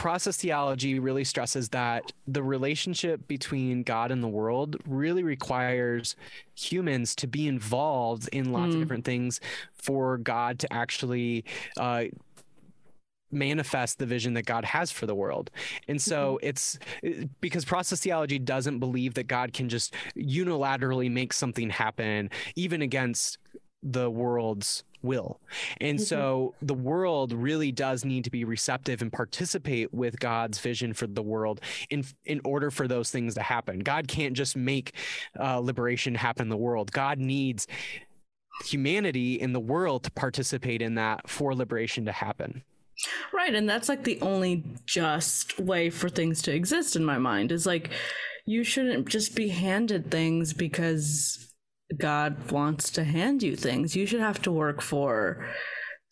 process 0.00 0.38
theology 0.38 0.98
really 0.98 1.24
stresses 1.24 1.68
that 1.68 2.10
the 2.26 2.42
relationship 2.42 3.28
between 3.28 3.82
God 3.82 4.10
and 4.10 4.22
the 4.22 4.28
world 4.28 4.76
really 4.86 5.22
requires 5.22 6.16
humans 6.54 7.14
to 7.16 7.26
be 7.26 7.46
involved 7.46 8.26
in 8.32 8.50
lots 8.50 8.70
Mm. 8.70 8.74
of 8.76 8.80
different 8.80 9.04
things 9.04 9.42
for 9.74 10.16
God 10.16 10.58
to 10.60 10.72
actually 10.72 11.44
uh, 11.78 12.04
manifest 13.30 13.98
the 13.98 14.06
vision 14.06 14.32
that 14.34 14.46
God 14.46 14.64
has 14.64 14.90
for 14.90 15.04
the 15.04 15.14
world. 15.14 15.50
And 15.86 16.00
so 16.00 16.38
it's 16.42 16.78
it- 17.02 17.28
because 17.42 17.66
process 17.66 18.00
theology 18.00 18.38
doesn't 18.38 18.78
believe 18.78 19.12
that 19.14 19.26
God 19.28 19.52
can 19.52 19.68
just 19.68 19.92
unilaterally 20.16 21.10
make 21.10 21.34
something 21.34 21.68
happen, 21.68 22.30
even 22.56 22.80
against 22.80 23.36
the 23.82 24.10
world's 24.10 24.82
will. 25.02 25.40
And 25.80 25.98
Mhm. 25.98 26.02
so 26.02 26.54
the 26.62 26.74
world 26.74 27.32
really 27.32 27.72
does 27.72 28.04
need 28.04 28.24
to 28.24 28.30
be 28.30 28.44
receptive 28.44 29.02
and 29.02 29.12
participate 29.12 29.92
with 29.92 30.18
God's 30.20 30.58
vision 30.58 30.92
for 30.92 31.06
the 31.06 31.22
world 31.22 31.60
in 31.88 32.04
in 32.24 32.40
order 32.44 32.70
for 32.70 32.86
those 32.86 33.10
things 33.10 33.34
to 33.34 33.42
happen. 33.42 33.80
God 33.80 34.08
can't 34.08 34.34
just 34.36 34.56
make 34.56 34.92
uh, 35.38 35.58
liberation 35.58 36.14
happen 36.14 36.44
in 36.44 36.48
the 36.48 36.56
world. 36.56 36.92
God 36.92 37.18
needs 37.18 37.66
humanity 38.64 39.40
in 39.40 39.52
the 39.52 39.60
world 39.60 40.04
to 40.04 40.10
participate 40.10 40.82
in 40.82 40.94
that 40.96 41.28
for 41.28 41.54
liberation 41.54 42.04
to 42.04 42.12
happen. 42.12 42.62
Right, 43.32 43.54
and 43.54 43.68
that's 43.68 43.88
like 43.88 44.04
the 44.04 44.20
only 44.20 44.64
just 44.84 45.58
way 45.58 45.88
for 45.88 46.10
things 46.10 46.42
to 46.42 46.54
exist 46.54 46.96
in 46.96 47.04
my 47.04 47.16
mind. 47.18 47.52
Is 47.52 47.64
like 47.64 47.90
you 48.44 48.62
shouldn't 48.64 49.08
just 49.08 49.34
be 49.34 49.48
handed 49.48 50.10
things 50.10 50.52
because 50.52 51.49
God 51.98 52.50
wants 52.50 52.90
to 52.90 53.04
hand 53.04 53.42
you 53.42 53.56
things. 53.56 53.96
You 53.96 54.06
should 54.06 54.20
have 54.20 54.40
to 54.42 54.52
work 54.52 54.80
for 54.80 55.46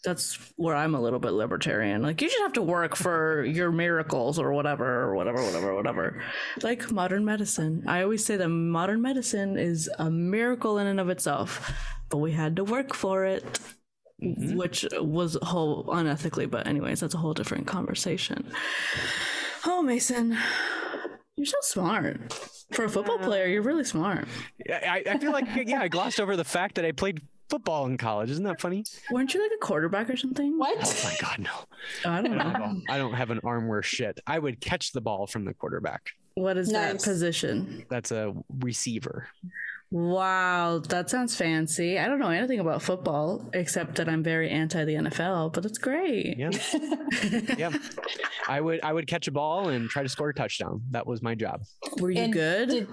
that's 0.04 0.38
where 0.56 0.76
I'm 0.76 0.94
a 0.94 1.00
little 1.00 1.18
bit 1.18 1.32
libertarian. 1.32 2.02
Like 2.02 2.22
you 2.22 2.28
should 2.28 2.42
have 2.42 2.52
to 2.52 2.62
work 2.62 2.94
for 2.94 3.44
your 3.58 3.72
miracles 3.72 4.38
or 4.38 4.52
whatever 4.52 5.02
or 5.02 5.16
whatever 5.16 5.42
whatever 5.42 5.74
whatever. 5.74 6.22
Like 6.62 6.90
modern 6.92 7.24
medicine. 7.24 7.84
I 7.86 8.02
always 8.02 8.24
say 8.24 8.36
that 8.36 8.48
modern 8.48 9.02
medicine 9.02 9.58
is 9.58 9.90
a 9.98 10.10
miracle 10.10 10.78
in 10.78 10.86
and 10.86 11.00
of 11.00 11.08
itself, 11.08 11.72
but 12.10 12.18
we 12.18 12.32
had 12.32 12.56
to 12.56 12.64
work 12.64 12.94
for 12.94 13.24
it. 13.24 13.58
Mhm. 14.20 14.56
which 14.56 14.84
was 15.00 15.38
whole 15.42 15.84
unethically. 15.84 16.50
But 16.50 16.66
anyways, 16.66 16.98
that's 16.98 17.14
a 17.14 17.18
whole 17.18 17.34
different 17.34 17.68
conversation. 17.68 18.50
Oh, 19.64 19.80
Mason, 19.80 20.36
you're 21.38 21.46
so 21.46 21.56
smart 21.62 22.32
for 22.72 22.84
a 22.84 22.88
football 22.88 23.18
player. 23.18 23.44
Uh, 23.44 23.48
you're 23.48 23.62
really 23.62 23.84
smart. 23.84 24.26
I, 24.68 25.02
I 25.08 25.18
feel 25.18 25.32
like 25.32 25.46
yeah, 25.66 25.80
I 25.80 25.88
glossed 25.88 26.20
over 26.20 26.36
the 26.36 26.44
fact 26.44 26.74
that 26.74 26.84
I 26.84 26.92
played 26.92 27.22
football 27.48 27.86
in 27.86 27.96
college. 27.96 28.30
Isn't 28.30 28.44
that 28.44 28.60
funny? 28.60 28.84
Weren't 29.10 29.32
you 29.32 29.40
like 29.42 29.52
a 29.54 29.64
quarterback 29.64 30.10
or 30.10 30.16
something? 30.16 30.58
What? 30.58 30.76
Oh 30.82 31.00
my 31.04 31.16
god, 31.20 31.38
no! 31.38 32.10
I 32.10 32.20
don't 32.20 32.36
know. 32.36 32.80
I 32.88 32.98
don't 32.98 33.14
have 33.14 33.30
an 33.30 33.40
arm 33.44 33.68
worth 33.68 33.86
shit. 33.86 34.20
I 34.26 34.38
would 34.38 34.60
catch 34.60 34.92
the 34.92 35.00
ball 35.00 35.26
from 35.26 35.44
the 35.44 35.54
quarterback. 35.54 36.10
What 36.34 36.56
is 36.56 36.70
that 36.72 37.02
position? 37.02 37.84
That's 37.88 38.12
a 38.12 38.34
receiver. 38.60 39.28
Wow, 39.90 40.80
that 40.88 41.08
sounds 41.08 41.34
fancy. 41.34 41.98
I 41.98 42.08
don't 42.08 42.18
know 42.18 42.28
anything 42.28 42.60
about 42.60 42.82
football 42.82 43.48
except 43.54 43.94
that 43.96 44.08
I'm 44.08 44.22
very 44.22 44.50
anti 44.50 44.84
the 44.84 44.94
NFL, 44.94 45.54
but 45.54 45.62
that's 45.62 45.78
great. 45.78 46.36
Yeah, 46.36 46.50
yeah. 47.56 47.72
I 48.46 48.60
would 48.60 48.80
I 48.82 48.92
would 48.92 49.06
catch 49.06 49.28
a 49.28 49.32
ball 49.32 49.70
and 49.70 49.88
try 49.88 50.02
to 50.02 50.08
score 50.08 50.28
a 50.28 50.34
touchdown. 50.34 50.82
That 50.90 51.06
was 51.06 51.22
my 51.22 51.34
job. 51.34 51.62
Were 52.00 52.10
you 52.10 52.20
And 52.20 52.32
good? 52.32 52.68
did- 52.68 52.88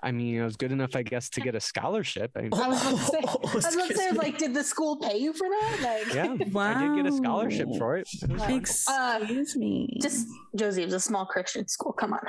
I 0.00 0.12
mean, 0.12 0.40
I 0.40 0.44
was 0.44 0.56
good 0.56 0.70
enough, 0.70 0.94
I 0.94 1.02
guess, 1.02 1.28
to 1.30 1.40
get 1.40 1.56
a 1.56 1.60
scholarship. 1.60 2.30
I, 2.36 2.48
I 2.52 2.68
was 2.68 2.80
about 2.80 2.80
to 2.80 2.98
say, 2.98 3.20
Oh, 3.26 3.40
I 3.48 3.54
was 3.54 3.74
about 3.74 3.88
to 3.88 3.96
say, 3.96 4.10
like, 4.12 4.38
did 4.38 4.54
the 4.54 4.62
school 4.62 4.96
pay 4.98 5.18
you 5.18 5.32
for 5.32 5.48
that? 5.48 5.78
Like, 5.82 6.14
yeah, 6.14 6.36
I 6.60 6.86
did 6.86 7.02
get 7.02 7.12
a 7.12 7.16
scholarship 7.16 7.68
for 7.76 7.96
it. 7.96 8.08
It 8.22 8.30
was 8.30 8.42
fun. 8.42 8.54
Excuse 8.54 9.56
uh, 9.56 9.58
me. 9.58 9.98
just 10.00 10.28
Josie, 10.54 10.82
it 10.82 10.84
was 10.84 10.94
a 10.94 11.00
small 11.00 11.26
Christian 11.26 11.66
school. 11.66 11.92
Come 11.92 12.12
on. 12.12 12.20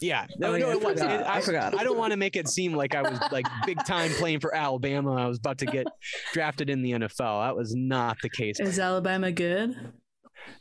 Yeah, 0.00 0.26
Oh, 0.30 0.34
no, 0.38 0.54
yeah, 0.54 0.58
no, 0.64 0.68
I 0.68 0.72
it 0.72 0.82
was. 0.82 1.00
forgot. 1.00 1.26
I 1.26 1.34
I, 1.36 1.40
forgot. 1.40 1.78
I 1.78 1.84
don't 1.84 1.98
want 1.98 2.12
to 2.12 2.16
make 2.16 2.36
it 2.36 2.48
seem 2.48 2.72
like 2.74 2.94
I 2.94 3.02
was 3.02 3.20
like 3.32 3.46
big 3.66 3.78
time 3.86 4.10
playing 4.12 4.40
for 4.40 4.54
Alabama. 4.54 5.14
I 5.14 5.26
was 5.26 5.38
about 5.38 5.58
to 5.58 5.66
get 5.66 5.86
drafted 6.32 6.70
in 6.70 6.82
the 6.82 6.92
NFL. 6.92 7.46
That 7.46 7.56
was 7.56 7.74
not 7.74 8.16
the 8.22 8.30
case. 8.30 8.58
Is 8.60 8.78
Alabama 8.78 9.30
good? 9.32 9.74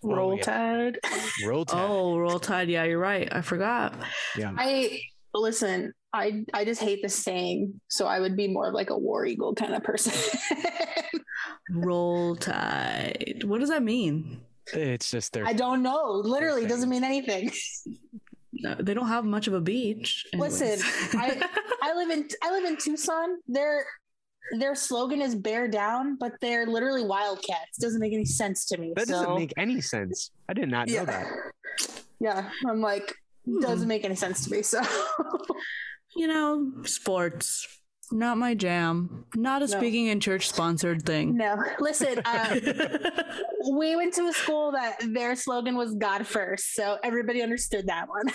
Oh, 0.03 0.13
Roll 0.15 0.35
yeah. 0.37 0.43
Tide. 0.43 0.99
Roll 1.45 1.63
Tide. 1.65 1.79
Oh, 1.89 2.17
Roll 2.17 2.39
Tide. 2.39 2.69
Yeah, 2.69 2.83
you're 2.83 2.99
right. 2.99 3.27
I 3.31 3.41
forgot. 3.41 3.95
yeah. 4.37 4.51
I 4.57 4.99
listen. 5.33 5.93
I 6.11 6.43
I 6.53 6.65
just 6.65 6.81
hate 6.81 7.01
the 7.03 7.09
saying, 7.09 7.79
so 7.87 8.07
I 8.07 8.19
would 8.19 8.35
be 8.35 8.47
more 8.47 8.67
of 8.67 8.73
like 8.73 8.89
a 8.89 8.97
war 8.97 9.25
eagle 9.25 9.53
kind 9.55 9.73
of 9.75 9.83
person. 9.83 10.11
Roll 11.71 12.35
Tide. 12.35 13.43
What 13.45 13.59
does 13.59 13.69
that 13.69 13.83
mean? 13.83 14.41
It's 14.73 15.09
just 15.11 15.33
their 15.33 15.45
I 15.47 15.53
don't 15.53 15.81
know. 15.83 16.11
Literally, 16.23 16.65
doesn't 16.65 16.89
mean 16.89 17.03
anything. 17.03 17.51
No, 18.61 18.75
they 18.79 18.93
don't 18.93 19.07
have 19.07 19.25
much 19.25 19.47
of 19.47 19.53
a 19.53 19.61
beach. 19.61 20.25
anyways. 20.33 20.59
Listen, 20.61 21.19
I 21.19 21.41
I 21.81 21.93
live 21.95 22.09
in 22.09 22.27
I 22.43 22.51
live 22.51 22.65
in 22.65 22.77
Tucson. 22.77 23.39
Their 23.47 23.85
their 24.59 24.75
slogan 24.75 25.21
is 25.21 25.35
"Bear 25.35 25.67
Down," 25.67 26.17
but 26.19 26.33
they're 26.41 26.65
literally 26.65 27.03
wildcats. 27.05 27.77
Doesn't 27.79 27.99
make 28.01 28.13
any 28.13 28.25
sense 28.25 28.65
to 28.65 28.77
me. 28.77 28.93
that 28.95 29.07
so, 29.07 29.13
doesn't 29.13 29.35
make 29.35 29.53
any 29.57 29.79
sense. 29.81 30.31
I 30.49 30.53
did 30.53 30.69
not 30.69 30.87
know 30.87 30.93
Yeah. 30.93 31.05
that. 31.05 31.27
Yeah, 32.19 32.49
I'm 32.67 32.81
like, 32.81 33.15
Hmm. 33.45 33.59
doesn't 33.61 33.87
make 33.87 34.03
any 34.03 34.15
sense 34.15 34.43
to 34.45 34.51
me. 34.51 34.61
So 34.61 34.81
you 36.15 36.27
know, 36.27 36.71
sports. 36.83 37.67
Not 38.11 38.37
my 38.37 38.55
jam. 38.55 39.25
Not 39.35 39.61
a 39.61 39.67
No. 39.67 39.77
speaking 39.77 40.07
in 40.07 40.19
church 40.19 40.49
sponsored 40.49 41.05
thing. 41.05 41.35
no, 41.37 41.61
listen. 41.79 42.19
Uh, 42.25 42.55
we 43.71 43.95
went 43.95 44.13
to 44.15 44.27
a 44.27 44.33
school 44.33 44.71
that 44.71 44.97
their 45.13 45.35
slogan 45.35 45.75
was 45.75 45.93
"God 45.95 46.25
first, 46.25 46.73
so 46.73 46.97
everybody 47.03 47.41
understood 47.41 47.87
that 47.87 48.07
one. 48.09 48.25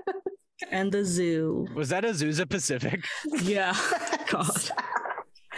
and 0.70 0.92
the 0.92 1.04
zoo. 1.04 1.66
Was 1.74 1.88
that 1.88 2.04
a 2.04 2.08
Azusa 2.08 2.48
Pacific? 2.48 3.04
Yeah. 3.42 3.74
God. 4.30 4.48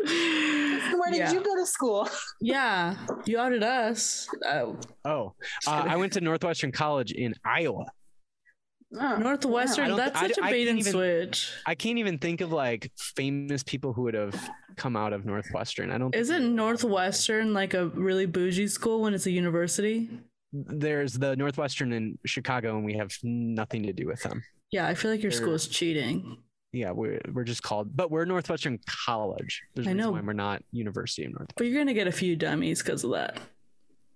Where 0.06 1.10
did 1.10 1.18
Yeah. 1.18 1.32
you 1.32 1.42
go 1.42 1.54
to 1.56 1.66
school? 1.66 2.08
Yeah. 2.40 2.94
You 3.26 3.38
outed 3.38 3.62
us. 3.62 4.26
Oh, 4.46 4.76
Oh, 5.04 5.34
uh, 5.66 5.84
I 5.86 5.96
went 5.96 6.12
to 6.14 6.20
Northwestern 6.20 6.72
College 6.72 7.12
in 7.12 7.34
Iowa. 7.44 7.86
Oh, 8.98 9.16
Northwestern. 9.16 9.84
I 9.84 9.88
don't- 9.88 9.96
That's 9.96 10.18
such 10.20 10.38
a 10.38 10.44
I 10.44 10.50
bait 10.50 10.68
and 10.68 10.78
even, 10.78 10.92
switch. 10.92 11.50
I 11.66 11.74
can't 11.74 11.98
even 11.98 12.18
think 12.18 12.40
of 12.40 12.52
like 12.52 12.90
famous 12.96 13.62
people 13.62 13.92
who 13.92 14.02
would 14.02 14.14
have 14.14 14.34
come 14.76 14.96
out 14.96 15.12
of 15.12 15.24
Northwestern. 15.24 15.90
I 15.90 15.98
don't. 15.98 16.14
Isn't 16.14 16.54
Northwestern 16.54 17.52
like 17.52 17.74
a 17.74 17.88
really 17.88 18.26
bougie 18.26 18.68
school 18.68 19.02
when 19.02 19.14
it's 19.14 19.26
a 19.26 19.30
university? 19.30 20.10
There's 20.52 21.14
the 21.14 21.34
Northwestern 21.36 21.92
in 21.92 22.18
Chicago, 22.24 22.76
and 22.76 22.84
we 22.84 22.94
have 22.94 23.10
nothing 23.24 23.82
to 23.84 23.92
do 23.92 24.06
with 24.06 24.22
them. 24.22 24.42
Yeah, 24.70 24.86
I 24.86 24.94
feel 24.94 25.10
like 25.10 25.22
your 25.22 25.32
They're- 25.32 25.40
school 25.40 25.54
is 25.54 25.66
cheating. 25.66 26.38
Yeah, 26.72 26.90
we're 26.90 27.20
we're 27.32 27.44
just 27.44 27.62
called, 27.62 27.96
but 27.96 28.10
we're 28.10 28.24
Northwestern 28.24 28.80
College. 28.86 29.62
There's 29.74 29.86
a 29.86 29.90
I 29.90 29.92
reason 29.92 29.96
know. 30.06 30.10
why 30.12 30.20
we're 30.22 30.32
not 30.32 30.62
University 30.72 31.24
of 31.24 31.32
North. 31.32 31.48
But 31.56 31.68
you're 31.68 31.78
gonna 31.80 31.94
get 31.94 32.08
a 32.08 32.12
few 32.12 32.34
dummies 32.34 32.82
because 32.82 33.04
of 33.04 33.12
that. 33.12 33.38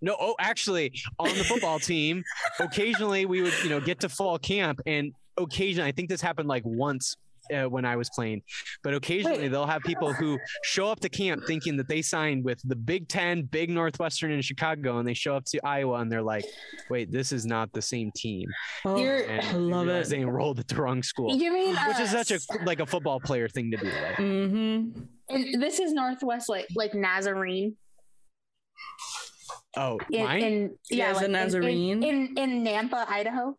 No, 0.00 0.16
oh, 0.20 0.34
actually, 0.38 0.92
on 1.18 1.28
the 1.36 1.44
football 1.44 1.78
team, 1.78 2.22
occasionally 2.60 3.26
we 3.26 3.42
would, 3.42 3.54
you 3.62 3.70
know, 3.70 3.80
get 3.80 4.00
to 4.00 4.08
fall 4.08 4.38
camp, 4.38 4.80
and 4.86 5.12
occasionally, 5.36 5.88
I 5.88 5.92
think 5.92 6.08
this 6.08 6.20
happened 6.20 6.48
like 6.48 6.62
once 6.64 7.16
uh, 7.54 7.64
when 7.64 7.84
I 7.84 7.96
was 7.96 8.10
playing, 8.10 8.42
but 8.82 8.94
occasionally 8.94 9.38
Wait. 9.38 9.48
they'll 9.48 9.66
have 9.66 9.82
people 9.82 10.12
who 10.12 10.38
show 10.62 10.88
up 10.88 11.00
to 11.00 11.08
camp 11.08 11.44
thinking 11.46 11.76
that 11.78 11.88
they 11.88 12.02
signed 12.02 12.44
with 12.44 12.60
the 12.64 12.76
Big 12.76 13.08
Ten, 13.08 13.42
Big 13.42 13.70
Northwestern 13.70 14.30
in 14.30 14.42
Chicago, 14.42 14.98
and 14.98 15.08
they 15.08 15.14
show 15.14 15.34
up 15.34 15.44
to 15.46 15.60
Iowa 15.64 16.00
and 16.00 16.10
they're 16.12 16.22
like, 16.22 16.44
"Wait, 16.90 17.10
this 17.10 17.32
is 17.32 17.46
not 17.46 17.72
the 17.72 17.82
same 17.82 18.10
team," 18.14 18.48
Oh, 18.84 18.96
You're- 18.96 19.24
and 19.24 19.46
I 19.46 19.52
love 19.52 19.88
it. 19.88 20.08
They 20.08 20.20
enrolled 20.20 20.58
at 20.58 20.68
the 20.68 20.76
wrong 20.76 21.02
school, 21.02 21.34
You 21.34 21.52
mean 21.52 21.76
which 21.86 22.00
is 22.00 22.14
uh, 22.14 22.22
such 22.22 22.30
a 22.32 22.64
like 22.64 22.80
a 22.80 22.86
football 22.86 23.20
player 23.20 23.48
thing 23.48 23.70
to 23.70 23.76
do. 23.76 23.86
Right? 23.86 24.16
Mm-hmm. 24.16 25.00
And 25.30 25.62
this 25.62 25.80
is 25.80 25.92
Northwest, 25.92 26.48
like 26.48 26.66
like 26.74 26.94
Nazarene. 26.94 27.76
Oh, 29.76 29.98
In, 30.10 30.24
mine. 30.24 30.42
in 30.42 30.74
Yeah, 30.90 31.10
is 31.10 31.16
like 31.16 31.26
in- 31.26 31.32
Nazarene? 31.32 32.02
in, 32.02 32.36
in 32.36 32.38
in 32.38 32.64
Nampa, 32.64 33.06
Idaho. 33.08 33.56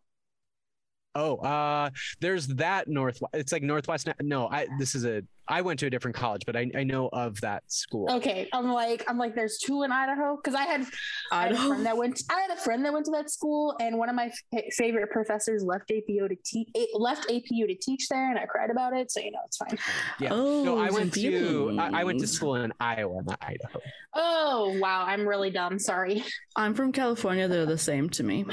Oh, 1.14 1.36
uh, 1.38 1.90
there's 2.20 2.46
that 2.48 2.86
north. 2.88 3.20
It's 3.32 3.52
like 3.52 3.62
Northwest. 3.62 4.08
No, 4.20 4.48
I. 4.48 4.68
This 4.78 4.94
is 4.94 5.04
a. 5.04 5.22
I 5.50 5.60
went 5.62 5.80
to 5.80 5.86
a 5.86 5.90
different 5.90 6.16
college, 6.16 6.42
but 6.46 6.56
I, 6.56 6.70
I 6.74 6.84
know 6.84 7.08
of 7.12 7.40
that 7.40 7.64
school. 7.66 8.10
Okay, 8.10 8.48
I'm 8.52 8.72
like 8.72 9.04
I'm 9.08 9.18
like 9.18 9.34
there's 9.34 9.58
two 9.58 9.82
in 9.82 9.92
Idaho 9.92 10.36
because 10.36 10.54
I 10.54 10.62
had 10.62 10.86
I 11.32 11.42
had 11.42 11.52
a 11.52 11.56
friend 11.56 11.86
that 11.86 11.96
went. 11.96 12.22
I 12.30 12.40
had 12.40 12.50
a 12.50 12.56
friend 12.56 12.84
that 12.84 12.92
went 12.92 13.06
to 13.06 13.12
that 13.12 13.30
school, 13.30 13.76
and 13.80 13.98
one 13.98 14.08
of 14.08 14.14
my 14.14 14.30
fa- 14.52 14.62
favorite 14.70 15.10
professors 15.10 15.64
left 15.64 15.90
APU 15.90 16.28
to 16.28 16.36
teach. 16.44 16.68
Left 16.94 17.28
APU 17.28 17.66
to 17.66 17.74
teach 17.74 18.08
there, 18.08 18.30
and 18.30 18.38
I 18.38 18.46
cried 18.46 18.70
about 18.70 18.94
it. 18.96 19.10
So 19.10 19.20
you 19.20 19.32
know 19.32 19.40
it's 19.44 19.56
fine. 19.56 19.76
Yeah. 20.20 20.28
Oh, 20.32 20.64
no, 20.64 20.78
I 20.78 20.90
went 20.90 21.12
to. 21.14 21.76
I, 21.78 22.00
I 22.00 22.04
went 22.04 22.20
to 22.20 22.26
school 22.26 22.54
in 22.56 22.72
Iowa, 22.80 23.22
not 23.24 23.38
Idaho. 23.42 23.80
Oh 24.14 24.78
wow, 24.80 25.04
I'm 25.06 25.26
really 25.26 25.50
dumb. 25.50 25.78
Sorry. 25.78 26.24
I'm 26.56 26.74
from 26.74 26.92
California. 26.92 27.48
They're 27.48 27.66
the 27.66 27.78
same 27.78 28.08
to 28.10 28.22
me. 28.22 28.44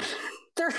They're 0.57 0.73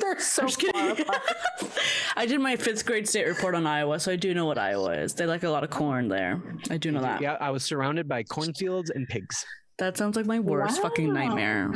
they're 0.00 0.20
so 0.20 0.42
I'm 0.42 0.48
just 0.48 0.60
far 0.62 0.72
kidding. 0.72 1.06
apart. 1.06 1.22
I 2.16 2.26
did 2.26 2.40
my 2.40 2.56
fifth 2.56 2.84
grade 2.86 3.08
state 3.08 3.26
report 3.26 3.54
on 3.54 3.66
Iowa, 3.66 3.98
so 3.98 4.12
I 4.12 4.16
do 4.16 4.34
know 4.34 4.44
what 4.46 4.58
Iowa 4.58 4.92
is. 4.92 5.14
They 5.14 5.26
like 5.26 5.42
a 5.42 5.50
lot 5.50 5.64
of 5.64 5.70
corn 5.70 6.08
there. 6.08 6.42
I 6.70 6.76
do 6.76 6.90
know 6.90 7.00
that. 7.00 7.20
Yeah, 7.20 7.36
I 7.40 7.50
was 7.50 7.64
surrounded 7.64 8.08
by 8.08 8.22
cornfields 8.22 8.90
and 8.90 9.08
pigs. 9.08 9.44
That 9.78 9.96
sounds 9.96 10.16
like 10.16 10.26
my 10.26 10.38
worst 10.38 10.80
fucking 10.82 11.12
nightmare. 11.12 11.70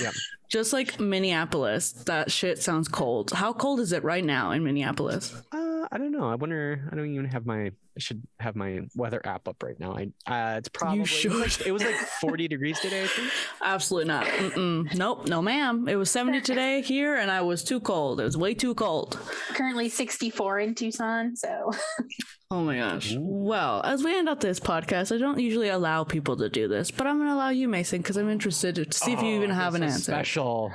Yeah. 0.00 0.10
Just 0.50 0.72
like 0.72 0.98
Minneapolis, 0.98 1.92
that 1.92 2.30
shit 2.30 2.60
sounds 2.62 2.88
cold. 2.88 3.30
How 3.30 3.52
cold 3.52 3.80
is 3.80 3.92
it 3.92 4.02
right 4.04 4.24
now 4.24 4.50
in 4.50 4.64
Minneapolis? 4.64 5.34
Uh, 5.52 5.71
I 5.90 5.98
don't 5.98 6.12
know. 6.12 6.28
I 6.28 6.34
wonder. 6.36 6.88
I 6.92 6.96
don't 6.96 7.12
even 7.12 7.26
have 7.26 7.46
my. 7.46 7.66
I 7.94 7.98
should 7.98 8.22
have 8.40 8.56
my 8.56 8.80
weather 8.94 9.20
app 9.24 9.48
up 9.48 9.62
right 9.62 9.78
now. 9.78 9.96
I. 9.96 10.02
Uh, 10.30 10.58
it's 10.58 10.68
probably. 10.68 10.98
It 10.98 11.00
was, 11.02 11.08
should. 11.10 11.32
like, 11.34 11.66
it 11.66 11.72
was 11.72 11.82
like 11.82 11.94
40 12.20 12.48
degrees 12.48 12.78
today. 12.80 13.04
I 13.04 13.06
think. 13.06 13.30
Absolutely 13.62 14.08
not. 14.08 14.26
Mm-mm. 14.26 14.94
Nope, 14.96 15.26
no 15.28 15.42
ma'am. 15.42 15.88
It 15.88 15.96
was 15.96 16.10
70 16.10 16.40
today 16.42 16.80
here, 16.82 17.16
and 17.16 17.30
I 17.30 17.40
was 17.40 17.64
too 17.64 17.80
cold. 17.80 18.20
It 18.20 18.24
was 18.24 18.36
way 18.36 18.54
too 18.54 18.74
cold. 18.74 19.18
Currently 19.54 19.88
64 19.88 20.60
in 20.60 20.74
Tucson. 20.74 21.36
So 21.36 21.70
Oh 22.50 22.62
my 22.64 22.76
gosh. 22.76 23.14
Well, 23.18 23.80
as 23.82 24.04
we 24.04 24.14
end 24.16 24.28
up 24.28 24.40
this 24.40 24.60
podcast, 24.60 25.14
I 25.14 25.18
don't 25.18 25.40
usually 25.40 25.70
allow 25.70 26.04
people 26.04 26.36
to 26.36 26.50
do 26.50 26.68
this, 26.68 26.90
but 26.90 27.06
I'm 27.06 27.16
going 27.16 27.28
to 27.28 27.34
allow 27.34 27.48
you, 27.48 27.66
Mason, 27.66 28.02
because 28.02 28.18
I'm 28.18 28.28
interested 28.28 28.74
to 28.74 28.92
see 28.92 29.12
if 29.12 29.22
you 29.22 29.36
even 29.36 29.50
Oh, 29.50 29.54
have 29.54 29.74
an 29.74 29.82
answer. 29.82 30.12
Special. 30.12 30.70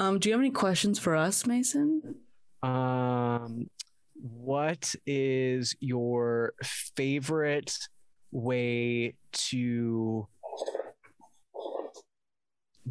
Um, 0.00 0.18
do 0.18 0.30
you 0.30 0.32
have 0.32 0.40
any 0.40 0.50
questions 0.50 0.98
for 0.98 1.14
us, 1.16 1.44
Mason? 1.46 2.14
Um, 2.62 3.68
what 4.20 4.94
is 5.06 5.74
your 5.80 6.54
favorite 6.96 7.76
way 8.32 9.14
to 9.32 10.26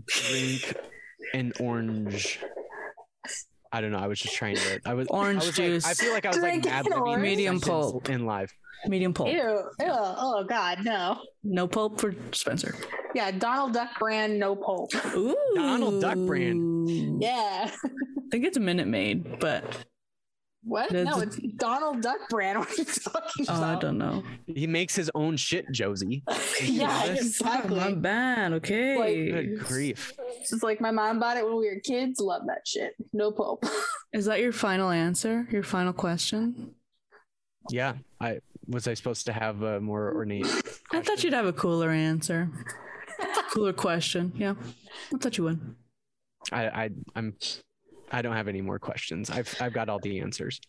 drink 0.06 0.76
an 1.34 1.54
orange? 1.60 2.40
I 3.72 3.82
don't 3.82 3.92
know. 3.92 4.00
I 4.00 4.08
was 4.08 4.20
just 4.20 4.36
trying 4.36 4.56
to. 4.56 4.80
I 4.86 4.94
was 4.94 5.08
Orange 5.10 5.44
I 5.44 5.46
was 5.48 5.56
juice. 5.56 5.84
Like, 5.84 5.92
I 5.92 5.94
feel 5.96 6.14
like 6.14 6.26
I 6.26 6.30
was 6.30 6.38
like 6.38 6.62
Drink 6.62 6.66
an 6.68 6.90
mad. 6.90 7.22
Medium 7.22 7.60
pulp. 7.60 8.10
in 8.10 8.26
live. 8.26 8.52
Medium 8.86 9.14
pulp. 9.14 9.30
ew, 9.30 9.36
ew, 9.40 9.88
oh 9.90 10.46
god, 10.48 10.80
no. 10.84 11.20
No 11.44 11.68
pulp 11.68 12.00
for 12.00 12.14
Spencer. 12.32 12.76
Yeah, 13.14 13.32
Donald 13.32 13.74
Duck 13.74 13.90
brand, 14.00 14.40
no 14.40 14.56
pulp. 14.56 14.92
Ooh. 15.16 15.36
Donald 15.56 16.02
Duck 16.02 16.16
brand. 16.16 17.22
Yeah. 17.22 17.70
I 17.86 18.30
think 18.32 18.46
it's 18.46 18.58
a 18.58 18.62
Minute 18.62 18.88
Maid, 18.88 19.40
but 19.40 19.64
What? 20.68 20.90
That's- 20.90 21.16
no, 21.16 21.22
it's 21.22 21.38
Donald 21.56 22.02
Duck 22.02 22.18
brand. 22.30 22.60
What 22.66 22.70
are 22.70 22.76
you 22.78 22.86
talking 22.86 23.46
Oh, 23.48 23.64
I 23.64 23.76
don't 23.80 23.98
know. 23.98 24.24
He 24.46 24.68
makes 24.68 24.96
his 24.96 25.10
own 25.16 25.38
shit, 25.38 25.66
Josie. 25.72 26.24
yeah, 26.62 27.06
Yes. 27.06 27.20
exactly. 27.26 27.80
My 27.80 27.94
bad. 27.94 28.52
Okay. 28.54 29.32
Good 29.32 29.60
grief. 29.60 30.14
It's 30.42 30.62
like 30.64 30.82
my 30.82 30.92
mom 30.92 31.20
bought 31.20 31.38
it 31.38 31.46
when 31.46 31.56
we 31.58 31.68
were 31.70 31.80
kids. 31.84 32.20
Love 32.20 32.42
that 32.48 32.68
shit. 32.68 32.96
No 33.14 33.32
pope. 33.32 33.64
Is 34.14 34.26
that 34.26 34.42
your 34.42 34.52
final 34.52 34.90
answer? 34.90 35.48
Your 35.52 35.64
final 35.64 35.94
question? 35.94 36.72
Yeah. 37.70 37.94
I 38.20 38.40
was 38.68 38.88
I 38.88 38.94
supposed 38.94 39.26
to 39.28 39.34
have 39.34 39.62
a 39.62 39.80
more 39.80 40.14
ornate. 40.14 40.46
I 40.92 41.02
thought 41.02 41.24
you'd 41.24 41.34
have 41.34 41.46
a 41.46 41.54
cooler 41.54 41.92
answer. 41.92 42.50
cooler 43.54 43.74
question. 43.74 44.34
Yeah. 44.36 44.56
I 45.14 45.18
thought 45.18 45.38
you 45.38 45.46
would. 45.46 45.76
I, 46.52 46.68
I 46.68 46.90
I'm 47.16 47.36
I 48.12 48.22
don't 48.22 48.36
have 48.36 48.48
any 48.48 48.62
more 48.62 48.80
questions. 48.80 49.30
I've 49.30 49.54
I've 49.60 49.74
got 49.74 49.90
all 49.90 50.00
the 50.00 50.20
answers. 50.20 50.60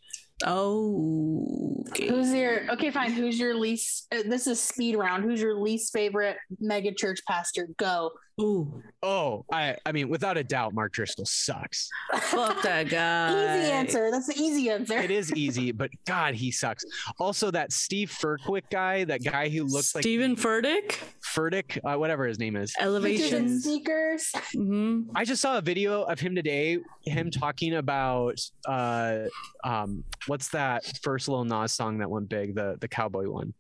Oh. 0.47 1.85
Okay. 1.91 2.09
Who's 2.09 2.33
your 2.33 2.71
okay? 2.73 2.91
Fine. 2.91 3.13
Who's 3.13 3.39
your 3.39 3.55
least? 3.55 4.07
Uh, 4.13 4.23
this 4.25 4.47
is 4.47 4.61
speed 4.61 4.97
round. 4.97 5.25
Who's 5.25 5.41
your 5.41 5.57
least 5.59 5.93
favorite 5.93 6.37
mega 6.61 6.93
church 6.93 7.21
pastor? 7.27 7.69
Go. 7.77 8.13
Ooh. 8.41 8.81
Oh, 9.03 9.45
I 9.53 9.77
I 9.85 9.91
mean, 9.91 10.09
without 10.09 10.37
a 10.37 10.45
doubt, 10.45 10.73
Mark 10.73 10.93
Driscoll 10.93 11.25
sucks. 11.27 11.89
Fuck 12.21 12.63
that 12.63 12.85
guy. 12.89 13.63
Easy 13.63 13.73
answer. 13.73 14.11
That's 14.13 14.29
the 14.29 14.41
easy 14.41 14.71
answer. 14.71 14.97
It 14.97 15.11
is 15.11 15.33
easy, 15.35 15.73
but 15.73 15.91
God, 16.07 16.35
he 16.35 16.53
sucks. 16.53 16.85
Also, 17.19 17.51
that 17.51 17.73
Steve 17.73 18.11
Furtwick 18.11 18.71
guy, 18.71 19.03
that 19.05 19.25
guy 19.25 19.49
who 19.49 19.65
looks 19.65 19.93
like 19.95 20.03
Stephen 20.03 20.37
Furtick, 20.37 20.99
Furtick, 21.35 21.79
uh, 21.85 21.99
whatever 21.99 22.27
his 22.29 22.39
name 22.39 22.55
is. 22.55 22.71
Pictures 22.79 22.87
and 22.87 22.95
Elevations. 22.95 23.65
sneakers. 23.65 24.33
hmm 24.55 25.03
I 25.17 25.25
just 25.25 25.43
saw 25.43 25.59
a 25.59 25.63
video 25.63 26.03
of 26.03 26.21
him 26.21 26.37
today, 26.37 26.79
him 27.05 27.31
talking 27.33 27.75
about 27.75 28.39
uh 28.69 29.25
um 29.65 30.05
what's 30.29 30.49
that 30.51 30.85
first 31.03 31.29
Lil 31.29 31.45
Nas 31.45 31.73
song 31.73 31.99
that 31.99 32.09
went 32.11 32.29
big, 32.29 32.55
the 32.55 32.77
the 32.81 32.87
cowboy 32.89 33.29
one. 33.29 33.53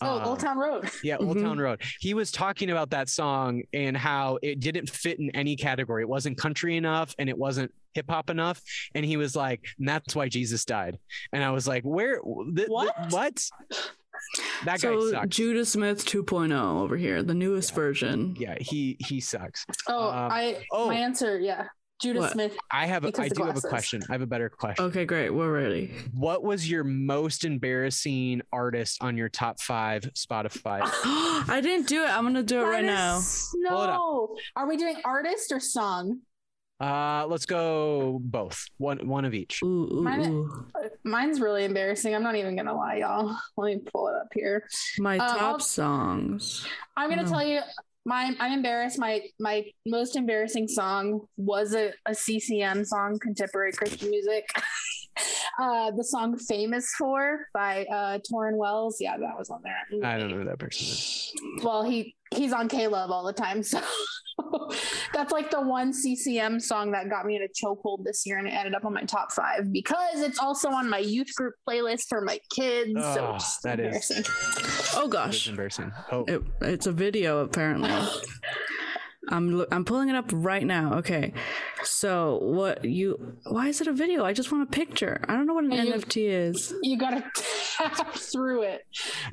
Oh, 0.00 0.18
Uh, 0.18 0.24
Old 0.26 0.40
Town 0.40 0.58
Road. 0.58 0.90
Yeah, 1.04 1.16
Old 1.18 1.36
Mhm. 1.36 1.42
Town 1.42 1.58
Road. 1.58 1.80
He 2.00 2.14
was 2.14 2.32
talking 2.32 2.70
about 2.70 2.90
that 2.90 3.08
song 3.08 3.62
and 3.72 3.96
how 3.96 4.38
it 4.42 4.60
didn't 4.60 4.90
fit 4.90 5.18
in 5.20 5.30
any 5.30 5.56
category. 5.56 6.02
It 6.02 6.08
wasn't 6.08 6.36
country 6.38 6.76
enough 6.76 7.14
and 7.18 7.28
it 7.28 7.38
wasn't 7.38 7.72
hip 7.94 8.06
hop 8.10 8.28
enough. 8.30 8.60
And 8.94 9.04
he 9.06 9.16
was 9.16 9.34
like, 9.36 9.64
and 9.78 9.88
that's 9.88 10.14
why 10.16 10.28
Jesus 10.28 10.64
died. 10.64 10.98
And 11.32 11.42
I 11.44 11.50
was 11.52 11.66
like, 11.68 11.82
where? 11.84 12.20
Th- 12.20 12.56
th- 12.56 12.68
What? 12.68 12.94
what? 13.10 13.42
That 14.64 14.80
So 14.80 14.98
guy 14.98 15.10
sucks. 15.20 15.36
Judah 15.36 15.64
Smith 15.64 16.04
2.0 16.04 16.80
over 16.80 16.96
here, 16.96 17.22
the 17.22 17.34
newest 17.34 17.74
version. 17.74 18.34
yeah, 18.38 18.56
he 18.60 18.96
he 19.00 19.20
sucks. 19.20 19.64
Oh, 19.86 20.08
Um, 20.08 20.30
I. 20.32 20.64
oh. 20.72 20.86
My 20.88 20.94
answer. 20.96 21.38
Yeah. 21.38 21.68
Judah 22.00 22.20
What? 22.20 22.32
Smith. 22.32 22.56
I 22.70 22.86
have 22.86 23.04
a, 23.04 23.06
Because 23.08 23.24
I 23.24 23.28
do 23.28 23.42
have 23.44 23.56
a 23.56 23.60
question. 23.62 24.02
I 24.08 24.12
have 24.12 24.20
a 24.22 24.26
better 24.26 24.50
question. 24.50 24.84
Okay, 24.86 25.04
great. 25.06 25.30
We're 25.30 25.52
ready. 25.52 25.94
What 26.12 26.42
was 26.42 26.70
your 26.70 26.84
most 26.84 27.44
embarrassing 27.44 28.42
artist 28.52 29.02
on 29.02 29.16
your 29.16 29.28
top 29.30 29.60
five 29.60 30.02
Spotify? 30.14 30.80
I 30.84 31.60
didn't 31.62 31.88
do 31.88 32.02
it. 32.04 32.10
I'm 32.10 32.24
gonna 32.24 32.42
do 32.42 32.60
it 32.60 32.64
right 32.64 32.84
Mine 32.84 32.94
now. 32.94 33.18
is- 33.18 33.54
Pull 33.68 33.82
it 33.82 33.88
up. 33.88 33.96
No. 33.96 34.36
Are 34.56 34.68
we 34.68 34.76
doing 34.76 34.96
artist 35.04 35.52
or 35.52 35.60
song? 35.60 36.20
Uh, 36.78 37.24
let's 37.26 37.46
go 37.46 38.18
both. 38.22 38.66
One 38.76 39.08
one 39.08 39.24
of 39.24 39.32
each. 39.32 39.62
Ooh, 39.62 39.88
ooh, 39.90 40.02
Mine- 40.02 40.26
ooh. 40.30 40.66
Mine's 41.04 41.40
really 41.40 41.64
embarrassing. 41.64 42.14
I'm 42.14 42.22
not 42.22 42.36
even 42.36 42.54
gonna 42.56 42.76
lie, 42.76 42.96
y'all. 42.96 43.34
Let 43.56 43.74
me 43.74 43.80
pull 43.90 44.08
it 44.08 44.14
up 44.20 44.28
here. 44.34 44.68
My 44.98 45.16
Uh, 45.16 45.38
top 45.38 45.62
songs. 45.62 46.66
I'm 46.94 47.08
gonna 47.08 47.22
No. 47.22 47.28
tell 47.30 47.42
you. 47.46 47.60
My, 48.06 48.32
I'm 48.38 48.52
embarrassed. 48.52 48.98
My 49.00 49.20
my 49.40 49.64
most 49.84 50.14
embarrassing 50.14 50.68
song 50.68 51.22
was 51.36 51.74
a, 51.74 51.90
a 52.06 52.14
CCM 52.14 52.84
song, 52.84 53.18
contemporary 53.20 53.72
Christian 53.72 54.10
music. 54.10 54.48
uh, 55.60 55.90
the 55.90 56.04
song 56.04 56.38
"Famous 56.38 56.88
For" 56.96 57.46
by 57.52 57.84
uh, 57.92 58.18
Tauren 58.30 58.56
Wells. 58.56 58.98
Yeah, 59.00 59.16
that 59.18 59.36
was 59.36 59.50
on 59.50 59.60
there. 59.64 60.08
I 60.08 60.18
don't 60.18 60.30
know 60.30 60.36
who 60.38 60.44
that 60.44 60.60
person 60.60 60.86
is. 60.86 61.32
Well, 61.64 61.82
he 61.82 62.14
he's 62.32 62.52
on 62.52 62.68
K 62.68 62.86
Love 62.86 63.10
all 63.10 63.24
the 63.26 63.32
time, 63.32 63.62
so 63.64 63.82
that's 65.12 65.32
like 65.32 65.50
the 65.50 65.60
one 65.62 65.92
CCM 65.92 66.60
song 66.60 66.92
that 66.92 67.10
got 67.10 67.26
me 67.26 67.34
in 67.34 67.42
a 67.42 67.48
chokehold 67.48 68.04
this 68.04 68.22
year, 68.24 68.38
and 68.38 68.46
it 68.46 68.52
ended 68.52 68.74
up 68.76 68.84
on 68.84 68.94
my 68.94 69.02
top 69.02 69.32
five 69.32 69.72
because 69.72 70.20
it's 70.20 70.38
also 70.38 70.68
on 70.68 70.88
my 70.88 70.98
youth 70.98 71.34
group 71.34 71.54
playlist 71.68 72.06
for 72.08 72.20
my 72.20 72.38
kids. 72.54 72.92
so 72.94 73.30
Oh, 73.32 73.34
it's 73.34 73.58
that 73.62 73.80
is- 73.80 74.10
embarrassing. 74.10 74.24
Oh 74.96 75.08
That 75.08 75.28
is 75.30 75.36
gosh, 75.36 75.48
embarrassing. 75.48 75.92
Oh, 76.10 76.24
it, 76.26 76.42
it's 76.62 76.86
a 76.86 76.92
video 76.92 77.38
apparently. 77.44 77.90
I'm 79.28 79.64
I'm 79.72 79.84
pulling 79.84 80.08
it 80.08 80.14
up 80.14 80.26
right 80.32 80.64
now. 80.64 80.94
Okay, 80.98 81.32
so 81.82 82.38
what 82.42 82.84
you? 82.84 83.36
Why 83.44 83.66
is 83.66 83.80
it 83.80 83.88
a 83.88 83.92
video? 83.92 84.24
I 84.24 84.32
just 84.32 84.52
want 84.52 84.62
a 84.68 84.70
picture. 84.70 85.20
I 85.28 85.34
don't 85.34 85.48
know 85.48 85.54
what 85.54 85.64
an 85.64 85.72
you- 85.72 85.94
NFT 85.94 86.28
is. 86.28 86.72
You 86.82 86.96
gotta 86.96 87.24
tap 87.76 88.14
through 88.14 88.62
it. 88.62 88.82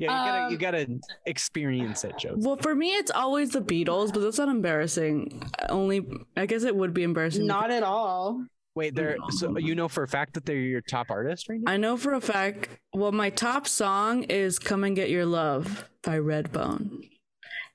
you 0.00 0.08
gotta 0.08 0.42
um, 0.46 0.50
you 0.50 0.58
gotta 0.58 0.98
experience 1.26 2.02
it, 2.02 2.18
Joe. 2.18 2.34
Well, 2.36 2.56
for 2.56 2.74
me, 2.74 2.96
it's 2.96 3.12
always 3.12 3.50
the 3.50 3.60
Beatles, 3.60 4.12
but 4.12 4.22
that's 4.22 4.38
not 4.38 4.48
embarrassing. 4.48 5.48
Only, 5.68 6.04
I 6.36 6.46
guess 6.46 6.64
it 6.64 6.74
would 6.74 6.92
be 6.92 7.04
embarrassing. 7.04 7.46
Not 7.46 7.70
at 7.70 7.84
all. 7.84 8.44
Wait, 8.74 8.94
there. 8.94 9.16
So 9.30 9.56
you 9.58 9.74
know 9.74 9.88
for 9.88 10.02
a 10.02 10.08
fact 10.08 10.34
that 10.34 10.44
they're 10.44 10.56
your 10.56 10.80
top 10.80 11.10
artist 11.10 11.48
right 11.48 11.60
now? 11.60 11.72
I 11.72 11.76
know 11.76 11.96
for 11.96 12.14
a 12.14 12.20
fact. 12.20 12.68
Well, 12.92 13.12
my 13.12 13.30
top 13.30 13.68
song 13.68 14.24
is 14.24 14.58
"Come 14.58 14.82
and 14.84 14.96
Get 14.96 15.10
Your 15.10 15.26
Love" 15.26 15.88
by 16.02 16.18
Redbone. 16.18 17.08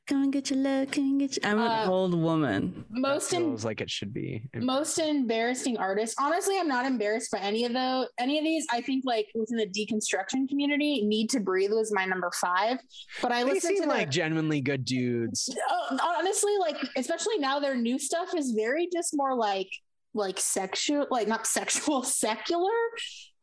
Come 0.08 0.24
and 0.24 0.34
get 0.34 0.50
your 0.50 0.58
love. 0.58 0.90
Come 0.90 1.04
and 1.04 1.20
get. 1.20 1.38
Your... 1.38 1.52
I'm 1.52 1.60
an 1.60 1.88
Uh, 1.88 1.92
old 1.92 2.16
woman. 2.20 2.84
Most 2.90 3.32
in, 3.32 3.42
feels 3.44 3.64
like 3.64 3.80
it 3.80 3.92
should 3.92 4.12
be. 4.12 4.42
most 4.56 4.98
embarrassing 4.98 5.78
artists. 5.78 6.16
Honestly, 6.20 6.58
I'm 6.60 6.68
not 6.68 6.86
embarrassed 6.88 7.32
by 7.32 7.38
any 7.40 7.64
of 7.66 7.74
the 7.74 8.10
any 8.18 8.40
of 8.40 8.44
these. 8.44 8.66
I 8.72 8.82
think 8.82 9.04
like 9.06 9.28
within 9.36 9.58
the 9.58 9.68
deconstruction 9.68 10.50
community, 10.50 11.04
"Need 11.06 11.30
to 11.30 11.40
Breathe" 11.40 11.72
was 11.72 11.94
my 11.94 12.06
number 12.06 12.32
five. 12.42 12.80
But 13.22 13.32
I 13.32 13.44
They 13.44 13.52
listened 13.54 13.78
seem 13.78 13.84
to 13.84 13.90
like 13.90 14.00
their, 14.08 14.12
genuinely 14.24 14.62
good 14.62 14.84
dudes. 14.84 15.56
Oh, 15.70 15.98
honestly, 16.18 16.54
like 16.60 16.78
especially 16.98 17.38
now, 17.38 17.60
their 17.60 17.76
new 17.78 18.00
stuff 18.00 18.34
is 18.36 18.52
very 18.52 18.90
just 18.92 19.12
more 19.16 19.36
like 19.36 19.70
like 20.14 20.40
sexual, 20.40 21.08
like 21.10 21.28
not 21.28 21.48
sexual, 21.58 22.04
secular, 22.04 22.70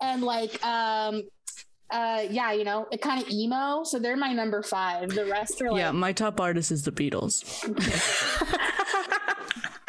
and 0.00 0.22
like 0.22 0.64
um 0.64 1.22
uh 1.90 2.24
yeah, 2.28 2.52
you 2.52 2.64
know, 2.64 2.86
it 2.90 3.00
kind 3.00 3.22
of 3.22 3.28
emo. 3.30 3.84
So 3.84 3.98
they're 3.98 4.16
my 4.16 4.32
number 4.32 4.62
five. 4.62 5.10
The 5.10 5.26
rest 5.26 5.62
are 5.62 5.70
like 5.70 5.80
yeah, 5.80 5.92
my 5.92 6.12
top 6.12 6.40
artist 6.40 6.72
is 6.72 6.84
the 6.84 6.92
Beatles. 6.92 7.44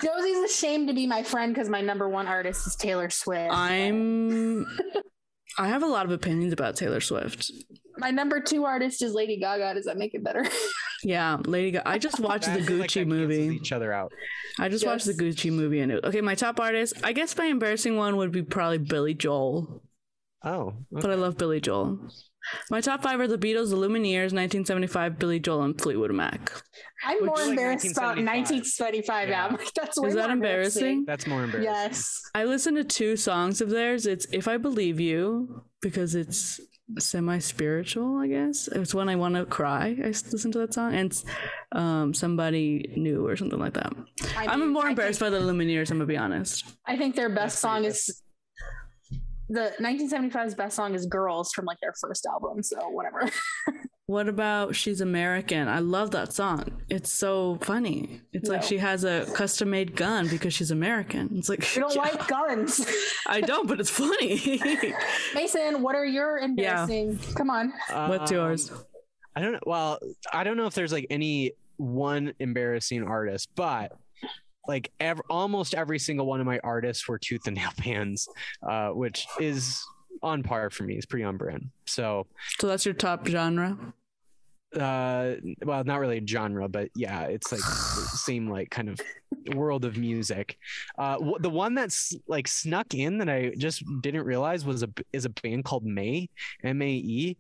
Josie's 0.03 0.51
ashamed 0.51 0.89
to 0.89 0.93
be 0.93 1.07
my 1.07 1.23
friend 1.23 1.53
because 1.53 1.69
my 1.69 1.82
number 1.82 2.07
one 2.07 2.28
artist 2.28 2.67
is 2.67 2.75
Taylor 2.75 3.09
Swift. 3.09 3.51
I'm. 3.51 4.67
I 5.57 5.67
have 5.67 5.83
a 5.83 5.87
lot 5.87 6.05
of 6.05 6.11
opinions 6.11 6.53
about 6.53 6.75
Taylor 6.75 6.99
Swift. 7.01 7.51
my 7.97 8.11
number 8.11 8.39
two 8.39 8.65
artist 8.65 9.01
is 9.01 9.13
Lady 9.13 9.39
Gaga. 9.39 9.73
Does 9.73 9.85
that 9.85 9.97
make 9.97 10.13
it 10.13 10.23
better? 10.23 10.45
Yeah, 11.03 11.37
Lady 11.45 11.69
Gaga. 11.71 11.87
I 11.87 11.99
just 11.99 12.19
watched 12.19 12.45
the 12.45 12.53
I 12.53 12.61
feel 12.63 12.77
like 12.77 12.89
Gucci 12.89 13.05
movie. 13.05 13.55
Each 13.55 13.71
other 13.71 13.93
out. 13.93 14.11
I 14.59 14.67
just 14.67 14.83
watched 14.83 15.05
the 15.05 15.13
Gucci 15.13 15.53
movie 15.53 15.79
and 15.81 15.91
it, 15.91 16.03
okay, 16.03 16.21
my 16.21 16.33
top 16.33 16.59
artist. 16.59 16.95
I 17.03 17.13
guess 17.13 17.37
my 17.37 17.45
embarrassing 17.45 17.95
one 17.97 18.17
would 18.17 18.31
be 18.31 18.41
probably 18.41 18.79
Billy 18.79 19.13
Joel, 19.13 19.83
Oh, 20.43 20.73
but 20.91 21.11
I 21.11 21.13
love 21.13 21.37
Billy 21.37 21.61
Joel. 21.61 21.99
My 22.71 22.79
top 22.81 23.03
five 23.03 23.19
are 23.19 23.27
the 23.27 23.38
Beatles, 23.38 23.69
the 23.71 23.75
Lumineers, 23.75 24.31
1975, 24.33 25.19
Billy 25.19 25.39
Joel, 25.39 25.63
and 25.63 25.79
Fleetwood 25.81 26.11
Mac. 26.13 26.51
I'm 27.03 27.17
Which 27.17 27.25
more 27.25 27.39
is 27.39 27.47
like 27.47 27.49
embarrassed 27.49 27.85
about 27.97 28.17
1975. 28.17 29.29
1975. 29.29 29.29
Yeah, 29.29 29.35
Yeah. 29.35 29.45
I'm 29.47 29.55
like, 29.57 29.73
that's 29.73 29.99
way 29.99 30.07
Is 30.09 30.15
that 30.15 30.21
more 30.27 30.31
embarrassing? 30.33 31.05
that's 31.05 31.27
more 31.27 31.43
embarrassing. 31.43 31.73
Yes. 31.73 32.21
I 32.35 32.45
listened 32.45 32.77
to 32.77 32.83
two 32.83 33.15
songs 33.17 33.59
of 33.61 33.69
theirs. 33.69 34.05
It's 34.05 34.25
If 34.31 34.47
I 34.47 34.57
Believe 34.57 34.99
You, 34.99 35.63
because 35.81 36.15
it's 36.15 36.59
semi 36.99 37.39
spiritual, 37.39 38.17
I 38.17 38.27
guess. 38.27 38.69
It's 38.69 38.93
when 38.93 39.09
I 39.09 39.15
want 39.17 39.35
to 39.35 39.45
cry. 39.45 39.97
I 40.01 40.07
listen 40.07 40.51
to 40.53 40.59
that 40.59 40.73
song. 40.73 40.93
And 40.95 41.23
um, 41.73 42.13
Somebody 42.13 42.93
New 42.95 43.27
or 43.27 43.35
something 43.35 43.59
like 43.59 43.73
that. 43.73 43.91
I 44.38 44.47
I'm 44.47 44.71
more 44.71 44.85
I 44.85 44.89
embarrassed 44.91 45.19
think, 45.19 45.33
by 45.33 45.38
the 45.38 45.43
Lumineers, 45.43 45.91
I'm 45.91 45.97
going 45.97 45.99
to 46.07 46.13
be 46.13 46.17
honest. 46.17 46.63
I 46.85 46.95
think 46.97 47.15
their 47.15 47.27
best 47.27 47.55
That's 47.55 47.59
song 47.59 47.75
pretty 47.81 47.88
is 47.89 48.23
the 49.49 49.73
1975's 49.79 50.55
best 50.55 50.75
song 50.75 50.93
is 50.95 51.05
Girls 51.05 51.51
from 51.53 51.65
like 51.65 51.79
their 51.81 51.93
first 51.99 52.25
album. 52.25 52.63
So 52.63 52.89
whatever. 52.89 53.29
What 54.09 54.29
about 54.29 54.73
She's 54.73 55.01
American? 55.01 55.67
I 55.67 55.79
love 55.79 56.11
that 56.11 56.31
song. 56.31 56.81
It's 56.87 57.11
so 57.11 57.57
funny. 57.61 58.21
It's 58.31 58.47
like 58.47 58.63
she 58.63 58.77
has 58.77 59.03
a 59.03 59.25
custom 59.33 59.69
made 59.71 59.97
gun 59.97 60.29
because 60.29 60.53
she's 60.53 60.71
American. 60.71 61.31
It's 61.35 61.49
like, 61.49 61.75
You 61.75 61.81
don't 61.81 61.93
yeah, 61.95 62.01
like 62.03 62.25
guns. 62.25 62.87
I 63.27 63.41
don't, 63.41 63.67
but 63.67 63.81
it's 63.81 63.89
funny. 63.89 64.61
Mason, 65.35 65.81
what 65.81 65.93
are 65.95 66.05
your 66.05 66.37
embarrassing? 66.37 67.19
Come 67.35 67.49
on. 67.49 67.73
What's 68.07 68.31
Um, 68.31 68.37
yours? 68.37 68.71
I 69.35 69.41
don't 69.41 69.51
know. 69.51 69.59
Well, 69.65 69.99
I 70.31 70.45
don't 70.45 70.55
know 70.55 70.67
if 70.67 70.73
there's 70.73 70.93
like 70.93 71.07
any 71.09 71.51
one 71.75 72.33
embarrassing 72.39 73.03
artist, 73.03 73.49
but 73.55 73.91
like 74.68 74.91
ev- 74.99 75.22
almost 75.30 75.74
every 75.74 75.99
single 75.99 76.26
one 76.26 76.39
of 76.39 76.45
my 76.45 76.59
artists 76.63 77.07
were 77.07 77.18
tooth 77.18 77.47
and 77.47 77.55
nail 77.55 77.70
bands, 77.84 78.28
uh, 78.68 78.89
which 78.89 79.26
is 79.39 79.84
on 80.24 80.43
par 80.43 80.70
for 80.70 80.84
me. 80.84 80.95
It's 80.95 81.05
pretty 81.05 81.24
on 81.24 81.38
brand. 81.38 81.70
So 81.86 82.28
So 82.59 82.68
that's 82.68 82.86
your 82.86 82.93
top 82.95 83.28
genre? 83.28 83.78
Uh 84.76 85.36
well 85.63 85.82
not 85.86 85.99
really 86.01 86.18
a 86.18 86.28
genre 86.28 86.68
but 86.68 86.89
yeah 86.93 87.24
it's 87.24 87.53
like 87.53 87.61
same 87.61 88.49
like 88.49 88.70
kind 88.70 88.89
of 88.89 88.99
world 89.55 89.86
of 89.86 89.95
music. 89.97 90.57
Uh 90.97 91.18
the 91.39 91.49
one 91.49 91.74
that's 91.74 92.13
like 92.28 92.47
snuck 92.49 92.93
in 92.93 93.18
that 93.20 93.30
i 93.30 93.53
just 93.57 93.82
didn't 94.01 94.24
realize 94.26 94.65
was 94.65 94.84
a 94.84 94.89
is 95.13 95.24
a 95.24 95.30
band 95.30 95.63
called 95.63 95.86
Mae 95.86 96.30
m-a-e 96.65 97.38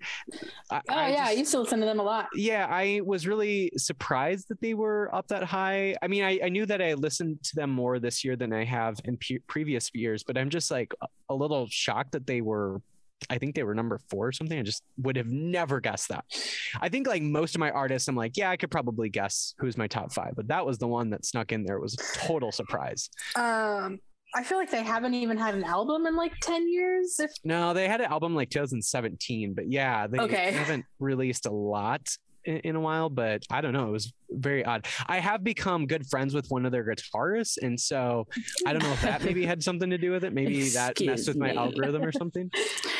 I- 0.71 0.81
Oh 0.89 0.93
I 0.95 1.09
yeah, 1.11 1.25
I 1.27 1.31
used 1.31 1.51
to 1.51 1.59
listen 1.59 1.79
to 1.81 1.85
them 1.85 1.99
a 1.99 2.03
lot. 2.03 2.27
yeah 2.33 2.65
i 2.69 3.01
was 3.03 3.27
really 3.27 3.71
surprised 3.75 4.47
that 4.47 4.61
they 4.61 4.73
were 4.73 5.13
up 5.13 5.27
that 5.27 5.43
high. 5.43 5.95
I 6.01 6.07
mean 6.07 6.23
i, 6.23 6.39
I 6.43 6.47
knew 6.49 6.65
that 6.65 6.81
i 6.81 6.93
listened 6.93 7.43
to 7.43 7.55
them 7.57 7.71
more 7.71 7.99
this 7.99 8.23
year 8.23 8.37
than 8.37 8.53
i 8.53 8.63
have 8.63 8.99
in 9.03 9.17
pe- 9.17 9.39
previous 9.47 9.91
years 9.93 10.23
but 10.23 10.37
i'm 10.37 10.49
just 10.49 10.71
like 10.71 10.93
a 11.29 11.35
little 11.35 11.67
shocked 11.69 12.13
that 12.13 12.25
they 12.25 12.39
were 12.39 12.81
i 13.29 13.37
think 13.37 13.55
they 13.55 13.63
were 13.63 13.73
number 13.75 13.99
four 14.09 14.27
or 14.27 14.31
something 14.31 14.59
i 14.59 14.61
just 14.63 14.83
would 14.97 15.15
have 15.15 15.27
never 15.27 15.79
guessed 15.79 16.09
that 16.09 16.23
i 16.81 16.87
think 16.89 17.07
like 17.07 17.21
most 17.21 17.55
of 17.55 17.59
my 17.59 17.71
artists 17.71 18.07
i'm 18.07 18.15
like 18.15 18.37
yeah 18.37 18.49
i 18.49 18.57
could 18.57 18.71
probably 18.71 19.09
guess 19.09 19.53
who's 19.57 19.77
my 19.77 19.87
top 19.87 20.11
five 20.13 20.33
but 20.35 20.47
that 20.47 20.65
was 20.65 20.77
the 20.77 20.87
one 20.87 21.09
that 21.09 21.25
snuck 21.25 21.51
in 21.51 21.63
there 21.63 21.77
it 21.77 21.81
was 21.81 21.93
a 21.95 22.17
total 22.27 22.51
surprise 22.51 23.09
Um, 23.35 23.99
I 24.35 24.43
feel 24.43 24.57
like 24.57 24.69
they 24.69 24.83
haven't 24.83 25.13
even 25.13 25.37
had 25.37 25.55
an 25.55 25.63
album 25.63 26.05
in 26.05 26.15
like 26.17 26.33
ten 26.41 26.69
years. 26.69 27.15
If 27.17 27.31
no 27.45 27.73
they 27.73 27.87
had 27.87 28.01
an 28.01 28.11
album 28.11 28.35
like 28.35 28.49
2017 28.49 29.53
but 29.53 29.71
yeah 29.71 30.05
they 30.07 30.19
Okay. 30.19 30.51
haven't 30.51 30.85
released 30.99 31.45
a 31.45 31.51
lot 31.51 32.01
in, 32.43 32.57
in 32.57 32.75
a 32.75 32.79
while 32.79 33.09
but 33.09 33.43
i 33.49 33.61
don't 33.61 33.71
know 33.73 33.87
it 33.87 33.91
was 33.91 34.11
very 34.29 34.63
odd. 34.65 34.85
I 35.07 35.19
have 35.19 35.43
become 35.43 35.87
good 35.87 36.05
friends 36.07 36.33
with 36.33 36.47
one 36.49 36.65
of 36.65 36.71
their 36.71 36.83
guitarists 36.83 37.57
and 37.61 37.79
so 37.79 38.27
i 38.65 38.73
don't 38.73 38.83
know 38.83 38.91
if 38.91 39.01
that 39.01 39.23
maybe 39.23 39.45
had 39.45 39.63
something 39.63 39.89
to 39.89 39.97
do 39.97 40.11
with 40.11 40.23
it. 40.23 40.33
Maybe 40.33 40.69
that 40.69 40.99
messed 40.99 41.01
Excuse 41.01 41.27
with 41.27 41.37
my 41.37 41.51
me. 41.51 41.57
algorithm 41.57 42.03
or 42.03 42.11
something. 42.11 42.51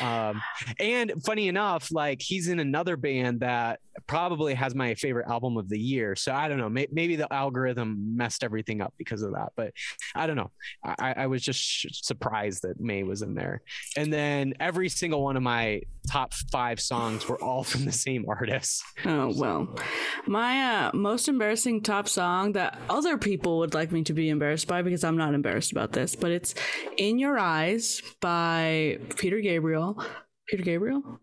Um 0.01 0.41
and 0.79 1.11
funny 1.25 1.47
enough 1.47 1.89
like 1.91 2.21
he's 2.21 2.47
in 2.47 2.59
another 2.59 2.95
band 2.97 3.41
that 3.41 3.79
probably 4.05 4.53
has 4.53 4.75
my 4.75 4.93
favorite 4.93 5.27
album 5.27 5.57
of 5.57 5.67
the 5.69 5.79
year. 5.79 6.15
So 6.15 6.33
i 6.33 6.47
don't 6.47 6.57
know. 6.59 6.69
May- 6.69 6.87
maybe 6.91 7.15
the 7.15 7.31
algorithm 7.33 8.15
messed 8.15 8.43
everything 8.43 8.81
up 8.81 8.93
because 8.97 9.21
of 9.21 9.33
that 9.33 9.49
but 9.55 9.71
i 10.15 10.27
don't 10.27 10.35
know. 10.37 10.51
I, 10.83 11.13
I 11.17 11.27
was 11.27 11.41
just 11.41 11.59
sh- 11.59 11.85
surprised 11.91 12.61
that 12.63 12.79
Mae 12.79 13.03
was 13.03 13.21
in 13.21 13.33
there. 13.35 13.61
And 13.97 14.11
then 14.13 14.53
every 14.59 14.89
single 14.89 15.23
one 15.23 15.35
of 15.35 15.43
my 15.43 15.81
top 16.09 16.33
five 16.51 16.79
songs 16.79 17.27
were 17.27 17.41
all 17.43 17.63
from 17.63 17.83
the 17.85 17.91
same 17.91 18.25
artist. 18.29 18.83
Oh 19.05 19.33
well, 19.35 19.75
my 20.25 20.85
uh, 20.85 20.91
most 20.93 21.16
embarrassing 21.25 21.81
top 21.81 22.07
song 22.09 22.51
that 22.51 22.77
other 22.89 23.17
people 23.17 23.59
would 23.59 23.73
like 23.73 23.91
me 23.91 24.03
to 24.03 24.13
be 24.13 24.27
embarrassed 24.29 24.67
by 24.67 24.81
because 24.81 25.03
I'm 25.03 25.15
not 25.17 25.33
embarrassed 25.33 25.71
about 25.71 25.93
this, 25.93 26.15
but 26.15 26.31
it's 26.31 26.53
"In 26.97 27.17
Your 27.17 27.39
Eyes" 27.39 28.01
by 28.21 28.99
Peter 29.17 29.39
Gabriel. 29.39 30.03
Peter 30.49 30.63
Gabriel. 30.63 31.19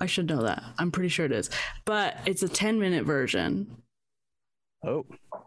I 0.00 0.06
should 0.06 0.28
know 0.28 0.42
that. 0.42 0.62
I'm 0.78 0.90
pretty 0.90 1.08
sure 1.10 1.26
it 1.26 1.32
is, 1.32 1.50
but 1.84 2.16
it's 2.24 2.42
a 2.42 2.48
10 2.48 2.78
minute 2.80 3.04
version, 3.04 3.82
oh 4.86 5.04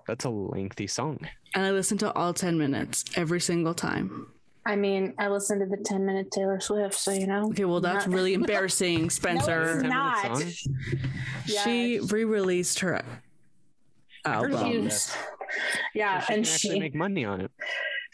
that's 0.07 0.25
a 0.25 0.29
lengthy 0.29 0.85
song 0.85 1.17
and 1.55 1.65
I 1.65 1.71
listen 1.71 1.97
to 1.99 2.11
all 2.13 2.33
10 2.33 2.57
minutes 2.57 3.05
every 3.15 3.39
single 3.39 3.73
time. 3.73 4.27
I 4.65 4.75
mean, 4.77 5.13
I 5.19 5.27
listened 5.27 5.59
to 5.59 5.65
the 5.65 5.83
ten 5.83 6.05
minute 6.05 6.31
Taylor 6.31 6.57
Swift, 6.61 6.93
so 6.93 7.11
you 7.11 7.27
know. 7.27 7.47
Okay, 7.49 7.65
well 7.65 7.81
that's 7.81 8.07
Not- 8.07 8.15
really 8.15 8.33
embarrassing, 8.41 9.09
Spencer. 9.09 9.75
no, 9.75 9.79
it's 9.81 9.83
not. 9.89 10.37
song? 10.37 10.53
She 11.45 11.99
re-released 11.99 12.79
her 12.79 13.01
Heard 14.25 14.53
about 14.53 14.71
Yeah, 15.93 16.19
So 16.19 16.25
she 16.25 16.33
and 16.33 16.47
she 16.47 16.79
make 16.79 16.95
money 16.95 17.25
on 17.25 17.41
it. 17.41 17.51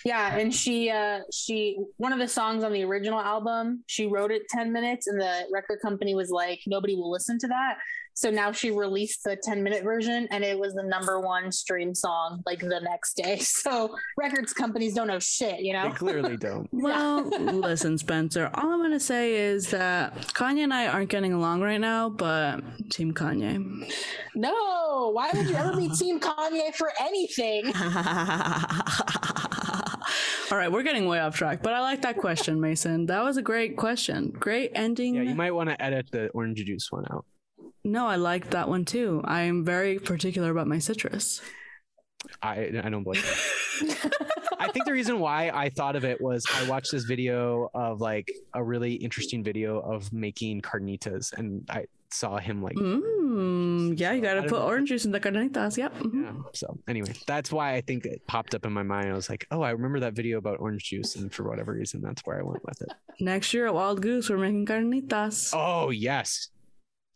Yeah, 0.05 0.37
and 0.37 0.53
she 0.53 0.89
uh 0.89 1.19
she 1.31 1.77
one 1.97 2.13
of 2.13 2.19
the 2.19 2.27
songs 2.27 2.63
on 2.63 2.71
the 2.71 2.83
original 2.83 3.19
album, 3.19 3.83
she 3.87 4.07
wrote 4.07 4.31
it 4.31 4.43
10 4.49 4.71
minutes 4.71 5.07
and 5.07 5.19
the 5.19 5.43
record 5.51 5.79
company 5.81 6.15
was 6.15 6.29
like 6.29 6.59
nobody 6.67 6.95
will 6.95 7.11
listen 7.11 7.37
to 7.39 7.47
that. 7.47 7.77
So 8.13 8.29
now 8.29 8.51
she 8.51 8.71
released 8.71 9.23
the 9.23 9.37
10 9.41 9.63
minute 9.63 9.83
version 9.83 10.27
and 10.31 10.43
it 10.43 10.59
was 10.59 10.73
the 10.73 10.83
number 10.83 11.19
1 11.21 11.51
stream 11.51 11.95
song 11.95 12.41
like 12.45 12.59
the 12.59 12.79
next 12.81 13.15
day. 13.15 13.39
So 13.59 13.95
records 14.17 14.53
companies 14.53 14.93
don't 14.93 15.07
know 15.07 15.19
shit, 15.19 15.59
you 15.61 15.73
they 15.73 15.79
know. 15.89 15.91
clearly 15.93 16.37
don't 16.47 16.67
Well, 16.71 17.23
listen, 17.29 17.97
Spencer. 17.97 18.49
All 18.53 18.71
I'm 18.73 18.81
gonna 18.81 18.99
say 18.99 19.35
is 19.35 19.69
that 19.71 20.15
Kanye 20.33 20.63
and 20.63 20.73
I 20.73 20.87
aren't 20.87 21.09
getting 21.09 21.33
along 21.33 21.61
right 21.61 21.79
now, 21.79 22.09
but 22.09 22.61
Team 22.89 23.13
Kanye. 23.13 23.91
No, 24.35 25.11
why 25.13 25.29
would 25.33 25.47
you 25.49 25.55
ever 25.55 25.75
be 25.75 25.89
team 25.95 26.19
Kanye 26.19 26.73
for 26.75 26.91
anything? 27.01 27.71
All 30.51 30.57
right, 30.57 30.71
we're 30.71 30.83
getting 30.83 31.05
way 31.07 31.19
off 31.19 31.35
track, 31.35 31.61
but 31.61 31.73
I 31.73 31.81
like 31.81 32.01
that 32.01 32.17
question, 32.17 32.59
Mason. 32.59 33.05
That 33.05 33.23
was 33.23 33.37
a 33.37 33.41
great 33.41 33.77
question. 33.77 34.31
Great 34.31 34.71
ending. 34.73 35.15
yeah 35.15 35.21
you 35.21 35.35
might 35.35 35.51
want 35.51 35.69
to 35.69 35.79
edit 35.81 36.07
the 36.11 36.29
orange 36.29 36.63
juice 36.65 36.91
one 36.91 37.05
out 37.11 37.25
no, 37.83 38.07
I 38.07 38.15
like 38.17 38.51
that 38.51 38.67
one 38.69 38.85
too. 38.85 39.21
I 39.25 39.41
am 39.41 39.63
very 39.63 39.99
particular 39.99 40.51
about 40.51 40.67
my 40.67 40.79
citrus. 40.79 41.41
I 42.41 42.69
I 42.83 42.89
don't 42.89 43.03
believe 43.03 43.23
you. 43.81 43.93
I 44.59 44.67
think 44.71 44.85
the 44.85 44.91
reason 44.91 45.19
why 45.19 45.49
I 45.53 45.69
thought 45.69 45.95
of 45.95 46.03
it 46.03 46.19
was 46.19 46.45
I 46.53 46.67
watched 46.69 46.91
this 46.91 47.05
video 47.05 47.69
of 47.73 48.01
like 48.01 48.29
a 48.53 48.61
really 48.61 48.93
interesting 48.95 49.41
video 49.43 49.79
of 49.79 50.11
making 50.11 50.61
carnitas, 50.61 51.31
and 51.33 51.65
I 51.69 51.85
saw 52.11 52.37
him 52.37 52.61
like. 52.61 52.75
Mm, 52.75 53.97
yeah, 53.97 54.11
you 54.11 54.21
gotta 54.21 54.41
put 54.43 54.59
know. 54.59 54.65
orange 54.65 54.89
juice 54.89 55.05
in 55.05 55.11
the 55.11 55.19
carnitas. 55.19 55.77
Yep. 55.77 55.95
mhm. 55.99 56.23
Yeah. 56.25 56.41
So 56.53 56.77
anyway, 56.89 57.13
that's 57.25 57.53
why 57.53 57.75
I 57.75 57.81
think 57.81 58.05
it 58.05 58.21
popped 58.27 58.53
up 58.53 58.65
in 58.65 58.73
my 58.73 58.83
mind. 58.83 59.07
I 59.07 59.13
was 59.13 59.29
like, 59.29 59.47
oh, 59.49 59.61
I 59.61 59.71
remember 59.71 60.01
that 60.01 60.13
video 60.13 60.37
about 60.37 60.59
orange 60.59 60.83
juice, 60.83 61.15
and 61.15 61.33
for 61.33 61.47
whatever 61.47 61.73
reason, 61.73 62.01
that's 62.01 62.21
where 62.25 62.37
I 62.39 62.43
went 62.43 62.63
with 62.65 62.81
it. 62.81 62.89
Next 63.21 63.53
year 63.53 63.65
at 63.67 63.73
Wild 63.73 64.01
Goose, 64.01 64.29
we're 64.29 64.37
making 64.37 64.65
carnitas. 64.65 65.51
Oh 65.53 65.89
yes, 65.89 66.49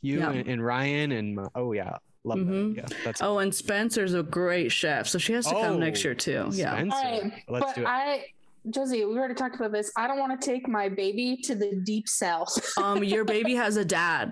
you 0.04 0.20
Yeah. 0.20 0.30
and, 0.32 0.48
and 0.48 0.64
Ryan 0.64 1.12
and 1.14 1.36
my- 1.36 1.48
oh 1.56 1.72
yeah, 1.72 1.98
love 2.24 2.38
Mhm. 2.40 2.76
that. 2.76 2.92
Yeah, 2.92 2.98
that's 3.04 3.22
Oh, 3.24 3.40
and 3.40 3.54
Spencer's 3.56 4.14
a 4.14 4.22
great 4.22 4.72
chef, 4.72 5.08
so 5.08 5.18
she 5.18 5.34
has 5.34 5.46
to 5.48 5.54
come 5.54 5.80
next 5.80 6.02
Oh, 6.06 6.10
year 6.10 6.16
too. 6.16 6.50
Yeah. 6.52 6.74
Spencer. 6.76 6.96
All 6.96 7.04
right, 7.22 7.34
Let's 7.50 7.66
but 7.66 7.76
do 7.76 7.82
it. 7.82 7.88
I 7.88 8.26
Josie, 8.70 9.04
we 9.04 9.18
already 9.18 9.34
talked 9.34 9.56
about 9.58 9.74
this. 9.74 9.92
I 9.98 10.08
don't 10.08 10.20
want 10.20 10.40
to 10.40 10.46
take 10.46 10.70
my 10.70 10.88
baby 10.88 11.36
to 11.44 11.54
the 11.56 11.82
deep 11.84 12.08
south. 12.08 12.54
Um, 12.78 13.04
your 13.04 13.26
baby 13.26 13.56
has 13.56 13.76
a 13.76 13.84
dad. 13.84 14.32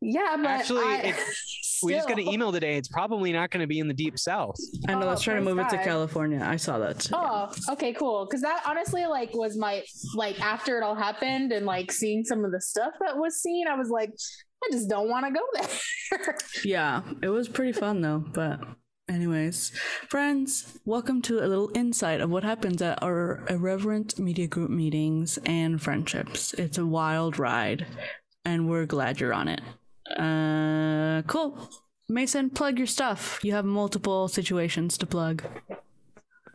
yeah, 0.00 0.36
but 0.36 0.46
Actually, 0.46 0.84
I, 0.84 0.96
it- 1.06 1.16
we 1.82 1.92
just 1.92 2.08
got 2.08 2.18
an 2.18 2.28
email 2.28 2.52
today. 2.52 2.76
It's 2.76 2.88
probably 2.88 3.32
not 3.32 3.50
going 3.50 3.60
to 3.62 3.66
be 3.66 3.80
in 3.80 3.88
the 3.88 3.92
deep 3.94 4.18
south. 4.18 4.56
I 4.88 4.94
know. 4.94 5.02
Oh, 5.02 5.08
let's 5.08 5.20
try 5.22 5.34
to 5.34 5.42
praise 5.42 5.54
move 5.56 5.66
it 5.66 5.68
to 5.70 5.78
California. 5.78 6.40
I 6.42 6.56
saw 6.56 6.78
that. 6.78 7.00
Too. 7.00 7.14
Oh, 7.14 7.52
okay, 7.72 7.92
cool. 7.92 8.24
Because 8.24 8.40
that 8.42 8.62
honestly, 8.66 9.04
like, 9.06 9.34
was 9.34 9.58
my 9.58 9.82
like 10.14 10.40
after 10.40 10.78
it 10.78 10.82
all 10.82 10.94
happened 10.94 11.52
and 11.52 11.66
like 11.66 11.92
seeing 11.92 12.24
some 12.24 12.44
of 12.46 12.52
the 12.52 12.60
stuff 12.62 12.92
that 13.00 13.18
was 13.18 13.42
seen, 13.42 13.66
I 13.68 13.74
was 13.76 13.90
like, 13.90 14.10
I 14.64 14.68
just 14.72 14.88
don't 14.88 15.08
want 15.08 15.26
to 15.26 15.32
go 15.32 15.44
there. 15.54 16.36
Yeah, 16.64 17.02
it 17.22 17.28
was 17.28 17.48
pretty 17.48 17.72
fun 17.72 18.00
though. 18.00 18.24
But, 18.32 18.60
anyways, 19.08 19.72
friends, 20.08 20.78
welcome 20.84 21.20
to 21.22 21.38
a 21.38 21.46
little 21.46 21.70
insight 21.74 22.20
of 22.20 22.30
what 22.30 22.44
happens 22.44 22.80
at 22.80 23.02
our 23.02 23.44
irreverent 23.48 24.18
media 24.18 24.46
group 24.46 24.70
meetings 24.70 25.38
and 25.44 25.80
friendships. 25.82 26.54
It's 26.54 26.78
a 26.78 26.86
wild 26.86 27.38
ride, 27.38 27.86
and 28.44 28.68
we're 28.68 28.86
glad 28.86 29.20
you're 29.20 29.34
on 29.34 29.48
it. 29.48 29.60
Uh, 30.16 31.22
cool. 31.26 31.58
Mason, 32.08 32.50
plug 32.50 32.78
your 32.78 32.86
stuff. 32.86 33.40
You 33.42 33.52
have 33.52 33.64
multiple 33.64 34.28
situations 34.28 34.96
to 34.98 35.06
plug. 35.06 35.42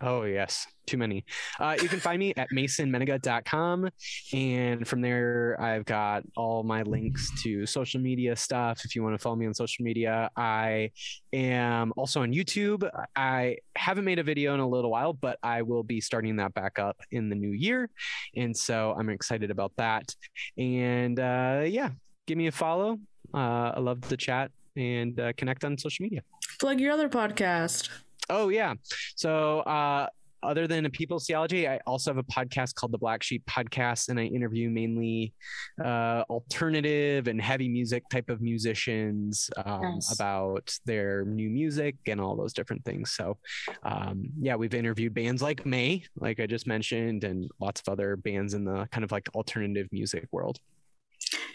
Oh, 0.01 0.23
yes. 0.23 0.65
Too 0.87 0.97
many. 0.97 1.23
Uh, 1.59 1.77
you 1.79 1.87
can 1.87 1.99
find 1.99 2.19
me 2.19 2.33
at 2.35 2.49
masonmennenga.com. 2.51 3.89
And 4.33 4.87
from 4.87 5.01
there, 5.01 5.55
I've 5.61 5.85
got 5.85 6.23
all 6.35 6.63
my 6.63 6.81
links 6.81 7.29
to 7.43 7.67
social 7.67 8.01
media 8.01 8.35
stuff. 8.35 8.83
If 8.83 8.95
you 8.95 9.03
want 9.03 9.13
to 9.13 9.19
follow 9.19 9.35
me 9.35 9.45
on 9.45 9.53
social 9.53 9.85
media, 9.85 10.31
I 10.35 10.91
am 11.33 11.93
also 11.95 12.23
on 12.23 12.33
YouTube. 12.33 12.89
I 13.15 13.57
haven't 13.75 14.05
made 14.05 14.17
a 14.17 14.23
video 14.23 14.55
in 14.55 14.59
a 14.59 14.67
little 14.67 14.89
while, 14.89 15.13
but 15.13 15.37
I 15.43 15.61
will 15.61 15.83
be 15.83 16.01
starting 16.01 16.35
that 16.37 16.53
back 16.55 16.79
up 16.79 16.97
in 17.11 17.29
the 17.29 17.35
new 17.35 17.51
year. 17.51 17.89
And 18.35 18.57
so 18.57 18.95
I'm 18.97 19.09
excited 19.09 19.51
about 19.51 19.71
that. 19.77 20.15
And 20.57 21.19
uh, 21.19 21.61
yeah, 21.65 21.91
give 22.25 22.39
me 22.39 22.47
a 22.47 22.51
follow. 22.51 22.97
Uh, 23.33 23.71
I 23.75 23.79
love 23.79 24.01
to 24.09 24.17
chat 24.17 24.51
and 24.75 25.19
uh, 25.19 25.33
connect 25.37 25.63
on 25.63 25.77
social 25.77 26.03
media. 26.03 26.21
Plug 26.59 26.79
your 26.79 26.91
other 26.91 27.07
podcast. 27.07 27.89
Oh 28.29 28.49
yeah. 28.49 28.73
So 29.15 29.59
uh 29.61 30.07
other 30.43 30.65
than 30.65 30.85
a 30.87 30.89
people's 30.89 31.27
theology, 31.27 31.67
I 31.67 31.77
also 31.85 32.09
have 32.09 32.17
a 32.17 32.23
podcast 32.23 32.73
called 32.73 32.91
the 32.91 32.97
Black 32.97 33.21
Sheep 33.21 33.43
Podcast, 33.45 34.09
and 34.09 34.19
I 34.19 34.23
interview 34.23 34.71
mainly 34.71 35.33
uh, 35.83 36.23
alternative 36.31 37.27
and 37.27 37.39
heavy 37.39 37.69
music 37.69 38.09
type 38.09 38.27
of 38.27 38.41
musicians 38.41 39.51
um, 39.63 39.81
Nice. 39.81 40.11
about 40.11 40.75
their 40.83 41.25
new 41.25 41.47
music 41.49 41.95
and 42.07 42.19
all 42.19 42.35
those 42.35 42.53
different 42.53 42.83
things. 42.85 43.11
So, 43.11 43.37
um, 43.83 44.29
yeah, 44.41 44.55
we've 44.55 44.73
interviewed 44.73 45.13
bands 45.13 45.43
like 45.43 45.63
Mae, 45.63 46.05
like 46.15 46.39
I 46.39 46.47
just 46.47 46.65
mentioned, 46.65 47.23
and 47.23 47.47
lots 47.59 47.81
of 47.81 47.91
other 47.91 48.15
bands 48.15 48.55
in 48.55 48.65
the 48.65 48.87
kind 48.91 49.03
of 49.03 49.11
like 49.11 49.29
alternative 49.35 49.89
music 49.91 50.27
world. 50.31 50.59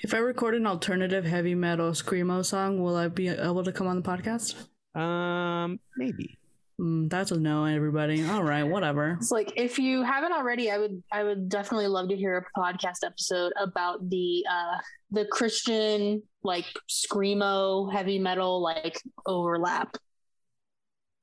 If 0.03 0.15
I 0.15 0.19
record 0.19 0.55
an 0.55 0.65
alternative 0.65 1.25
heavy 1.25 1.57
metal 1.57 1.91
screamo 1.91 2.45
song, 2.45 2.81
will 2.81 2.95
I 2.95 3.09
be 3.09 3.27
able 3.29 3.65
to 3.65 3.73
come 3.73 3.89
on 3.89 4.01
the 4.01 4.09
podcast? 4.09 4.55
Um, 4.97 5.81
maybe. 5.97 6.39
Mm, 6.81 7.09
that's 7.09 7.31
a 7.31 7.39
no, 7.39 7.65
everybody. 7.65 8.27
All 8.27 8.43
right, 8.43 8.63
whatever. 8.63 9.17
It's 9.19 9.31
like 9.31 9.53
if 9.57 9.79
you 9.79 10.03
haven't 10.03 10.33
already, 10.33 10.71
I 10.71 10.79
would 10.79 11.03
I 11.11 11.25
would 11.25 11.49
definitely 11.49 11.87
love 11.87 12.09
to 12.11 12.17
hear 12.17 12.37
a 12.37 12.61
podcast 12.61 13.05
episode 13.05 13.53
about 13.59 14.11
the 14.11 14.45
uh 14.51 14.79
the 15.11 15.25
Christian 15.27 16.23
like 16.43 16.67
screamo 16.89 17.91
heavy 17.93 18.19
metal 18.19 18.63
like 18.63 19.01
overlap. 19.25 19.97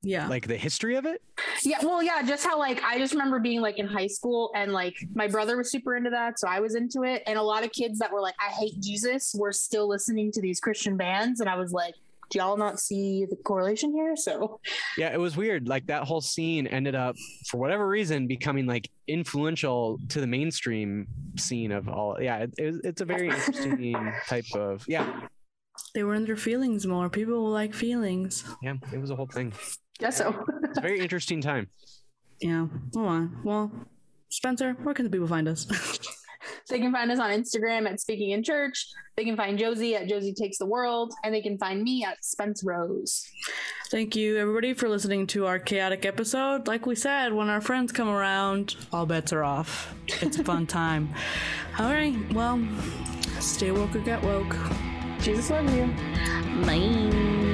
Yeah. 0.02 0.28
Like 0.28 0.46
the 0.46 0.56
history 0.56 0.96
of 0.96 1.06
it? 1.06 1.22
Yeah, 1.62 1.78
well, 1.82 2.02
yeah, 2.02 2.22
just 2.22 2.44
how 2.44 2.58
like 2.58 2.82
I 2.82 2.98
just 2.98 3.14
remember 3.14 3.38
being 3.38 3.60
like 3.60 3.78
in 3.78 3.86
high 3.86 4.06
school 4.06 4.50
and 4.54 4.72
like 4.72 4.94
my 5.14 5.28
brother 5.28 5.56
was 5.56 5.70
super 5.70 5.96
into 5.96 6.10
that, 6.10 6.38
so 6.38 6.46
I 6.46 6.60
was 6.60 6.74
into 6.74 7.04
it, 7.04 7.22
and 7.26 7.38
a 7.38 7.42
lot 7.42 7.64
of 7.64 7.72
kids 7.72 8.00
that 8.00 8.12
were 8.12 8.20
like, 8.20 8.34
"I 8.38 8.50
hate 8.52 8.80
Jesus," 8.80 9.34
were 9.38 9.52
still 9.52 9.88
listening 9.88 10.30
to 10.32 10.42
these 10.42 10.60
Christian 10.60 10.96
bands, 10.96 11.40
and 11.40 11.48
I 11.48 11.56
was 11.56 11.72
like, 11.72 11.94
"Do 12.30 12.38
y'all 12.38 12.56
not 12.56 12.80
see 12.80 13.26
the 13.28 13.36
correlation 13.36 13.92
here?" 13.92 14.16
So 14.16 14.60
Yeah, 14.98 15.12
it 15.12 15.18
was 15.18 15.36
weird. 15.36 15.68
Like 15.68 15.86
that 15.86 16.04
whole 16.04 16.20
scene 16.20 16.66
ended 16.66 16.94
up, 16.94 17.16
for 17.48 17.58
whatever 17.58 17.86
reason, 17.86 18.26
becoming 18.26 18.66
like 18.66 18.90
influential 19.06 19.98
to 20.08 20.20
the 20.20 20.26
mainstream 20.26 21.06
scene 21.38 21.72
of 21.72 21.88
all. 21.88 22.16
Yeah, 22.20 22.38
it, 22.38 22.54
it, 22.58 22.74
it's 22.84 23.00
a 23.00 23.04
very 23.04 23.28
interesting 23.28 24.12
type 24.26 24.46
of. 24.54 24.84
Yeah, 24.88 25.20
they 25.94 26.02
were 26.04 26.14
in 26.14 26.24
their 26.24 26.36
feelings 26.36 26.86
more. 26.86 27.08
People 27.10 27.42
will 27.42 27.50
like 27.50 27.74
feelings. 27.74 28.44
yeah, 28.62 28.74
it 28.92 29.00
was 29.00 29.10
a 29.10 29.16
whole 29.16 29.26
thing. 29.26 29.52
guess 29.98 30.16
so. 30.18 30.44
It's 30.64 30.78
a 30.78 30.80
very 30.80 31.00
interesting 31.00 31.40
time. 31.40 31.68
Yeah. 32.40 32.66
Hold 32.94 33.06
on. 33.06 33.40
Well, 33.44 33.70
Spencer, 34.28 34.74
where 34.82 34.94
can 34.94 35.04
the 35.04 35.10
people 35.10 35.28
find 35.28 35.46
us? 35.48 35.66
they 36.68 36.78
can 36.78 36.92
find 36.92 37.10
us 37.10 37.18
on 37.18 37.30
Instagram 37.30 37.88
at 37.88 38.00
Speaking 38.00 38.30
in 38.30 38.42
Church. 38.42 38.86
They 39.16 39.24
can 39.24 39.36
find 39.36 39.58
Josie 39.58 39.94
at 39.94 40.08
Josie 40.08 40.34
Takes 40.34 40.58
the 40.58 40.66
World, 40.66 41.14
and 41.22 41.32
they 41.32 41.40
can 41.40 41.56
find 41.56 41.82
me 41.82 42.04
at 42.04 42.24
Spence 42.24 42.64
Rose. 42.64 43.30
Thank 43.90 44.16
you, 44.16 44.36
everybody, 44.38 44.74
for 44.74 44.88
listening 44.88 45.26
to 45.28 45.46
our 45.46 45.58
chaotic 45.58 46.04
episode. 46.04 46.66
Like 46.66 46.86
we 46.86 46.96
said, 46.96 47.32
when 47.32 47.48
our 47.48 47.60
friends 47.60 47.92
come 47.92 48.08
around, 48.08 48.74
all 48.92 49.06
bets 49.06 49.32
are 49.32 49.44
off. 49.44 49.94
It's 50.20 50.38
a 50.38 50.44
fun 50.44 50.66
time. 50.68 51.14
All 51.78 51.92
right. 51.92 52.16
Well, 52.32 52.66
stay 53.38 53.70
woke 53.70 53.94
or 53.94 54.00
get 54.00 54.22
woke. 54.22 54.56
Jesus 55.20 55.50
loves 55.50 55.72
you. 55.74 55.86
Bye. 56.64 57.53